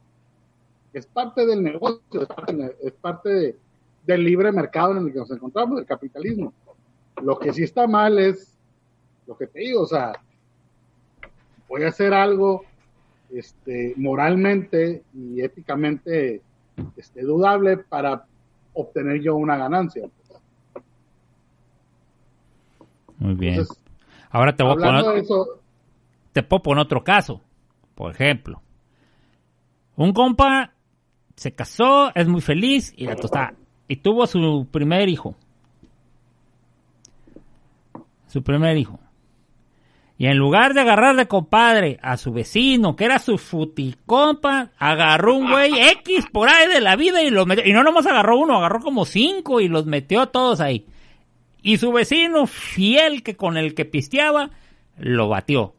Es 0.93 1.07
parte 1.07 1.47
del 1.47 1.63
negocio, 1.63 2.27
es 2.83 2.93
parte, 2.95 3.57
del 4.05 4.25
libre 4.25 4.51
mercado 4.51 4.97
en 4.97 5.07
el 5.07 5.13
que 5.13 5.21
nos 5.21 5.31
encontramos, 5.31 5.77
del 5.77 5.87
capitalismo. 5.87 6.53
Lo 7.23 7.39
que 7.39 7.53
sí 7.53 7.63
está 7.63 7.87
mal 7.87 8.19
es 8.19 8.59
lo 9.29 9.39
que 9.39 9.47
te 9.47 9.61
digo, 9.61 9.83
o 9.83 9.87
sea, 9.87 10.15
voy 11.69 11.85
a 11.85 11.91
hacer 11.91 12.13
algo 12.13 12.65
este, 13.31 13.95
moralmente 13.97 15.05
y 15.15 15.43
éticamente 15.43 16.43
este, 16.97 17.23
dudable 17.23 17.77
para 17.77 18.27
obtener 18.73 19.21
yo 19.21 19.37
una 19.37 19.57
ganancia. 19.57 20.11
Muy 23.19 23.35
bien. 23.35 23.65
Ahora 24.31 24.57
te 24.57 24.65
voy 24.65 24.73
a 24.73 24.75
poner 24.75 25.25
te 26.39 26.45
puedo 26.45 26.63
poner 26.63 26.85
otro 26.85 27.03
caso. 27.03 27.41
Por 27.97 28.13
ejemplo, 28.13 28.63
un 29.97 30.13
compa 30.13 30.73
se 31.35 31.53
casó, 31.53 32.15
es 32.15 32.29
muy 32.29 32.41
feliz 32.41 32.95
y 32.97 33.07
la 33.07 33.17
tosta, 33.17 33.55
y 33.89 33.97
tuvo 33.97 34.25
su 34.29 34.69
primer 34.71 35.09
hijo. 35.09 35.35
Su 38.29 38.45
primer 38.45 38.77
hijo. 38.77 39.01
Y 40.17 40.27
en 40.27 40.37
lugar 40.37 40.75
de 40.75 40.81
agarrar 40.83 41.17
de 41.17 41.27
compadre 41.27 41.99
a 42.03 42.17
su 42.17 42.33
vecino, 42.33 42.95
que 42.95 43.07
era 43.07 43.19
su 43.19 43.37
futicompa, 43.37 44.71
agarró 44.79 45.35
un 45.35 45.51
güey 45.51 45.73
X 45.91 46.27
por 46.33 46.49
ahí 46.49 46.69
de 46.69 46.81
la 46.81 46.95
vida 46.95 47.21
y 47.25 47.31
lo 47.31 47.47
metió. 47.47 47.65
Y 47.67 47.73
no 47.73 47.83
nomás 47.83 48.07
agarró 48.07 48.39
uno, 48.39 48.59
agarró 48.59 48.79
como 48.79 49.05
cinco 49.05 49.61
y 49.61 49.67
los 49.67 49.87
metió 49.87 50.29
todos 50.29 50.61
ahí. 50.61 50.87
Y 51.63 51.79
su 51.79 51.91
vecino 51.91 52.47
fiel 52.47 53.25
que 53.25 53.37
con 53.37 53.57
el 53.57 53.75
que 53.75 53.85
pisteaba, 53.85 54.51
lo 54.99 55.29
batió. 55.29 55.75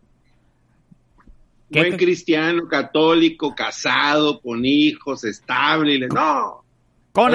Buen 1.70 1.98
cristiano, 1.98 2.68
católico, 2.68 3.54
casado, 3.54 4.42
con 4.42 4.66
hijos, 4.66 5.24
estable. 5.24 6.08
No. 6.08 6.64
Con, 7.12 7.32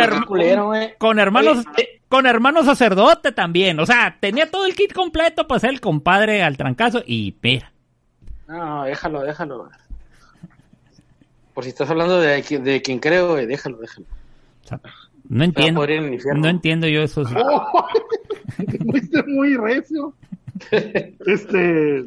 con 0.99 1.18
hermanos, 1.18 1.64
con 2.09 2.26
hermanos 2.26 2.66
sacerdote 2.66 3.32
también. 3.32 3.78
O 3.80 3.87
sea, 3.87 4.16
tenía 4.20 4.51
todo 4.51 4.66
el 4.66 4.74
kit 4.74 4.93
completo 4.93 5.47
para 5.47 5.61
ser 5.61 5.70
el 5.70 5.80
compadre 5.80 6.43
al 6.43 6.57
trancazo. 6.57 7.03
Y 7.07 7.35
mira. 7.43 7.72
No, 8.49 8.85
déjalo, 8.85 9.22
déjalo. 9.22 9.68
Por 11.53 11.64
si 11.64 11.70
estás 11.70 11.89
hablando 11.91 12.20
de, 12.20 12.43
de 12.43 12.82
quien 12.82 12.99
creo, 12.99 13.35
déjalo, 13.37 13.78
déjalo. 13.78 14.07
O 14.64 14.68
sea, 14.68 14.80
no 15.28 15.45
entiendo. 15.45 15.87
No 16.37 16.49
entiendo 16.49 16.87
yo 16.87 17.03
esos. 17.03 17.28
¡Oh! 17.37 17.87
Muy 19.26 19.57
recio. 19.57 20.14
Este. 21.26 22.05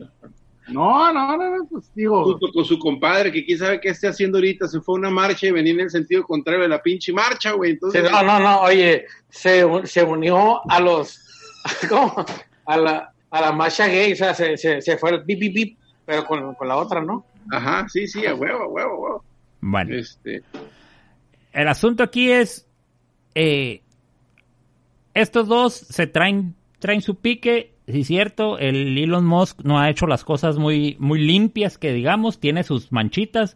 No, 0.70 1.14
no, 1.14 1.38
no, 1.38 1.58
no, 1.58 1.66
pues 1.70 1.92
digo. 1.96 2.24
Junto 2.24 2.52
con 2.52 2.66
su 2.66 2.78
compadre, 2.78 3.32
que 3.32 3.46
quién 3.46 3.58
sabe 3.58 3.80
qué 3.80 3.90
esté 3.90 4.08
haciendo 4.08 4.38
ahorita, 4.38 4.68
se 4.68 4.82
fue 4.82 4.96
a 4.96 5.00
una 5.00 5.10
marcha 5.10 5.48
y 5.48 5.52
venía 5.52 5.74
en 5.74 5.80
el 5.82 5.90
sentido 5.90 6.24
contrario 6.24 6.64
de 6.64 6.68
la 6.70 6.82
pinche 6.82 7.14
marcha, 7.14 7.52
güey. 7.54 7.72
Entonces, 7.72 8.04
no, 8.12 8.22
no, 8.24 8.40
no, 8.40 8.62
oye, 8.62 9.06
se, 9.30 9.64
se 9.86 10.04
unió 10.04 10.62
a 10.70 10.80
los, 10.82 11.20
¿cómo? 11.90 12.14
A 12.66 12.78
la, 12.78 13.14
a 13.30 13.42
la 13.42 13.52
marcha 13.54 13.88
gay, 13.88 14.12
o 14.12 14.16
sea, 14.16 14.34
se, 14.34 14.58
se, 14.58 14.82
se 14.82 14.98
fue 14.98 15.12
el 15.12 15.24
bip, 15.24 15.40
bip, 15.40 15.54
bip, 15.54 15.78
pero 16.06 16.26
con, 16.26 16.54
con 16.56 16.68
la 16.68 16.76
otra, 16.78 17.02
¿no? 17.02 17.26
ajá, 17.50 17.88
sí, 17.88 18.08
sí, 18.08 18.26
a 18.26 18.36
huevo, 18.36 18.64
a 18.64 18.68
huevo, 18.68 18.92
a 18.94 19.00
huevo. 19.00 19.24
Bueno, 19.62 19.96
Este, 19.96 20.44
el 21.54 21.68
asunto 21.70 22.04
aquí 22.04 22.30
es. 22.30 22.68
eh, 23.36 23.82
estos 25.14 25.48
dos 25.48 25.74
se 25.74 26.08
traen, 26.08 26.56
traen 26.80 27.02
su 27.02 27.16
pique. 27.16 27.74
Sí, 27.88 28.02
es 28.02 28.08
cierto, 28.08 28.60
el 28.60 28.98
Elon 28.98 29.26
Musk 29.26 29.62
no 29.64 29.80
ha 29.80 29.90
hecho 29.90 30.08
las 30.08 30.26
cosas 30.26 30.58
muy, 30.58 30.98
muy 31.00 31.22
limpias, 31.26 31.78
que 31.78 31.94
digamos, 31.94 32.40
tiene 32.40 32.64
sus 32.64 32.92
manchitas. 32.92 33.56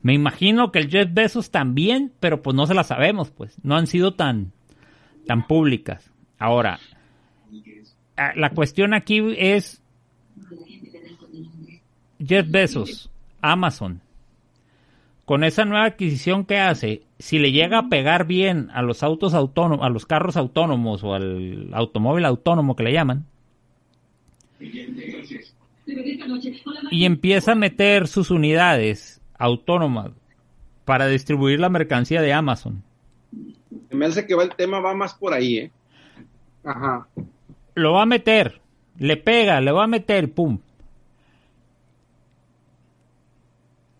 Me 0.00 0.14
imagino 0.14 0.72
que 0.72 0.78
el 0.78 0.90
Jeff 0.90 1.12
Bezos 1.12 1.50
también, 1.50 2.12
pero 2.18 2.40
pues 2.40 2.56
no 2.56 2.66
se 2.66 2.72
las 2.72 2.86
sabemos, 2.86 3.30
pues. 3.30 3.58
No 3.62 3.76
han 3.76 3.86
sido 3.86 4.14
tan, 4.14 4.52
tan 5.26 5.46
públicas. 5.46 6.10
Ahora, 6.38 6.78
ah, 8.16 8.32
la 8.34 8.50
cuestión 8.50 8.94
aquí 8.94 9.22
es 9.36 9.82
Jeff 12.24 12.50
Bezos, 12.50 13.10
Amazon, 13.42 14.00
con 15.26 15.44
esa 15.44 15.66
nueva 15.66 15.84
adquisición 15.84 16.46
que 16.46 16.58
hace, 16.58 17.02
si 17.18 17.38
le 17.38 17.52
llega 17.52 17.80
a 17.80 17.88
pegar 17.90 18.26
bien 18.26 18.70
a 18.72 18.80
los 18.80 19.02
autos 19.02 19.34
autónomos, 19.34 19.84
a 19.84 19.90
los 19.90 20.06
carros 20.06 20.38
autónomos 20.38 21.04
o 21.04 21.12
al 21.12 21.68
automóvil 21.74 22.24
autónomo 22.24 22.74
que 22.74 22.84
le 22.84 22.92
llaman, 22.92 23.26
y 26.90 27.04
empieza 27.04 27.52
a 27.52 27.56
meter 27.56 28.08
sus 28.08 28.30
unidades 28.30 29.20
autónomas 29.38 30.12
para 30.84 31.06
distribuir 31.06 31.60
la 31.60 31.68
mercancía 31.68 32.22
de 32.22 32.32
Amazon, 32.32 32.82
me 33.90 34.06
hace 34.06 34.26
que 34.26 34.34
va 34.34 34.44
el 34.44 34.54
tema 34.54 34.80
va 34.80 34.94
más 34.94 35.14
por 35.14 35.32
ahí, 35.32 35.58
¿eh? 35.58 35.70
Ajá. 36.64 37.06
lo 37.74 37.92
va 37.92 38.02
a 38.02 38.06
meter, 38.06 38.60
le 38.98 39.16
pega, 39.16 39.60
le 39.60 39.70
va 39.70 39.84
a 39.84 39.88
meter, 39.88 40.32
pum. 40.32 40.58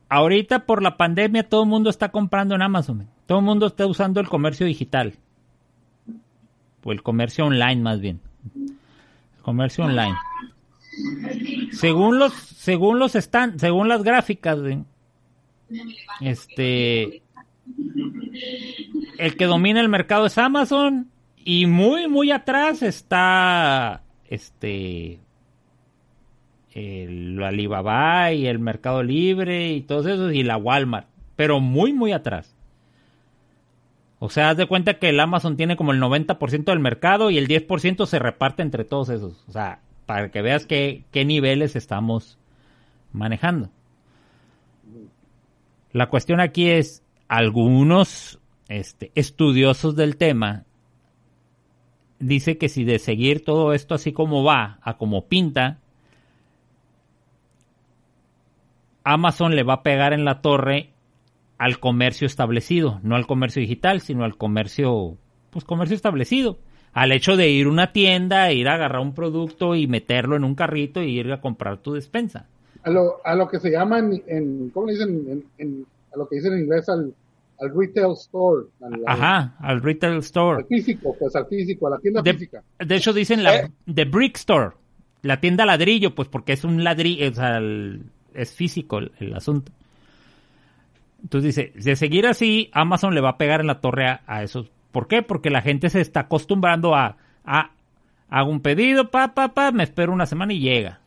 Ahorita 0.08 0.66
por 0.66 0.82
la 0.82 0.96
pandemia 0.96 1.48
todo 1.48 1.62
el 1.64 1.68
mundo 1.68 1.90
está 1.90 2.10
comprando 2.10 2.54
en 2.54 2.62
Amazon. 2.62 3.08
Todo 3.26 3.38
el 3.38 3.44
mundo 3.44 3.66
está 3.66 3.86
usando 3.86 4.20
el 4.20 4.28
comercio 4.28 4.64
digital. 4.64 5.14
O 6.84 6.92
el 6.92 7.02
comercio 7.02 7.44
online 7.44 7.82
más 7.82 8.00
bien. 8.00 8.20
Comercio 9.46 9.84
online. 9.84 10.16
Según 11.70 12.18
los, 12.18 12.32
según 12.32 12.98
los 12.98 13.14
están, 13.14 13.60
según 13.60 13.86
las 13.86 14.02
gráficas, 14.02 14.58
este, 16.20 17.22
el 19.18 19.36
que 19.36 19.44
domina 19.44 19.80
el 19.80 19.88
mercado 19.88 20.26
es 20.26 20.36
Amazon 20.36 21.12
y 21.36 21.66
muy 21.66 22.08
muy 22.08 22.32
atrás 22.32 22.82
está 22.82 24.02
este 24.28 25.20
el 26.72 27.40
Alibaba 27.40 28.32
y 28.32 28.48
el 28.48 28.58
Mercado 28.58 29.04
Libre 29.04 29.70
y 29.70 29.82
todos 29.82 30.06
esos 30.06 30.34
y 30.34 30.42
la 30.42 30.56
Walmart, 30.56 31.06
pero 31.36 31.60
muy 31.60 31.92
muy 31.92 32.10
atrás. 32.10 32.55
O 34.18 34.30
sea, 34.30 34.50
haz 34.50 34.56
de 34.56 34.66
cuenta 34.66 34.98
que 34.98 35.10
el 35.10 35.20
Amazon 35.20 35.56
tiene 35.56 35.76
como 35.76 35.92
el 35.92 36.00
90% 36.00 36.64
del 36.64 36.80
mercado 36.80 37.30
y 37.30 37.38
el 37.38 37.48
10% 37.48 38.06
se 38.06 38.18
reparte 38.18 38.62
entre 38.62 38.84
todos 38.84 39.10
esos. 39.10 39.44
O 39.48 39.52
sea, 39.52 39.80
para 40.06 40.30
que 40.30 40.40
veas 40.42 40.64
qué, 40.64 41.04
qué 41.10 41.24
niveles 41.24 41.76
estamos 41.76 42.38
manejando. 43.12 43.70
La 45.92 46.08
cuestión 46.08 46.40
aquí 46.40 46.70
es, 46.70 47.02
algunos 47.28 48.38
este, 48.68 49.12
estudiosos 49.14 49.96
del 49.96 50.16
tema 50.16 50.64
dice 52.18 52.56
que 52.56 52.68
si 52.68 52.84
de 52.84 52.98
seguir 52.98 53.44
todo 53.44 53.72
esto 53.72 53.94
así 53.94 54.12
como 54.12 54.42
va, 54.42 54.78
a 54.82 54.96
como 54.96 55.26
pinta, 55.26 55.78
Amazon 59.04 59.54
le 59.54 59.62
va 59.62 59.74
a 59.74 59.82
pegar 59.82 60.12
en 60.12 60.24
la 60.24 60.40
torre 60.40 60.90
al 61.58 61.78
comercio 61.78 62.26
establecido, 62.26 63.00
no 63.02 63.16
al 63.16 63.26
comercio 63.26 63.60
digital, 63.60 64.00
sino 64.00 64.24
al 64.24 64.36
comercio, 64.36 65.16
pues 65.50 65.64
comercio 65.64 65.94
establecido, 65.96 66.58
al 66.92 67.12
hecho 67.12 67.36
de 67.36 67.48
ir 67.50 67.66
a 67.66 67.70
una 67.70 67.92
tienda, 67.92 68.52
ir 68.52 68.68
a 68.68 68.74
agarrar 68.74 69.00
un 69.02 69.14
producto 69.14 69.74
y 69.74 69.86
meterlo 69.86 70.36
en 70.36 70.44
un 70.44 70.54
carrito 70.54 71.02
y 71.02 71.18
ir 71.18 71.32
a 71.32 71.40
comprar 71.40 71.78
tu 71.78 71.92
despensa. 71.94 72.46
A 72.84 72.90
lo, 72.90 73.16
a 73.24 73.34
lo 73.34 73.48
que 73.48 73.58
se 73.58 73.70
llama 73.70 73.98
en, 73.98 74.22
en- 74.26 74.70
¿cómo 74.70 74.86
le 74.86 74.92
dicen? 74.92 75.08
En, 75.30 75.44
en- 75.58 75.86
a 76.14 76.18
lo 76.18 76.28
que 76.28 76.36
dicen 76.36 76.52
en 76.54 76.60
inglés 76.60 76.88
al, 76.88 77.12
al 77.60 77.70
retail 77.74 78.12
store. 78.12 78.66
al- 78.82 79.02
Ajá, 79.06 79.54
al 79.58 79.82
retail 79.82 80.12
Al 80.14 80.18
store. 80.20 80.64
físico, 80.64 81.14
pues 81.18 81.34
al 81.36 81.46
físico, 81.46 81.86
a 81.86 81.90
la 81.90 81.98
tienda 81.98 82.22
De, 82.22 82.32
física. 82.34 82.62
de 82.78 82.96
hecho 82.96 83.12
dicen 83.12 83.42
la 83.42 83.56
Eh. 83.56 83.70
the 83.92 84.04
brick 84.04 84.36
store, 84.36 84.70
la 85.22 85.40
tienda 85.40 85.66
ladrillo, 85.66 86.14
pues 86.14 86.28
porque 86.28 86.52
es 86.52 86.64
un 86.64 86.84
ladrillo, 86.84 87.30
o 87.30 87.34
sea, 87.34 87.56
el- 87.58 88.02
es 88.34 88.52
físico 88.52 88.98
el, 88.98 89.10
el 89.20 89.34
asunto. 89.34 89.72
Entonces 91.26 91.56
dice, 91.56 91.72
de 91.74 91.96
seguir 91.96 92.24
así, 92.24 92.70
Amazon 92.72 93.12
le 93.12 93.20
va 93.20 93.30
a 93.30 93.36
pegar 93.36 93.60
en 93.60 93.66
la 93.66 93.80
torre 93.80 94.06
a, 94.06 94.20
a 94.28 94.44
esos. 94.44 94.70
¿Por 94.92 95.08
qué? 95.08 95.22
Porque 95.22 95.50
la 95.50 95.60
gente 95.60 95.90
se 95.90 96.00
está 96.00 96.20
acostumbrando 96.20 96.94
a, 96.94 97.16
a 97.44 97.72
hago 98.30 98.48
un 98.48 98.60
pedido, 98.60 99.10
pa, 99.10 99.34
pa, 99.34 99.48
pa, 99.48 99.72
me 99.72 99.82
espero 99.82 100.12
una 100.12 100.26
semana 100.26 100.52
y 100.52 100.60
llega. 100.60 101.00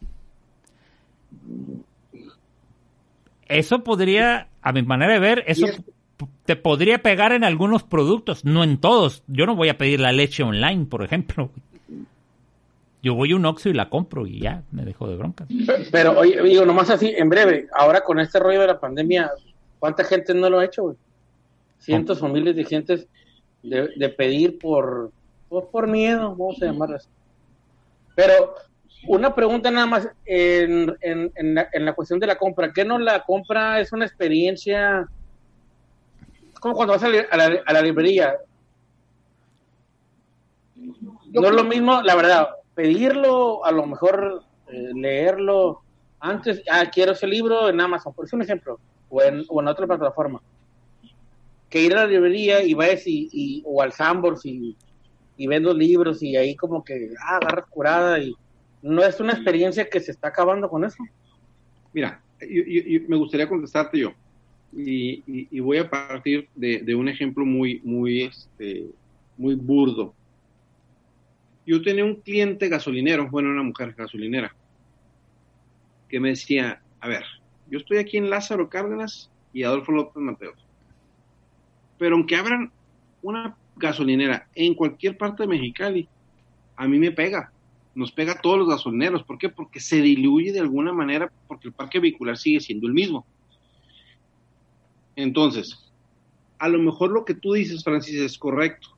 Eso 3.47 3.82
podría, 3.82 4.49
a 4.61 4.74
mi 4.74 4.82
manera 4.82 5.13
de 5.13 5.20
ver, 5.20 5.45
eso 5.47 5.67
te 6.43 6.57
podría 6.57 6.97
pegar 6.97 7.32
en 7.32 7.45
algunos 7.45 7.84
productos, 7.84 8.43
no 8.43 8.65
en 8.65 8.78
todos. 8.78 9.24
Yo 9.28 9.45
no 9.45 9.55
voy 9.55 9.70
a 9.70 9.78
pedir 9.78 10.01
la 10.01 10.11
leche 10.11 10.43
online, 10.43 10.86
por 10.86 11.01
ejemplo. 11.01 11.49
Yo 13.01 13.15
voy 13.15 13.32
a 13.32 13.38
un 13.38 13.45
Oxxo 13.45 13.70
y 13.70 13.74
la 13.74 13.89
compro 13.89 14.28
y 14.28 14.41
ya, 14.41 14.63
me 14.74 14.84
dejo 14.84 15.07
de 15.07 15.15
broncas. 15.15 15.47
Pero, 15.93 16.20
oye, 16.20 16.43
digo, 16.43 16.65
nomás 16.65 16.89
así, 16.89 17.13
en 17.15 17.30
breve, 17.30 17.70
ahora 17.74 18.01
con 18.01 18.20
este 18.20 18.38
rollo 18.38 18.59
de 18.59 18.67
la 18.67 18.80
pandemia, 18.82 19.32
¿cuánta 19.80 20.03
gente 20.03 20.34
no 20.34 20.49
lo 20.49 20.59
ha 20.59 20.65
hecho? 20.65 20.95
Cientos 21.80 22.21
o 22.21 22.27
miles 22.27 22.55
de 22.55 22.65
gentes 22.65 23.07
de, 23.63 24.09
pedir 24.09 24.59
por, 24.59 25.11
por, 25.47 25.69
por 25.69 25.88
miedo, 25.88 26.36
vamos 26.36 26.61
a 26.61 26.65
llamarlas. 26.65 27.09
Pero, 28.15 28.55
una 29.07 29.34
pregunta 29.34 29.71
nada 29.71 29.86
más 29.86 30.09
en, 30.25 30.95
en, 31.01 31.32
en, 31.36 31.55
la, 31.55 31.69
en 31.71 31.86
la 31.86 31.93
cuestión 31.93 32.19
de 32.19 32.27
la 32.27 32.38
compra. 32.38 32.73
¿Qué 32.73 32.84
no 32.84 32.99
la 32.99 33.23
compra 33.23 33.80
es 33.80 33.93
una 33.93 34.05
experiencia? 34.05 35.07
Como 36.59 36.75
cuando 36.75 36.93
vas 36.93 37.03
a 37.03 37.09
la, 37.09 37.21
a 37.32 37.38
la, 37.38 37.61
a 37.65 37.73
la 37.73 37.82
librería. 37.82 38.38
No 40.75 41.47
es 41.47 41.51
lo 41.53 41.63
mismo, 41.63 42.01
la 42.01 42.15
verdad, 42.15 42.49
pedirlo, 42.75 43.63
a 43.63 43.71
lo 43.71 43.86
mejor 43.86 44.43
eh, 44.67 44.91
leerlo 44.93 45.82
antes, 46.19 46.61
ah, 46.69 46.86
quiero 46.91 47.13
ese 47.13 47.27
libro 47.27 47.69
en 47.69 47.80
Amazon, 47.80 48.13
por 48.13 48.25
es 48.25 48.34
un 48.34 48.41
ejemplo, 48.41 48.80
o 49.10 49.22
en, 49.22 49.43
o 49.47 49.62
en 49.62 49.68
otra 49.68 49.88
plataforma. 49.88 50.41
Que 51.70 51.84
ir 51.84 51.93
a 51.93 52.01
la 52.03 52.07
librería 52.07 52.64
y 52.64 52.74
vayas 52.74 53.05
y, 53.05 53.30
y- 53.32 53.64
o 53.66 53.82
al 53.82 53.91
Sambors 53.91 54.45
y, 54.45 54.76
y 55.38 55.47
ves 55.47 55.62
los 55.62 55.76
libros 55.76 56.22
y 56.24 56.36
ahí 56.36 56.55
como 56.55 56.84
que, 56.84 57.10
ah, 57.28 57.38
agarras 57.38 57.66
curada 57.70 58.20
y 58.20 58.34
no 58.82 59.03
es 59.03 59.20
una 59.20 59.34
experiencia 59.34 59.88
que 59.89 59.99
se 59.99 60.12
está 60.12 60.30
acabando 60.30 60.70
con 60.70 60.84
eso. 60.84 61.03
Mira, 61.93 62.24
yo- 62.41 62.64
yo- 62.66 62.84
yo- 62.88 62.99
me 63.07 63.18
gustaría 63.18 63.47
contestarte 63.47 63.99
yo. 63.99 64.12
Y, 64.72 65.24
y- 65.26 65.47
y 65.51 65.60
voy 65.60 65.78
a 65.78 65.89
partir 65.89 66.47
de, 66.53 66.80
de 66.80 66.95
un 66.95 67.10
ejemplo 67.10 67.45
muy, 67.45 67.82
muy, 67.84 68.24
este, 68.24 68.86
muy 69.38 69.55
burdo. 69.55 70.16
Yo 71.66 71.82
tenía 71.82 72.03
un 72.05 72.22
cliente 72.22 72.68
gasolinero, 72.68 73.30
bueno, 73.30 73.49
una 73.49 73.64
mujer 73.64 73.93
gasolinera, 73.95 74.55
que 76.07 76.20
me 76.20 76.30
decía, 76.30 76.82
a 76.99 77.07
ver, 77.07 77.24
yo 77.70 77.80
estoy 77.80 77.97
aquí 77.97 78.17
en 78.17 78.30
Lázaro 78.30 78.70
Cárdenas 78.70 79.30
y 79.53 79.63
Adolfo 79.63 79.91
López 79.91 80.22
Mateos. 80.22 80.65
Pero 81.97 82.15
aunque 82.15 82.36
abran 82.36 82.72
una 83.22 83.55
gasolinera 83.76 84.47
en 84.55 84.74
cualquier 84.76 85.17
parte 85.17 85.43
de 85.43 85.47
Mexicali, 85.49 86.07
a 86.76 86.88
mí 86.88 86.97
me 86.99 87.11
pega 87.11 87.51
nos 87.95 88.11
pega 88.13 88.34
a 88.34 88.41
todos 88.41 88.57
los 88.59 88.70
gasolineros. 88.70 89.24
¿Por 89.24 89.38
qué? 89.38 89.49
Porque 89.49 89.80
se 89.82 90.01
diluye 90.01 90.53
de 90.53 90.59
alguna 90.61 90.93
manera, 90.93 91.30
porque 91.47 91.67
el 91.67 91.74
parque 91.74 91.99
vehicular 91.99 92.38
sigue 92.38 92.61
siendo 92.61 92.88
el 92.88 92.93
mismo. 92.93 93.26
Entonces, 95.15 95.91
a 96.59 96.70
lo 96.70 96.80
mejor 96.80 97.11
lo 97.11 97.26
que 97.26 97.34
tú 97.34 97.53
dices, 97.53 97.84
Francis, 97.84 98.15
es 98.20 98.38
correcto. 98.38 98.89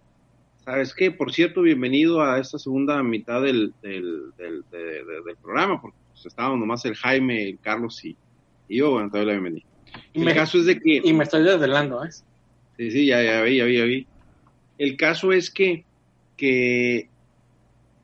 ¿Sabes 0.65 0.93
qué? 0.93 1.09
Por 1.09 1.31
cierto, 1.33 1.61
bienvenido 1.63 2.21
a 2.21 2.37
esta 2.39 2.59
segunda 2.59 3.01
mitad 3.01 3.41
del, 3.41 3.73
del, 3.81 4.31
del, 4.37 4.63
de- 4.69 5.03
de- 5.03 5.21
del 5.25 5.37
programa, 5.41 5.81
porque 5.81 5.97
pues 6.11 6.25
estábamos 6.27 6.59
nomás 6.59 6.85
el 6.85 6.95
Jaime, 6.95 7.49
el 7.49 7.59
Carlos 7.59 8.03
y, 8.05 8.15
y 8.71 8.77
yo, 8.77 8.91
bueno, 8.91 9.09
todavía 9.09 9.33
la 9.33 9.39
bienvenida. 9.41 9.65
Y 10.13 10.19
El 10.19 10.25
me- 10.25 10.33
caso 10.33 10.57
es 10.59 10.65
de 10.65 10.79
que... 10.79 11.01
Y 11.03 11.13
me 11.13 11.23
estoy 11.23 11.43
desvelando, 11.43 12.03
¿eh? 12.03 12.09
Sí, 12.77 12.91
sí, 12.91 13.05
ya, 13.05 13.21
ya 13.21 13.41
vi, 13.43 13.57
ya 13.57 13.65
vi, 13.65 13.77
ya 13.77 13.83
vi. 13.83 14.07
El 14.77 14.95
caso 14.97 15.31
es 15.31 15.51
que, 15.51 15.83
que 16.37 17.09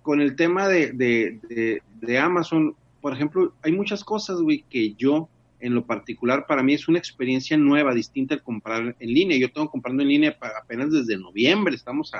con 0.02 0.22
el 0.22 0.36
tema 0.36 0.68
de, 0.68 0.92
de, 0.92 1.40
de, 1.50 1.82
de 2.02 2.20
Amazon, 2.20 2.76
por 3.02 3.14
ejemplo, 3.14 3.54
hay 3.64 3.72
muchas 3.72 4.04
cosas, 4.04 4.40
güey, 4.42 4.64
que 4.70 4.94
yo, 4.94 5.30
en 5.60 5.74
lo 5.74 5.86
particular, 5.86 6.46
para 6.48 6.62
mí 6.64 6.74
es 6.74 6.88
una 6.88 7.00
experiencia 7.00 7.58
nueva, 7.58 7.94
distinta 7.94 8.36
al 8.36 8.44
comprar 8.44 8.96
en 9.00 9.14
línea. 9.14 9.38
Yo 9.38 9.52
tengo 9.52 9.70
comprando 9.70 10.04
en 10.04 10.10
línea 10.10 10.38
apenas 10.62 10.92
desde 10.92 11.18
noviembre, 11.18 11.74
estamos 11.76 12.14
a, 12.14 12.20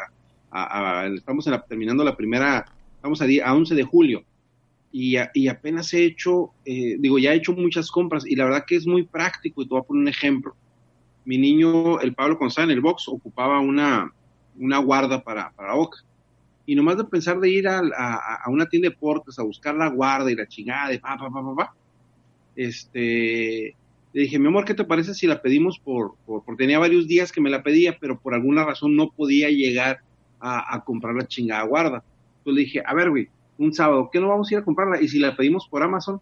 a- 0.50 1.02
a- 1.02 1.08
estamos 1.08 1.46
la- 1.48 1.62
terminando 1.64 2.04
la 2.04 2.16
primera, 2.16 2.66
estamos 2.96 3.22
a, 3.22 3.26
día- 3.26 3.46
a 3.48 3.54
11 3.54 3.76
de 3.76 3.84
julio. 3.84 4.24
Y, 4.92 5.18
a- 5.18 5.32
y 5.34 5.48
apenas 5.50 5.94
he 5.94 6.06
hecho, 6.06 6.56
eh, 6.66 6.98
digo, 7.00 7.20
ya 7.20 7.34
he 7.34 7.38
hecho 7.38 7.54
muchas 7.54 7.92
compras 7.92 8.26
y 8.28 8.36
la 8.36 8.46
verdad 8.46 8.64
que 8.68 8.76
es 8.78 8.88
muy 8.88 9.04
práctico 9.08 9.62
y 9.62 9.66
te 9.66 9.70
voy 9.70 9.82
a 9.82 9.84
poner 9.84 10.02
un 10.04 10.08
ejemplo 10.10 10.56
mi 11.26 11.38
niño, 11.38 12.00
el 12.00 12.16
Pablo 12.16 12.40
en 12.58 12.72
el 12.72 12.82
box, 12.82 13.08
ocupaba 13.10 13.60
una, 13.60 14.10
una 14.56 14.78
guarda 14.80 15.22
para, 15.24 15.52
para 15.54 15.76
Oca. 15.76 16.00
Y 16.66 16.76
nomás 16.76 16.98
de 16.98 17.06
pensar 17.06 17.40
de 17.40 17.50
ir 17.50 17.68
a, 17.68 17.80
a- 17.80 18.36
a 18.46 18.50
una 18.50 18.68
tienda 18.68 18.88
de 18.90 18.96
deportes 18.96 19.40
a 19.40 19.44
buscar 19.44 19.76
la 19.76 19.90
guarda 19.90 20.32
y 20.32 20.36
la 20.36 20.48
chingada 20.48 20.90
de 20.90 21.00
pa, 21.00 21.18
pa, 21.18 21.30
pa, 21.32 21.44
pa, 21.44 21.56
pa, 21.56 21.76
este, 22.56 23.78
le 24.14 24.22
dije, 24.22 24.40
mi 24.40 24.48
amor, 24.48 24.66
¿qué 24.66 24.74
te 24.74 24.86
parece 24.86 25.14
si 25.14 25.28
la 25.28 25.42
pedimos 25.42 25.80
por, 25.80 26.16
por, 26.26 26.44
porque 26.44 26.64
tenía 26.64 26.80
varios 26.80 27.08
días 27.08 27.32
que 27.32 27.42
me 27.42 27.50
la 27.50 27.64
pedía, 27.64 27.98
pero 28.00 28.20
por 28.20 28.34
alguna 28.34 28.66
razón 28.66 28.96
no 28.96 29.12
podía 29.12 29.50
llegar 29.50 30.00
a, 30.40 30.76
a 30.76 30.84
comprar 30.84 31.16
la 31.16 31.28
chingada 31.28 31.64
guarda. 31.64 32.04
Entonces 32.40 32.56
le 32.56 32.62
dije, 32.62 32.84
a 32.86 32.94
ver, 32.94 33.10
güey, 33.12 33.30
un 33.58 33.74
sábado, 33.74 34.10
¿qué 34.12 34.20
no 34.20 34.30
vamos 34.30 34.50
a 34.50 34.54
ir 34.56 34.60
a 34.60 34.64
comprarla? 34.64 35.02
Y 35.02 35.08
si 35.08 35.20
la 35.20 35.36
pedimos 35.36 35.68
por 35.68 35.82
Amazon, 35.84 36.20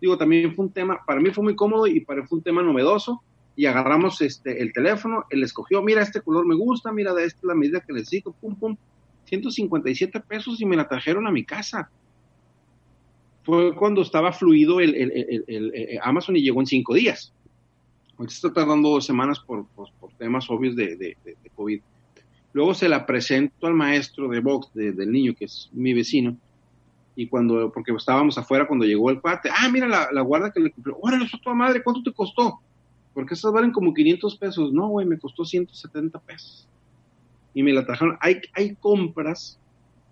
digo, 0.00 0.18
también 0.18 0.54
fue 0.54 0.66
un 0.66 0.72
tema, 0.72 1.00
para 1.06 1.20
mí 1.20 1.30
fue 1.30 1.44
muy 1.44 1.56
cómodo 1.56 1.86
y 1.86 2.00
para 2.00 2.26
fue 2.26 2.38
un 2.38 2.44
tema 2.44 2.62
novedoso 2.62 3.22
y 3.56 3.66
agarramos 3.66 4.20
este 4.20 4.60
el 4.60 4.72
teléfono, 4.72 5.24
él 5.30 5.42
escogió, 5.42 5.82
mira, 5.82 6.02
este 6.02 6.20
color 6.20 6.46
me 6.46 6.54
gusta, 6.56 6.92
mira, 6.92 7.14
de 7.14 7.24
esta 7.24 7.38
es 7.38 7.44
la 7.44 7.54
medida 7.54 7.80
que 7.80 7.92
necesito, 7.92 8.32
pum, 8.32 8.54
pum, 8.56 8.76
157 9.26 10.20
pesos 10.20 10.60
y 10.60 10.66
me 10.66 10.76
la 10.76 10.86
trajeron 10.88 11.26
a 11.26 11.30
mi 11.30 11.44
casa. 11.44 11.88
Fue 13.44 13.74
cuando 13.74 14.02
estaba 14.02 14.32
fluido 14.32 14.80
el, 14.80 14.94
el- 14.94 15.44
el- 15.46 15.98
Amazon 16.02 16.36
y 16.36 16.42
llegó 16.42 16.60
en 16.60 16.66
cinco 16.66 16.94
días. 16.94 17.32
Ahorita 18.16 18.34
está 18.34 18.52
tardando 18.52 18.88
dos 18.90 19.04
semanas 19.04 19.40
por, 19.40 19.66
por- 19.68 19.90
temas 20.18 20.48
obvios 20.48 20.76
de, 20.76 20.96
de- 20.96 21.16
de- 21.24 21.36
COVID. 21.54 21.80
Luego 22.52 22.72
se 22.74 22.88
la 22.88 23.04
presento 23.04 23.66
al 23.66 23.74
maestro 23.74 24.28
de 24.28 24.40
box 24.40 24.72
de- 24.74 24.92
del 24.92 25.10
niño, 25.12 25.34
que 25.34 25.44
es 25.46 25.68
mi 25.72 25.92
vecino, 25.92 26.36
y 27.16 27.28
cuando, 27.28 27.70
porque 27.72 27.92
estábamos 27.92 28.36
afuera 28.38 28.66
cuando 28.66 28.84
llegó 28.84 29.10
el 29.10 29.20
cuate, 29.20 29.48
ah, 29.50 29.68
mira 29.68 29.86
la, 29.86 30.08
la 30.12 30.20
guarda 30.22 30.50
que 30.50 30.60
le 30.60 30.70
compré, 30.70 30.92
órale, 31.00 31.24
eso 31.24 31.38
toda 31.42 31.54
madre, 31.54 31.82
¿cuánto 31.82 32.02
te 32.02 32.12
costó? 32.12 32.60
Porque 33.12 33.34
esas 33.34 33.52
valen 33.52 33.70
como 33.70 33.94
500 33.94 34.36
pesos. 34.36 34.72
No, 34.72 34.88
güey, 34.88 35.06
me 35.06 35.18
costó 35.18 35.44
170 35.44 36.18
pesos. 36.20 36.68
Y 37.54 37.62
me 37.62 37.72
la 37.72 37.86
trajeron. 37.86 38.18
Hay, 38.20 38.40
hay 38.54 38.74
compras 38.74 39.60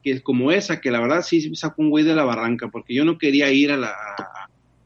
que 0.04 0.12
es 0.12 0.22
como 0.22 0.52
esa, 0.52 0.80
que 0.80 0.90
la 0.90 1.00
verdad 1.00 1.22
sí 1.22 1.54
sacó 1.54 1.82
un 1.82 1.90
güey 1.90 2.04
de 2.04 2.14
la 2.14 2.24
barranca, 2.24 2.68
porque 2.68 2.94
yo 2.94 3.04
no 3.04 3.18
quería 3.18 3.50
ir 3.52 3.72
a, 3.72 3.76
la, 3.76 3.92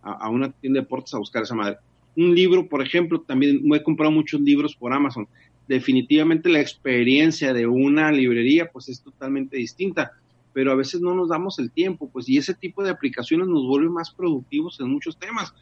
a, 0.03 0.13
a 0.13 0.29
una 0.31 0.51
tienda 0.53 0.81
de 0.81 0.85
deportes 0.85 1.13
a 1.15 1.19
buscar 1.19 1.43
esa 1.43 1.55
madre. 1.55 1.77
Un 2.17 2.35
libro, 2.35 2.67
por 2.69 2.83
ejemplo, 2.83 3.21
también 3.21 3.61
me 3.63 3.77
he 3.77 3.83
comprado 3.83 4.11
muchos 4.11 4.41
libros 4.41 4.75
por 4.75 4.93
Amazon. 4.93 5.29
Definitivamente 5.69 6.49
la 6.49 6.61
experiencia 6.61 7.53
de 7.53 7.67
una 7.67 8.11
librería, 8.13 8.71
pues 8.71 8.89
es 8.89 9.03
totalmente 9.03 9.59
distinta, 9.59 10.13
pero 10.57 10.73
a 10.73 10.75
veces 10.75 11.03
no 11.03 11.15
nos 11.15 11.29
damos 11.29 11.59
el 11.59 11.71
tiempo, 11.71 12.09
pues, 12.11 12.31
y 12.31 12.39
ese 12.39 12.55
tipo 12.55 12.83
de 12.83 12.89
aplicaciones 12.89 13.47
nos 13.47 13.67
vuelve 13.67 13.91
más 13.91 14.11
productivos 14.11 14.81
en 14.81 14.89
muchos 14.89 15.19
temas 15.19 15.53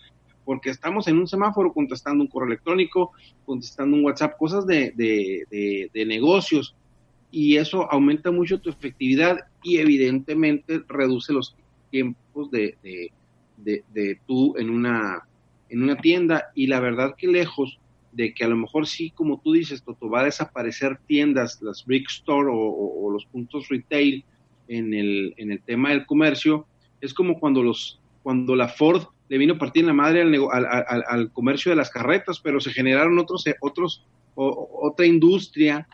porque 0.45 0.71
estamos 0.71 1.09
en 1.09 1.19
un 1.19 1.27
semáforo 1.27 1.73
contestando 1.73 2.23
un 2.23 2.31
correo 2.31 2.47
electrónico, 2.47 3.11
contestando 3.45 3.97
un 3.97 4.05
WhatsApp, 4.05 4.37
cosas 4.39 4.65
de, 4.69 4.93
de, 4.95 5.91
de, 5.93 6.07
negocios, 6.07 6.77
y 7.33 7.57
eso 7.57 7.91
aumenta 7.91 8.31
mucho 8.31 8.61
tu 8.61 8.71
efectividad 8.71 9.41
y 9.65 9.79
evidentemente 9.79 10.81
reduce 10.87 11.33
los 11.33 11.57
tiempos 11.91 12.53
de, 12.53 12.77
tú 14.29 14.55
en 14.57 14.71
una, 14.71 15.27
en 15.71 15.83
una 15.83 15.97
tienda, 15.97 16.53
y 16.55 16.69
la 16.69 16.79
verdad 16.79 17.17
que 17.19 17.27
lejos 17.27 17.81
de 18.13 18.33
que 18.33 18.45
a 18.45 18.49
lo 18.49 18.57
mejor 18.57 18.87
sí, 18.87 19.11
como 19.11 19.41
tú 19.41 19.55
dices, 19.55 19.83
Toto, 19.83 20.09
va 20.09 20.21
a 20.21 20.27
desaparecer 20.27 21.01
tiendas, 21.09 21.61
las 21.63 21.85
brick 21.85 22.09
store 22.09 22.49
o 22.53 23.11
los 23.11 23.27
puntos 23.27 23.69
retail 23.69 24.25
en 24.69 24.95
el, 24.95 25.35
en 25.37 25.53
el 25.53 25.62
tema 25.62 25.91
del 25.91 26.07
comercio, 26.07 26.67
es 27.01 27.15
como 27.15 27.39
cuando 27.39 27.62
los 27.62 28.01
cuando 28.23 28.57
la 28.57 28.69
Ford 28.69 29.03
le 29.29 29.39
vino 29.39 29.55
a 29.55 29.59
partir 29.59 29.85
la 29.85 29.93
madre 29.93 30.23
al, 30.23 30.35
al, 30.35 30.67
al, 30.67 31.05
al, 31.07 31.31
comercio 31.31 31.71
de 31.71 31.77
las 31.77 31.91
carretas, 31.91 32.41
pero 32.41 32.59
se 32.59 32.73
generaron 32.73 33.19
otros, 33.19 33.45
otros 33.61 34.07
o, 34.35 34.81
otra 34.83 35.07
industria 35.07 35.87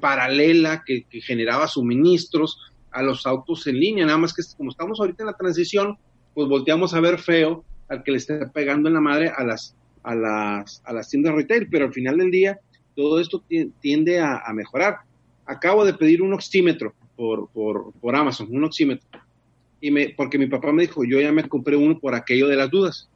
paralela 0.00 0.84
que, 0.86 1.02
que, 1.04 1.20
generaba 1.20 1.66
suministros 1.66 2.72
a 2.92 3.02
los 3.02 3.26
autos 3.26 3.66
en 3.66 3.80
línea, 3.80 4.06
nada 4.06 4.18
más 4.18 4.32
que 4.32 4.42
como 4.56 4.70
estamos 4.70 5.00
ahorita 5.00 5.24
en 5.24 5.26
la 5.26 5.36
transición, 5.36 5.98
pues 6.32 6.48
volteamos 6.48 6.94
a 6.94 7.00
ver 7.00 7.18
feo 7.18 7.64
al 7.88 8.04
que 8.04 8.12
le 8.12 8.18
esté 8.18 8.46
pegando 8.46 8.88
en 8.88 8.94
la 8.94 9.00
madre 9.00 9.32
a 9.36 9.42
las, 9.42 9.76
a 10.04 10.14
las, 10.14 10.80
a 10.84 10.92
las 10.92 11.08
tiendas 11.08 11.34
retail, 11.34 11.68
pero 11.68 11.86
al 11.86 11.92
final 11.92 12.18
del 12.18 12.30
día 12.30 12.60
todo 12.94 13.20
esto 13.20 13.42
tiende 13.80 14.20
a, 14.20 14.38
a 14.38 14.52
mejorar. 14.52 14.98
Acabo 15.46 15.84
de 15.84 15.94
pedir 15.94 16.22
un 16.22 16.32
oxímetro 16.32 16.94
por, 17.16 17.48
por, 17.50 17.92
por 17.94 18.16
Amazon, 18.16 18.48
un 18.50 18.64
oxímetro 18.64 19.08
y 19.84 19.90
me, 19.90 20.08
porque 20.16 20.38
mi 20.38 20.46
papá 20.46 20.72
me 20.72 20.84
dijo, 20.84 21.04
yo 21.04 21.20
ya 21.20 21.30
me 21.30 21.46
compré 21.46 21.76
uno 21.76 21.98
por 21.98 22.14
aquello 22.14 22.48
de 22.48 22.56
las 22.56 22.70
dudas. 22.70 23.10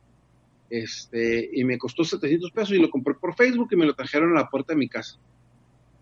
Este, 0.68 1.49
y 1.51 1.64
me 1.64 1.78
costó 1.78 2.05
700 2.05 2.51
pesos 2.51 2.72
y 2.76 2.78
lo 2.78 2.90
compré 2.90 3.14
por 3.14 3.34
Facebook 3.34 3.68
y 3.70 3.76
me 3.76 3.86
lo 3.86 3.94
trajeron 3.94 4.32
a 4.32 4.40
la 4.40 4.51
puerta 4.51 4.74
de 4.74 4.78
mi 4.78 4.86
casa. 4.86 5.18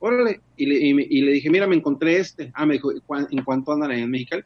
Órale, 0.00 0.40
y 0.56 0.66
le, 0.66 0.84
y, 0.84 0.92
me, 0.92 1.06
y 1.08 1.20
le 1.20 1.30
dije, 1.34 1.50
mira, 1.50 1.68
me 1.68 1.76
encontré 1.76 2.16
este. 2.16 2.50
Ah, 2.52 2.66
me 2.66 2.74
dijo, 2.74 2.90
¿en 2.90 3.44
cuánto 3.44 3.70
andan 3.70 3.92
en 3.92 4.10
Mexicali? 4.10 4.42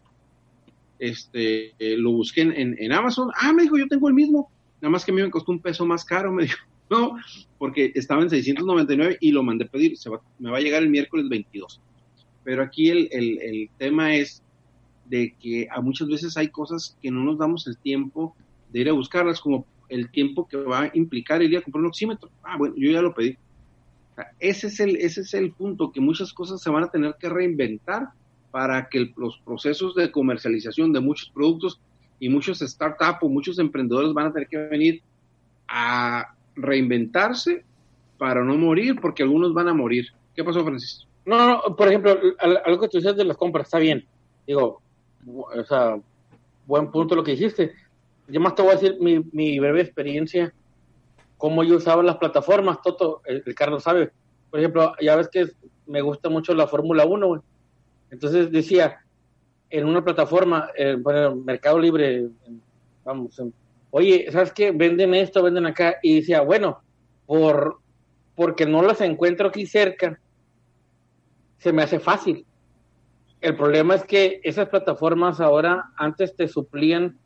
Este, 0.98 1.72
eh, 1.78 1.96
lo 1.96 2.12
busqué 2.12 2.42
en, 2.42 2.53
en, 2.53 2.76
en, 2.78 2.92
Amazon. 2.92 3.30
Ah, 3.34 3.55
me 3.55 3.62
dijo, 3.62 3.78
yo 3.78 3.88
tengo 3.88 4.07
el 4.07 4.14
mismo. 4.14 4.51
Nada 4.82 4.90
más 4.90 5.07
que 5.07 5.12
a 5.12 5.14
mí 5.14 5.22
me 5.22 5.30
costó 5.30 5.53
un 5.53 5.61
peso 5.61 5.86
más 5.86 6.05
caro, 6.05 6.30
me 6.30 6.42
dijo. 6.44 6.59
No, 6.90 7.16
porque 7.57 7.92
estaba 7.94 8.20
en 8.20 8.28
699 8.28 9.16
y 9.22 9.32
lo 9.32 9.42
mandé 9.42 9.64
a 9.64 9.68
pedir. 9.68 9.96
Se 9.96 10.11
va, 10.11 10.20
me 10.38 10.51
va 10.51 10.59
a 10.59 10.61
llegar 10.61 10.82
el 10.82 10.90
miércoles 10.90 11.30
22. 11.30 11.80
Pero 12.45 12.62
aquí 12.62 12.88
el, 12.88 13.09
el, 13.12 13.38
el 13.41 13.70
tema 13.78 14.14
es 14.14 14.43
de 15.07 15.34
que 15.41 15.68
a 15.70 15.80
muchas 15.80 16.09
veces 16.09 16.36
hay 16.36 16.49
cosas 16.49 16.97
que 17.03 17.11
no 17.11 17.24
nos 17.24 17.38
damos 17.38 17.66
el 17.66 17.76
tiempo 17.76 18.34
de 18.72 18.80
ir 18.80 18.88
a 18.88 18.93
buscarlas, 18.93 19.41
como 19.41 19.66
el 19.88 20.11
tiempo 20.11 20.47
que 20.47 20.57
va 20.57 20.82
a 20.82 20.91
implicar 20.95 21.43
ir 21.43 21.57
a 21.59 21.62
comprar 21.62 21.82
un 21.82 21.88
oxímetro. 21.88 22.30
Ah, 22.43 22.57
bueno, 22.57 22.74
yo 22.76 22.91
ya 22.91 23.03
lo 23.03 23.12
pedí. 23.12 23.36
Ese, 24.38 24.68
es 24.68 24.80
el, 24.80 24.97
ese 24.97 25.22
es 25.22 25.34
el 25.34 25.53
punto, 25.53 25.93
que 25.93 26.01
muchas 26.01 26.32
cosas 26.32 26.62
se 26.62 26.70
van 26.70 26.84
a 26.84 26.91
tener 26.91 27.16
que 27.18 27.28
reinventar 27.28 28.11
para 28.51 28.88
que 28.88 28.99
el, 28.99 29.14
los 29.16 29.38
procesos 29.38 29.95
de 29.95 30.11
comercialización 30.11 30.93
de 30.93 31.01
muchos 31.01 31.30
productos 31.30 31.80
y 32.18 32.28
muchos 32.28 32.61
startups 32.61 33.22
o 33.22 33.28
muchos 33.28 33.59
emprendedores 33.59 34.12
van 34.12 34.26
a 34.26 34.32
tener 34.32 34.49
que 34.49 34.59
venir 34.59 35.03
a 35.66 36.34
reinventarse 36.55 37.64
para 38.18 38.45
no 38.45 38.57
morir, 38.57 39.01
porque 39.01 39.22
algunos 39.22 39.55
van 39.55 39.68
a 39.68 39.74
morir. 39.74 40.09
¿Qué 40.36 40.45
pasó, 40.45 40.64
Francisco? 40.64 41.09
No, 41.24 41.46
no, 41.46 41.76
por 41.76 41.88
ejemplo, 41.88 42.18
algo 42.64 42.80
que 42.80 42.88
tú 42.88 42.98
dices 42.98 43.16
de 43.16 43.24
las 43.24 43.36
compras, 43.36 43.66
está 43.66 43.78
bien. 43.78 44.06
Digo, 44.46 44.80
o 45.26 45.64
sea, 45.64 46.00
buen 46.66 46.90
punto 46.90 47.14
lo 47.14 47.22
que 47.22 47.32
dijiste. 47.32 47.72
Yo 48.28 48.40
más 48.40 48.54
te 48.54 48.62
voy 48.62 48.72
a 48.72 48.74
decir 48.74 48.96
mi, 49.00 49.20
mi 49.32 49.58
breve 49.58 49.82
experiencia, 49.82 50.52
cómo 51.36 51.64
yo 51.64 51.76
usaba 51.76 52.02
las 52.02 52.16
plataformas, 52.16 52.80
Toto, 52.82 53.22
el, 53.24 53.42
Carlos 53.54 53.82
sabe. 53.82 54.10
Por 54.50 54.60
ejemplo, 54.60 54.94
ya 55.00 55.16
ves 55.16 55.28
que 55.28 55.48
me 55.86 56.00
gusta 56.00 56.28
mucho 56.28 56.54
la 56.54 56.66
Fórmula 56.66 57.04
1, 57.04 57.26
güey. 57.26 57.40
Entonces 58.10 58.50
decía, 58.50 59.00
en 59.68 59.86
una 59.86 60.04
plataforma, 60.04 60.70
eh, 60.76 60.96
bueno, 60.98 61.36
Mercado 61.36 61.78
Libre, 61.78 62.28
vamos, 63.04 63.40
oye, 63.90 64.26
¿sabes 64.32 64.52
qué? 64.52 64.72
Venden 64.72 65.14
esto, 65.14 65.42
venden 65.42 65.66
acá. 65.66 65.96
Y 66.02 66.16
decía, 66.16 66.40
bueno, 66.40 66.80
por 67.26 67.78
porque 68.34 68.64
no 68.64 68.80
las 68.80 69.02
encuentro 69.02 69.48
aquí 69.48 69.66
cerca, 69.66 70.18
se 71.61 71.72
me 71.72 71.82
hace 71.82 72.00
fácil. 72.00 72.44
El 73.40 73.56
problema 73.56 73.94
es 73.94 74.04
que 74.04 74.40
esas 74.42 74.68
plataformas 74.68 75.40
ahora 75.40 75.92
antes 75.96 76.34
te 76.34 76.48
suplían, 76.48 77.18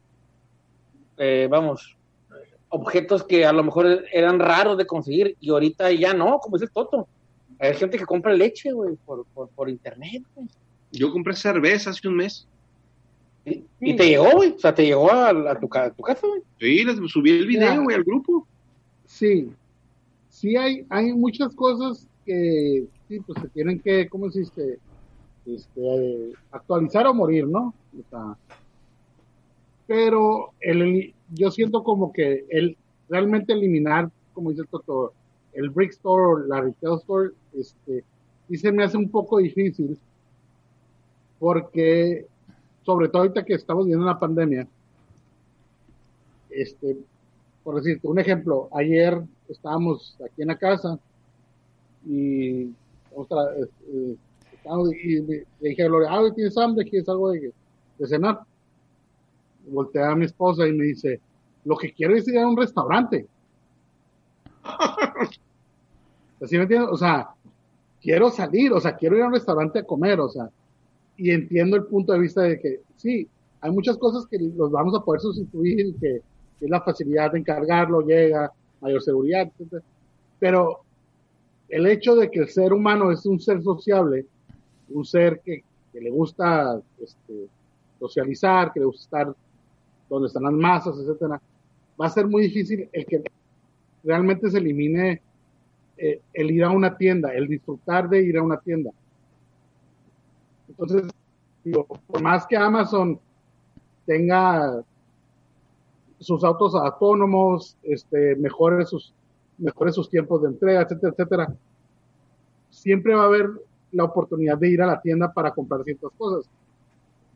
eh, 1.17 1.49
vamos, 1.51 1.97
objetos 2.69 3.25
que 3.25 3.47
a 3.47 3.53
lo 3.53 3.65
mejor 3.65 4.05
eran 4.13 4.39
raros 4.39 4.77
de 4.77 4.87
conseguir 4.87 5.37
y 5.41 5.51
ahorita 5.51 5.91
ya 5.93 6.13
no, 6.13 6.39
como 6.39 6.59
dice 6.59 6.71
Toto. 6.73 7.09
Hay 7.59 7.75
gente 7.75 7.97
que 7.97 8.05
compra 8.05 8.33
leche, 8.33 8.73
güey, 8.73 8.97
por, 9.07 9.25
por, 9.33 9.49
por, 9.51 9.71
internet, 9.71 10.25
güey. 10.35 10.49
Yo 10.91 11.13
compré 11.13 11.35
cerveza 11.35 11.91
hace 11.91 12.07
un 12.09 12.17
mes. 12.17 12.47
¿Y, 13.45 13.95
te 13.95 14.09
llegó, 14.09 14.31
güey? 14.33 14.53
O 14.53 14.59
sea, 14.59 14.75
te 14.75 14.85
llegó 14.85 15.11
a, 15.11 15.29
a, 15.29 15.61
tu, 15.61 15.69
a 15.73 15.91
tu, 15.91 16.03
casa, 16.03 16.27
güey. 16.27 16.43
Sí, 16.59 16.85
les 16.85 16.97
subí 17.11 17.31
el 17.31 17.47
video, 17.47 17.83
güey, 17.83 17.97
al 17.97 18.05
grupo. 18.05 18.47
Sí. 19.05 19.51
Sí, 20.31 20.57
hay, 20.57 20.85
hay 20.89 21.13
muchas 21.13 21.55
cosas 21.55 22.09
que, 22.25 22.87
sí, 23.09 23.21
pues 23.21 23.41
se 23.41 23.49
tienen 23.49 23.81
que, 23.81 24.09
¿cómo 24.09 24.31
se 24.31 24.41
dice? 24.41 24.79
Este, 25.47 26.33
actualizar 26.51 27.07
o 27.07 27.15
morir, 27.15 27.47
¿no? 27.47 27.75
O 28.13 28.37
pero 29.87 30.53
el, 30.61 31.15
yo 31.31 31.51
siento 31.51 31.85
como 31.85 32.13
que 32.13 32.47
el 32.49 32.77
realmente 33.09 33.53
eliminar, 33.53 34.11
como 34.33 34.51
dice 34.51 34.63
Toto, 34.71 35.13
el 35.53 35.71
brick 35.71 35.91
store 35.91 36.49
la 36.49 36.63
retail 36.63 36.99
store, 36.99 37.31
este, 37.53 38.03
y 38.49 38.57
se 38.57 38.73
me 38.73 38.85
hace 38.85 38.97
un 38.97 39.11
poco 39.11 39.39
difícil 39.39 39.99
porque, 41.39 42.27
sobre 42.85 43.09
todo 43.09 43.23
ahorita 43.23 43.45
que 43.45 43.55
estamos 43.55 43.87
viendo 43.87 44.07
la 44.07 44.19
pandemia, 44.19 44.67
este, 46.51 46.97
por 47.63 47.77
decirte 47.77 48.07
un 48.07 48.19
ejemplo, 48.19 48.69
ayer 48.73 49.21
estábamos 49.49 50.17
aquí 50.25 50.43
en 50.43 50.49
la 50.49 50.59
casa 50.59 50.99
y, 52.07 52.71
otra, 53.15 53.55
este, 53.59 54.17
y 55.03 55.21
le 55.21 55.47
dije 55.61 55.83
a 55.83 55.87
Gloria, 55.87 56.09
ah, 56.11 56.33
¿tienes 56.35 56.57
hambre? 56.57 56.85
¿Quieres 56.89 57.09
algo 57.09 57.31
de, 57.31 57.53
de 57.99 58.07
cenar? 58.07 58.41
Volteé 59.67 60.03
a 60.03 60.15
mi 60.15 60.25
esposa 60.25 60.67
y 60.67 60.73
me 60.73 60.85
dice, 60.85 61.21
lo 61.65 61.77
que 61.77 61.93
quiero 61.93 62.15
es 62.17 62.27
ir 62.29 62.39
a 62.39 62.49
un 62.49 62.57
restaurante. 62.57 63.27
¿Así 66.43 66.57
me 66.57 66.63
entiendes? 66.63 66.91
O 66.91 66.97
sea, 66.97 67.31
quiero 68.01 68.31
salir, 68.31 68.73
o 68.73 68.81
sea, 68.81 68.97
quiero 68.97 69.17
ir 69.17 69.23
a 69.23 69.27
un 69.27 69.35
restaurante 69.35 69.79
a 69.79 69.85
comer, 69.85 70.21
o 70.21 70.29
sea, 70.29 70.51
y 71.17 71.31
entiendo 71.31 71.77
el 71.77 71.85
punto 71.85 72.13
de 72.13 72.19
vista 72.19 72.43
de 72.43 72.59
que 72.59 72.81
sí, 72.97 73.29
hay 73.61 73.71
muchas 73.71 73.97
cosas 73.97 74.27
que 74.27 74.39
los 74.39 74.71
vamos 74.71 74.95
a 74.95 75.05
poder 75.05 75.21
sustituir, 75.21 75.95
que, 76.01 76.21
que 76.59 76.65
es 76.65 76.71
la 76.71 76.83
facilidad 76.83 77.33
de 77.33 77.39
encargarlo, 77.39 78.03
llega, 78.03 78.53
mayor 78.81 79.03
seguridad, 79.03 79.51
etc. 79.59 79.83
Pero 80.39 80.84
el 81.69 81.87
hecho 81.87 82.15
de 82.17 82.31
que 82.31 82.41
el 82.41 82.49
ser 82.49 82.73
humano 82.73 83.11
es 83.11 83.25
un 83.27 83.41
ser 83.41 83.63
sociable, 83.63 84.27
un 84.91 85.05
ser 85.05 85.41
que, 85.45 85.63
le 85.93 86.11
gusta 86.11 86.81
este, 87.01 87.47
socializar, 88.01 88.73
que 88.73 88.81
le 88.81 88.87
gusta 88.87 89.05
estar 89.05 89.37
donde 90.11 90.27
están 90.27 90.43
las 90.43 90.53
masas, 90.53 90.99
etcétera, 90.99 91.41
va 92.01 92.07
a 92.07 92.11
ser 92.11 92.27
muy 92.27 92.43
difícil 92.43 92.89
el 92.93 93.07
que 93.07 93.23
realmente 94.03 94.51
se 94.51 94.59
elimine 94.59 95.23
eh, 95.97 96.21
el 96.33 96.51
ir 96.51 96.65
a 96.65 96.71
una 96.71 96.97
tienda, 96.97 97.33
el 97.33 97.47
disfrutar 97.47 98.09
de 98.09 98.25
ir 98.25 98.37
a 98.37 98.43
una 98.43 98.59
tienda. 98.59 98.91
Entonces, 100.69 101.05
digo, 101.63 101.87
por 102.07 102.21
más 102.21 102.47
que 102.47 102.57
Amazon 102.57 103.19
tenga 104.05 104.83
sus 106.19 106.43
autos 106.43 106.75
autónomos, 106.75 107.77
este, 107.83 108.35
mejore 108.37 108.85
sus, 108.85 109.13
mejore 109.59 109.93
sus 109.93 110.09
tiempos 110.09 110.43
de 110.43 110.49
entrega, 110.49 110.83
etcétera, 110.83 111.13
etcétera, 111.13 111.57
siempre 112.71 113.15
va 113.15 113.23
a 113.23 113.27
haber 113.27 113.51
la 113.93 114.05
oportunidad 114.05 114.59
de 114.59 114.69
ir 114.69 114.83
a 114.83 114.87
la 114.87 115.01
tienda 115.01 115.33
para 115.33 115.53
comprar 115.53 115.85
ciertas 115.85 116.11
cosas. 116.19 116.51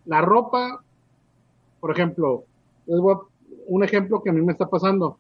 La 0.05 0.21
ropa, 0.21 0.83
por 1.81 1.91
ejemplo, 1.93 2.45
les 2.87 2.99
voy 2.99 3.15
a 3.15 3.19
un 3.67 3.85
ejemplo 3.85 4.23
que 4.23 4.31
a 4.31 4.33
mí 4.33 4.43
me 4.43 4.53
está 4.53 4.67
pasando. 4.67 5.19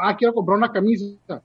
ah, 0.00 0.16
quiero 0.16 0.34
comprar 0.34 0.58
una 0.58 0.70
camisa. 0.70 1.42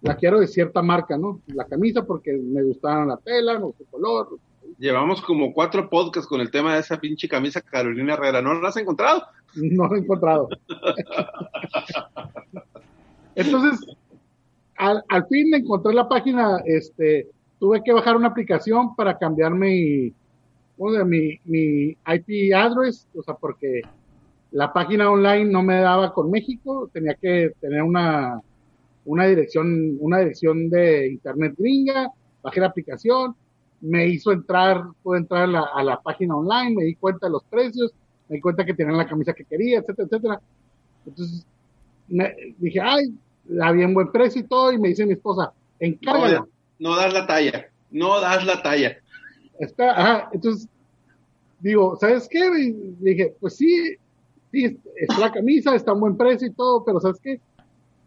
La 0.00 0.16
quiero 0.16 0.40
de 0.40 0.48
cierta 0.48 0.82
marca, 0.82 1.16
¿no? 1.16 1.40
La 1.46 1.64
camisa 1.64 2.04
porque 2.04 2.32
me 2.32 2.62
gustaron 2.64 3.08
la 3.08 3.18
tela, 3.18 3.58
no 3.58 3.72
su 3.78 3.84
color. 3.86 4.30
Llevamos 4.78 5.22
como 5.22 5.52
cuatro 5.52 5.88
podcasts 5.88 6.28
con 6.28 6.40
el 6.40 6.50
tema 6.50 6.74
de 6.74 6.80
esa 6.80 6.98
pinche 6.98 7.28
camisa 7.28 7.60
Carolina 7.60 8.14
Herrera. 8.14 8.42
¿No 8.42 8.54
la 8.54 8.70
has 8.70 8.76
encontrado? 8.76 9.22
No 9.54 9.86
la 9.86 9.96
he 9.96 10.00
encontrado. 10.00 10.48
Entonces, 13.34 13.86
al, 14.76 15.02
al, 15.08 15.26
fin 15.26 15.54
encontré 15.54 15.94
la 15.94 16.08
página, 16.08 16.58
este, 16.66 17.28
tuve 17.58 17.82
que 17.82 17.92
bajar 17.92 18.16
una 18.16 18.28
aplicación 18.28 18.94
para 18.96 19.16
cambiar 19.18 19.54
mi, 19.54 20.12
mi, 20.76 21.40
mi 21.44 21.96
IP 22.06 22.54
address, 22.54 23.06
o 23.14 23.22
sea, 23.22 23.34
porque 23.34 23.82
la 24.50 24.72
página 24.72 25.10
online 25.10 25.46
no 25.46 25.62
me 25.62 25.76
daba 25.80 26.12
con 26.12 26.30
México, 26.30 26.90
tenía 26.92 27.14
que 27.14 27.52
tener 27.60 27.82
una, 27.82 28.40
una 29.04 29.26
dirección, 29.26 29.96
una 30.00 30.18
dirección 30.18 30.68
de 30.68 31.08
internet 31.08 31.54
gringa, 31.56 32.10
bajé 32.42 32.60
la 32.60 32.66
aplicación, 32.66 33.34
me 33.80 34.06
hizo 34.08 34.30
entrar, 34.32 34.84
pude 35.02 35.18
entrar 35.18 35.42
a 35.44 35.82
la, 35.82 36.00
página 36.02 36.36
online, 36.36 36.74
me 36.76 36.84
di 36.84 36.94
cuenta 36.94 37.26
de 37.26 37.32
los 37.32 37.44
precios, 37.44 37.92
me 38.28 38.36
di 38.36 38.42
cuenta 38.42 38.64
que 38.64 38.74
tenían 38.74 38.96
la 38.96 39.08
camisa 39.08 39.32
que 39.32 39.44
quería, 39.44 39.78
etcétera, 39.78 40.06
etcétera. 40.06 40.40
Entonces, 41.06 41.46
me, 42.08 42.34
dije, 42.58 42.80
ay, 42.80 43.14
la 43.48 43.72
vi 43.72 43.82
en 43.82 43.94
buen 43.94 44.10
precio 44.10 44.40
y 44.40 44.44
todo, 44.44 44.72
y 44.72 44.78
me 44.78 44.88
dice 44.88 45.06
mi 45.06 45.14
esposa, 45.14 45.52
encárgala. 45.78 46.46
No, 46.78 46.90
no 46.90 46.96
das 46.96 47.12
la 47.12 47.26
talla, 47.26 47.66
no 47.90 48.20
das 48.20 48.44
la 48.44 48.62
talla. 48.62 48.96
Está, 49.58 49.90
ajá, 49.92 50.30
entonces, 50.32 50.68
digo, 51.60 51.96
¿sabes 51.96 52.28
qué? 52.28 52.50
dije, 53.00 53.34
pues 53.40 53.56
sí, 53.56 53.96
sí, 54.50 54.78
es 54.96 55.18
la 55.18 55.30
camisa, 55.30 55.74
está 55.74 55.92
en 55.92 56.00
buen 56.00 56.16
precio 56.16 56.48
y 56.48 56.52
todo, 56.52 56.84
pero 56.84 57.00
¿sabes 57.00 57.20
qué? 57.22 57.40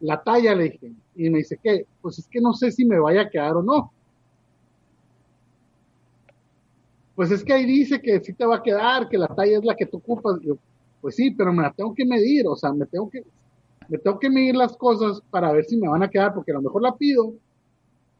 La 0.01 0.21
talla 0.21 0.53
le 0.53 0.65
dije. 0.65 0.91
Y 1.15 1.29
me 1.29 1.39
dice, 1.39 1.57
¿qué? 1.61 1.85
Pues 2.01 2.19
es 2.19 2.27
que 2.27 2.41
no 2.41 2.53
sé 2.53 2.71
si 2.71 2.85
me 2.85 2.99
vaya 2.99 3.21
a 3.21 3.29
quedar 3.29 3.55
o 3.55 3.63
no. 3.63 3.91
Pues 7.15 7.31
es 7.31 7.43
que 7.43 7.53
ahí 7.53 7.65
dice 7.65 8.01
que 8.01 8.19
sí 8.19 8.33
te 8.33 8.45
va 8.45 8.57
a 8.57 8.63
quedar, 8.63 9.07
que 9.07 9.17
la 9.17 9.29
talla 9.29 9.57
es 9.57 9.63
la 9.63 9.75
que 9.75 9.85
tú 9.85 9.97
ocupas. 9.97 10.39
yo, 10.41 10.57
pues 10.99 11.15
sí, 11.15 11.31
pero 11.31 11.53
me 11.53 11.63
la 11.63 11.71
tengo 11.71 11.93
que 11.93 12.05
medir, 12.05 12.45
o 12.47 12.55
sea, 12.55 12.73
me 12.73 12.85
tengo 12.85 13.09
que, 13.09 13.23
me 13.87 13.97
tengo 13.97 14.19
que 14.19 14.29
medir 14.29 14.55
las 14.55 14.75
cosas 14.77 15.21
para 15.29 15.51
ver 15.51 15.65
si 15.65 15.77
me 15.77 15.87
van 15.87 16.03
a 16.03 16.09
quedar, 16.09 16.33
porque 16.33 16.51
a 16.51 16.55
lo 16.55 16.61
mejor 16.61 16.81
la 16.81 16.95
pido, 16.95 17.33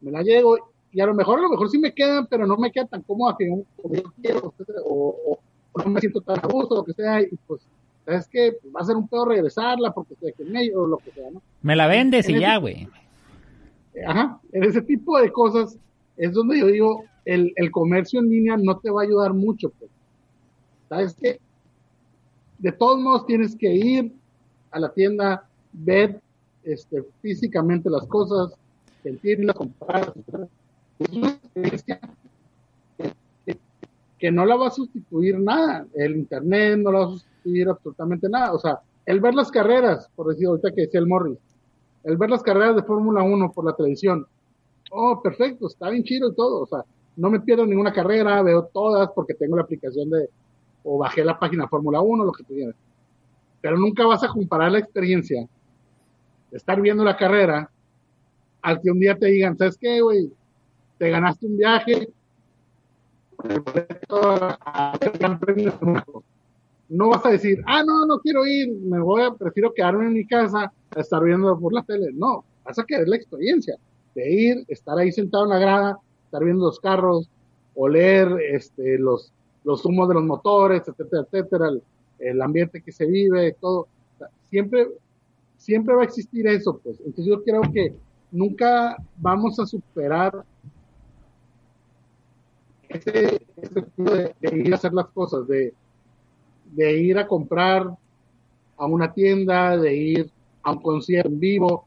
me 0.01 0.11
la 0.11 0.21
llego, 0.21 0.57
y 0.91 1.01
a 1.01 1.05
lo 1.05 1.13
mejor, 1.13 1.39
a 1.39 1.41
lo 1.43 1.49
mejor 1.49 1.69
sí 1.69 1.77
me 1.77 1.93
quedan, 1.93 2.27
pero 2.27 2.45
no 2.47 2.57
me 2.57 2.71
queda 2.71 2.85
tan 2.85 3.01
cómoda 3.01 3.35
que 3.37 3.49
yo, 3.49 4.03
quiero, 4.21 4.53
o, 4.85 5.39
o, 5.73 5.83
no 5.83 5.89
me 5.89 5.99
siento 5.99 6.21
tan 6.21 6.39
a 6.39 6.47
gusto, 6.47 6.75
lo 6.75 6.83
que 6.85 6.93
sea, 6.93 7.21
y 7.21 7.29
pues 7.47 7.67
es 8.05 8.27
que 8.27 8.57
va 8.75 8.81
a 8.81 8.85
ser 8.85 8.95
un 8.95 9.07
pedo 9.07 9.25
regresarla 9.25 9.91
porque 9.91 10.15
se 10.15 10.31
que 10.33 10.43
medio 10.45 10.81
o 10.81 10.87
lo 10.87 10.97
que 10.97 11.11
sea, 11.11 11.29
¿no? 11.31 11.41
Me 11.61 11.75
la 11.75 11.87
vendes 11.87 12.29
y 12.29 12.39
ya, 12.39 12.57
güey. 12.57 12.87
Ajá, 14.07 14.39
en 14.51 14.63
ese 14.63 14.81
tipo 14.81 15.19
de 15.19 15.31
cosas 15.31 15.77
es 16.17 16.33
donde 16.33 16.59
yo 16.59 16.67
digo, 16.67 17.03
el, 17.25 17.51
el 17.55 17.71
comercio 17.71 18.19
en 18.19 18.29
línea 18.29 18.57
no 18.57 18.77
te 18.77 18.91
va 18.91 19.01
a 19.01 19.05
ayudar 19.05 19.33
mucho, 19.33 19.69
pues. 19.69 19.89
¿Sabes 20.87 21.17
qué? 21.19 21.39
De 22.59 22.71
todos 22.71 22.99
modos 22.99 23.25
tienes 23.25 23.55
que 23.55 23.73
ir 23.73 24.13
a 24.71 24.79
la 24.79 24.93
tienda, 24.93 25.47
ver 25.83 26.19
este, 26.63 27.03
físicamente 27.21 27.89
las 27.89 28.05
cosas, 28.07 28.53
sentirlas, 29.03 29.55
comprar. 29.55 30.13
Es 30.99 31.09
una 31.09 31.29
experiencia 31.29 31.99
que 34.17 34.31
no 34.31 34.45
la 34.45 34.55
va 34.55 34.67
a 34.67 34.71
sustituir 34.71 35.39
nada. 35.39 35.85
El 35.93 36.15
internet 36.15 36.79
no 36.79 36.91
la 36.91 36.99
va 36.99 37.05
a 37.05 37.09
sustituir 37.09 37.69
absolutamente 37.69 38.29
nada. 38.29 38.53
O 38.53 38.59
sea, 38.59 38.79
el 39.05 39.19
ver 39.19 39.35
las 39.35 39.51
carreras, 39.51 40.09
por 40.15 40.27
decir 40.27 40.47
ahorita 40.47 40.71
que 40.71 40.81
decía 40.81 40.99
el 40.99 41.07
Morris, 41.07 41.37
el 42.03 42.17
ver 42.17 42.29
las 42.29 42.43
carreras 42.43 42.75
de 42.75 42.83
Fórmula 42.83 43.23
1 43.23 43.51
por 43.51 43.65
la 43.65 43.75
televisión. 43.75 44.25
Oh, 44.91 45.21
perfecto, 45.21 45.67
está 45.67 45.89
bien 45.89 46.03
chido 46.03 46.29
y 46.29 46.35
todo. 46.35 46.61
O 46.61 46.65
sea, 46.65 46.83
no 47.17 47.29
me 47.29 47.39
pierdo 47.39 47.65
ninguna 47.65 47.91
carrera, 47.91 48.41
veo 48.41 48.63
todas 48.73 49.09
porque 49.13 49.33
tengo 49.33 49.55
la 49.55 49.63
aplicación 49.63 50.09
de, 50.09 50.29
o 50.83 50.97
bajé 50.97 51.23
la 51.23 51.37
página 51.37 51.67
Fórmula 51.67 52.01
1, 52.01 52.23
lo 52.23 52.31
que 52.31 52.43
tú 52.43 52.53
quieras. 52.53 52.75
Pero 53.61 53.77
nunca 53.77 54.05
vas 54.05 54.23
a 54.23 54.29
comparar 54.29 54.71
la 54.71 54.79
experiencia 54.79 55.47
estar 56.55 56.79
viendo 56.81 57.03
la 57.03 57.17
carrera 57.17 57.69
al 58.61 58.81
que 58.81 58.89
un 58.89 58.99
día 58.99 59.17
te 59.17 59.27
digan, 59.27 59.57
¿sabes 59.57 59.77
qué, 59.77 60.01
güey? 60.01 60.31
Te 60.97 61.09
ganaste 61.09 61.45
un 61.45 61.57
viaje, 61.57 62.09
no 66.89 67.09
vas 67.09 67.25
a 67.25 67.29
decir, 67.29 67.61
ah, 67.65 67.83
no, 67.85 68.05
no 68.05 68.19
quiero 68.19 68.45
ir, 68.45 68.71
me 68.71 68.99
voy 68.99 69.23
a, 69.23 69.31
prefiero 69.31 69.73
quedarme 69.73 70.05
en 70.05 70.13
mi 70.13 70.25
casa 70.25 70.71
a 70.95 70.99
estar 70.99 71.23
viendo 71.23 71.59
por 71.59 71.73
la 71.73 71.83
tele. 71.83 72.11
No, 72.13 72.43
vas 72.63 72.79
a 72.79 72.85
querer 72.85 73.07
la 73.07 73.17
experiencia 73.17 73.77
de 74.13 74.31
ir, 74.31 74.65
estar 74.67 74.97
ahí 74.97 75.11
sentado 75.11 75.43
en 75.43 75.49
la 75.49 75.59
grada, 75.59 75.99
estar 76.23 76.43
viendo 76.43 76.65
los 76.65 76.79
carros, 76.79 77.29
oler 77.75 78.29
este, 78.51 78.97
los, 78.97 79.31
los 79.63 79.83
humos 79.85 80.07
de 80.07 80.13
los 80.15 80.23
motores, 80.23 80.83
etcétera, 80.87 81.23
etcétera, 81.23 81.69
el, 82.19 82.41
ambiente 82.41 82.81
que 82.81 82.91
se 82.91 83.05
vive, 83.05 83.55
todo. 83.59 83.87
siempre, 84.49 84.87
siempre 85.65 85.95
va 85.95 86.03
a 86.03 86.05
existir 86.05 86.45
eso, 86.45 86.77
pues. 86.77 86.99
Entonces 86.99 87.25
yo 87.25 87.43
creo 87.43 87.61
que 87.73 87.95
nunca 88.31 88.95
vamos 89.17 89.59
a 89.59 89.65
superar 89.65 90.45
ese, 92.87 93.41
de, 93.97 94.35
ir 94.51 94.71
a 94.71 94.75
hacer 94.75 94.93
las 94.93 95.07
cosas, 95.07 95.47
de, 95.47 95.73
de 96.65 96.99
ir 96.99 97.17
a 97.17 97.27
comprar 97.27 97.97
a 98.77 98.85
una 98.85 99.11
tienda, 99.11 99.75
de 99.75 99.95
ir 99.95 100.31
a 100.61 100.71
un 100.71 100.81
concierto 100.83 101.29
en 101.29 101.39
vivo, 101.39 101.85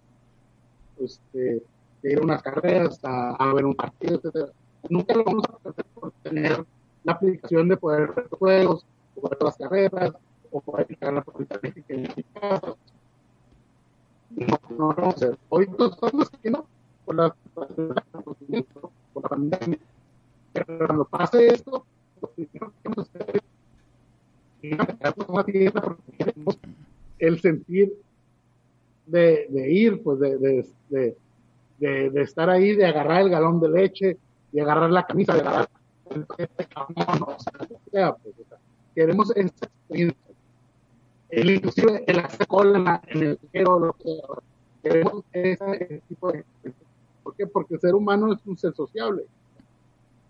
este, 1.00 1.62
de 2.02 2.12
ir 2.12 2.18
a 2.18 2.22
unas 2.22 2.42
carreras, 2.42 2.98
a, 3.04 3.52
ver 3.54 3.64
un 3.64 3.76
partido, 3.76 4.16
etcétera. 4.16 4.48
Nunca 4.90 5.14
lo 5.14 5.22
vamos 5.22 5.44
a 5.46 5.68
hacer 5.68 5.84
por 5.94 6.12
tener 6.24 6.64
la 7.04 7.12
aplicación 7.12 7.68
de 7.68 7.76
poder 7.76 8.12
ver 8.12 8.28
juegos, 8.30 8.84
o 9.14 9.28
ver 9.28 9.38
las 9.40 9.56
carreras, 9.56 10.12
o 10.50 10.60
poder 10.60 10.82
aplicar 10.82 11.12
la 11.12 11.22
política 11.22 11.84
en 11.90 12.02
mi 12.02 12.24
casa. 12.24 12.74
No, 14.46 14.58
no, 14.76 14.92
no, 14.92 15.14
hoy 15.48 15.66
todos 15.66 16.30
que 16.42 16.50
no, 16.50 16.66
por 17.04 17.16
la, 17.16 17.34
por 17.54 17.68
la 17.76 19.28
pandemia 19.28 19.78
pero 20.52 20.86
cuando 20.86 21.04
pase 21.04 21.48
esto, 21.48 21.84
lo 22.20 22.32
que 22.34 22.48
vamos 22.84 22.98
a 22.98 23.18
hacer 23.18 23.42
es 24.62 24.78
a 24.80 25.12
porque 25.14 25.52
quiere 25.52 26.34
el 27.18 27.40
sentir 27.40 27.92
de, 29.06 29.46
de 29.48 29.72
ir, 29.72 30.02
pues 30.02 30.18
de, 30.18 30.38
de, 30.38 30.66
de, 31.78 32.10
de, 32.10 32.22
estar 32.22 32.50
ahí, 32.50 32.74
de 32.74 32.86
agarrar 32.86 33.22
el 33.22 33.30
galón 33.30 33.60
de 33.60 33.68
leche, 33.68 34.18
de 34.52 34.60
agarrar 34.60 34.90
la 34.90 35.06
camisa, 35.06 35.34
de 35.34 35.40
agarrar 35.40 35.68
el, 36.10 36.26
sea, 37.90 38.14
pues, 38.16 38.34
queremos 38.94 39.30
esa 39.36 39.66
experiencia. 39.66 40.27
El, 41.30 41.50
inclusive 41.50 42.04
el 42.06 42.20
hacer 42.20 42.46
cola 42.46 43.02
en 43.08 43.22
el 43.22 43.38
quiero, 43.52 43.78
lo 43.78 43.92
que 43.94 44.18
queremos 44.82 45.24
ese, 45.32 46.02
tipo 46.08 46.32
de 46.32 46.44
¿Por 47.22 47.36
qué? 47.36 47.46
Porque 47.46 47.74
el 47.74 47.80
ser 47.80 47.94
humano 47.94 48.32
es 48.32 48.38
un 48.46 48.56
ser 48.56 48.72
sociable. 48.72 49.24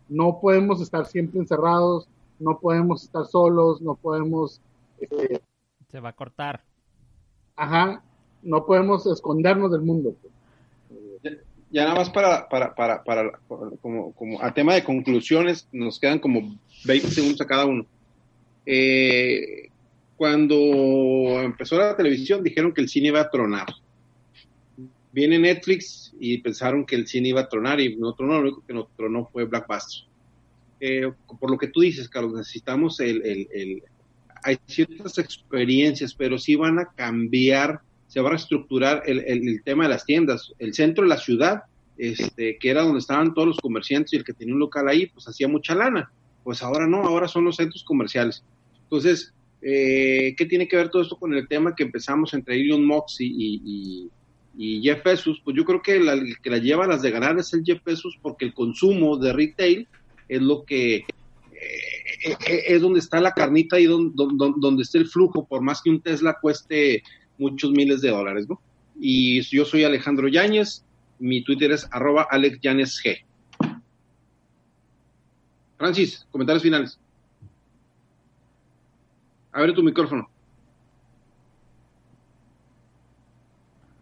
No 0.09 0.40
podemos 0.40 0.80
estar 0.80 1.07
siempre 1.07 1.38
encerrados, 1.38 2.09
no 2.40 2.59
podemos 2.59 3.05
estar 3.05 3.24
solos, 3.24 3.80
no 3.80 3.94
podemos... 3.94 4.61
Este, 4.99 5.40
Se 5.88 6.01
va 6.01 6.09
a 6.09 6.12
cortar. 6.12 6.64
Ajá, 7.55 8.03
no 8.42 8.66
podemos 8.66 9.07
escondernos 9.07 9.70
del 9.70 9.82
mundo. 9.82 10.14
Pues. 10.20 11.38
Ya, 11.70 11.84
nada 11.84 11.96
más 11.96 12.11
para, 12.11 12.49
para, 12.49 12.74
para, 12.74 13.03
para, 13.05 13.32
como, 13.82 14.12
como 14.12 14.42
a 14.42 14.53
tema 14.53 14.74
de 14.74 14.82
conclusiones, 14.82 15.68
nos 15.70 16.01
quedan 16.01 16.18
como 16.18 16.40
20 16.84 17.09
segundos 17.09 17.40
a 17.40 17.46
cada 17.46 17.66
uno. 17.66 17.84
Eh, 18.64 19.70
cuando 20.18 20.56
empezó 21.42 21.78
la 21.78 21.96
televisión 21.96 22.42
dijeron 22.42 22.74
que 22.74 22.82
el 22.82 22.88
cine 22.88 23.08
iba 23.08 23.20
a 23.20 23.30
tronar. 23.30 23.68
Viene 25.12 25.38
Netflix 25.38 26.12
y 26.20 26.38
pensaron 26.38 26.84
que 26.84 26.96
el 26.96 27.06
cine 27.06 27.30
iba 27.30 27.40
a 27.40 27.48
tronar 27.48 27.80
y 27.80 27.96
no 27.96 28.12
tronó, 28.12 28.34
lo 28.34 28.40
único 28.40 28.66
que 28.66 28.74
no 28.74 28.88
tronó 28.96 29.30
fue 29.32 29.44
Blackbuster. 29.44 30.06
Eh, 30.80 31.10
por 31.40 31.50
lo 31.50 31.56
que 31.56 31.68
tú 31.68 31.80
dices, 31.80 32.08
Carlos, 32.08 32.34
necesitamos 32.34 33.00
el, 33.00 33.24
el, 33.24 33.48
el, 33.52 33.82
hay 34.42 34.58
ciertas 34.66 35.18
experiencias, 35.18 36.14
pero 36.14 36.36
sí 36.36 36.56
van 36.56 36.78
a 36.78 36.86
cambiar 36.94 37.80
se 38.08 38.20
va 38.20 38.28
a 38.28 38.32
reestructurar 38.32 39.02
el, 39.06 39.20
el, 39.26 39.62
tema 39.62 39.84
de 39.84 39.90
las 39.90 40.04
tiendas. 40.04 40.52
El 40.58 40.74
centro 40.74 41.04
de 41.04 41.10
la 41.10 41.18
ciudad, 41.18 41.64
este, 41.98 42.56
que 42.58 42.70
era 42.70 42.82
donde 42.82 43.00
estaban 43.00 43.34
todos 43.34 43.48
los 43.48 43.58
comerciantes 43.58 44.14
y 44.14 44.16
el 44.16 44.24
que 44.24 44.32
tenía 44.32 44.54
un 44.54 44.60
local 44.60 44.88
ahí, 44.88 45.06
pues 45.06 45.28
hacía 45.28 45.46
mucha 45.46 45.74
lana. 45.74 46.10
Pues 46.42 46.62
ahora 46.62 46.86
no, 46.86 47.02
ahora 47.02 47.28
son 47.28 47.44
los 47.44 47.56
centros 47.56 47.84
comerciales. 47.84 48.42
Entonces, 48.84 49.34
eh, 49.62 50.34
¿qué 50.36 50.46
tiene 50.46 50.68
que 50.68 50.76
ver 50.76 50.88
todo 50.88 51.02
esto 51.02 51.16
con 51.16 51.34
el 51.34 51.48
tema 51.48 51.74
que 51.74 51.82
empezamos 51.82 52.32
entre 52.34 52.56
Elon 52.56 52.84
Musk 52.84 53.20
y, 53.20 54.09
Jeff 54.82 55.04
Bezos? 55.04 55.40
Pues 55.44 55.56
yo 55.56 55.64
creo 55.64 55.82
que 55.82 56.00
la, 56.00 56.14
el 56.14 56.38
que 56.40 56.50
la 56.50 56.59
lleva 56.59 56.84
a 56.84 56.88
las 56.88 57.02
de 57.02 57.11
ganar 57.11 57.38
es 57.38 57.52
el 57.54 57.62
Jeff 57.64 57.82
Bezos 57.84 58.18
porque 58.20 58.44
el 58.44 58.54
consumo 58.54 59.16
de 59.16 59.32
retail 59.32 59.86
es 60.28 60.42
lo 60.42 60.64
que 60.64 60.96
eh, 60.96 62.36
eh, 62.46 62.64
es 62.66 62.80
donde 62.80 63.00
está 63.00 63.20
la 63.20 63.32
carnita 63.32 63.78
y 63.78 63.86
donde, 63.86 64.12
donde, 64.14 64.54
donde, 64.59 64.82
está 64.82 64.98
el 64.98 65.06
flujo, 65.09 65.46
por 65.46 65.61
más 65.61 65.82
que 65.82 65.90
un 65.90 66.00
Tesla 66.00 66.38
cueste 66.40 67.02
muchos 67.38 67.70
miles 67.70 68.00
de 68.00 68.11
dólares, 68.11 68.48
¿no? 68.48 68.61
Y 69.00 69.40
yo 69.42 69.64
soy 69.64 69.84
Alejandro 69.84 70.28
Yáñez, 70.28 70.84
mi 71.18 71.42
Twitter 71.42 71.72
es 71.72 71.86
arroba 71.90 72.28
G. 72.30 73.24
Francis, 75.76 76.26
comentarios 76.30 76.62
finales. 76.62 76.98
Abre 79.59 79.72
tu 79.72 79.82
micrófono. 79.82 80.28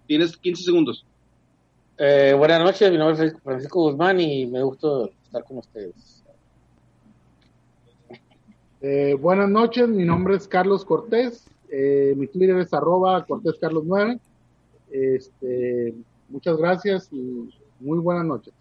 Tienes 0.07 0.37
15 0.37 0.63
segundos. 0.63 1.07
Eh, 1.97 2.35
buenas 2.37 2.61
noches, 2.63 2.91
mi 2.91 2.99
nombre 2.99 3.29
es 3.29 3.41
Francisco 3.43 3.85
Guzmán 3.85 4.21
y 4.21 4.47
me 4.47 4.63
gusta 4.63 4.87
estar 5.25 5.45
con 5.45 5.57
ustedes. 5.57 6.23
Eh, 8.83 9.17
buenas 9.19 9.49
noches, 9.49 9.89
mi 9.89 10.05
nombre 10.05 10.37
es 10.37 10.47
Carlos 10.47 10.85
Cortés. 10.85 11.49
Eh, 11.71 12.13
mi 12.19 12.27
Twitter 12.27 12.59
es 12.59 12.75
arroba 12.75 13.25
Cortés 13.25 13.55
Carlos 13.59 13.85
9. 13.87 14.19
Este, 14.91 15.95
muchas 16.29 16.59
gracias 16.59 17.09
y 17.11 17.49
muy 17.81 17.99
buenas 18.01 18.27
noches. 18.27 18.53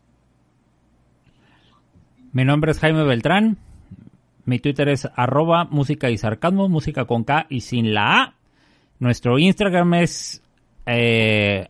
Mi 2.31 2.45
nombre 2.45 2.71
es 2.71 2.79
Jaime 2.79 3.03
Beltrán. 3.03 3.57
Mi 4.45 4.59
Twitter 4.59 4.89
es 4.89 5.07
arroba 5.15 5.65
música 5.65 6.09
y 6.09 6.17
sarcasmo, 6.17 6.69
música 6.69 7.05
con 7.05 7.23
K 7.23 7.47
y 7.49 7.61
sin 7.61 7.93
la 7.93 8.21
A. 8.21 8.33
Nuestro 8.99 9.39
Instagram 9.39 9.95
es 9.95 10.43
eh, 10.85 11.67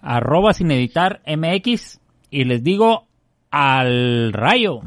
arroba 0.00 0.52
sin 0.52 0.70
editar 0.72 1.22
MX. 1.26 2.00
Y 2.30 2.44
les 2.44 2.62
digo 2.64 3.06
al 3.50 4.32
rayo. 4.32 4.80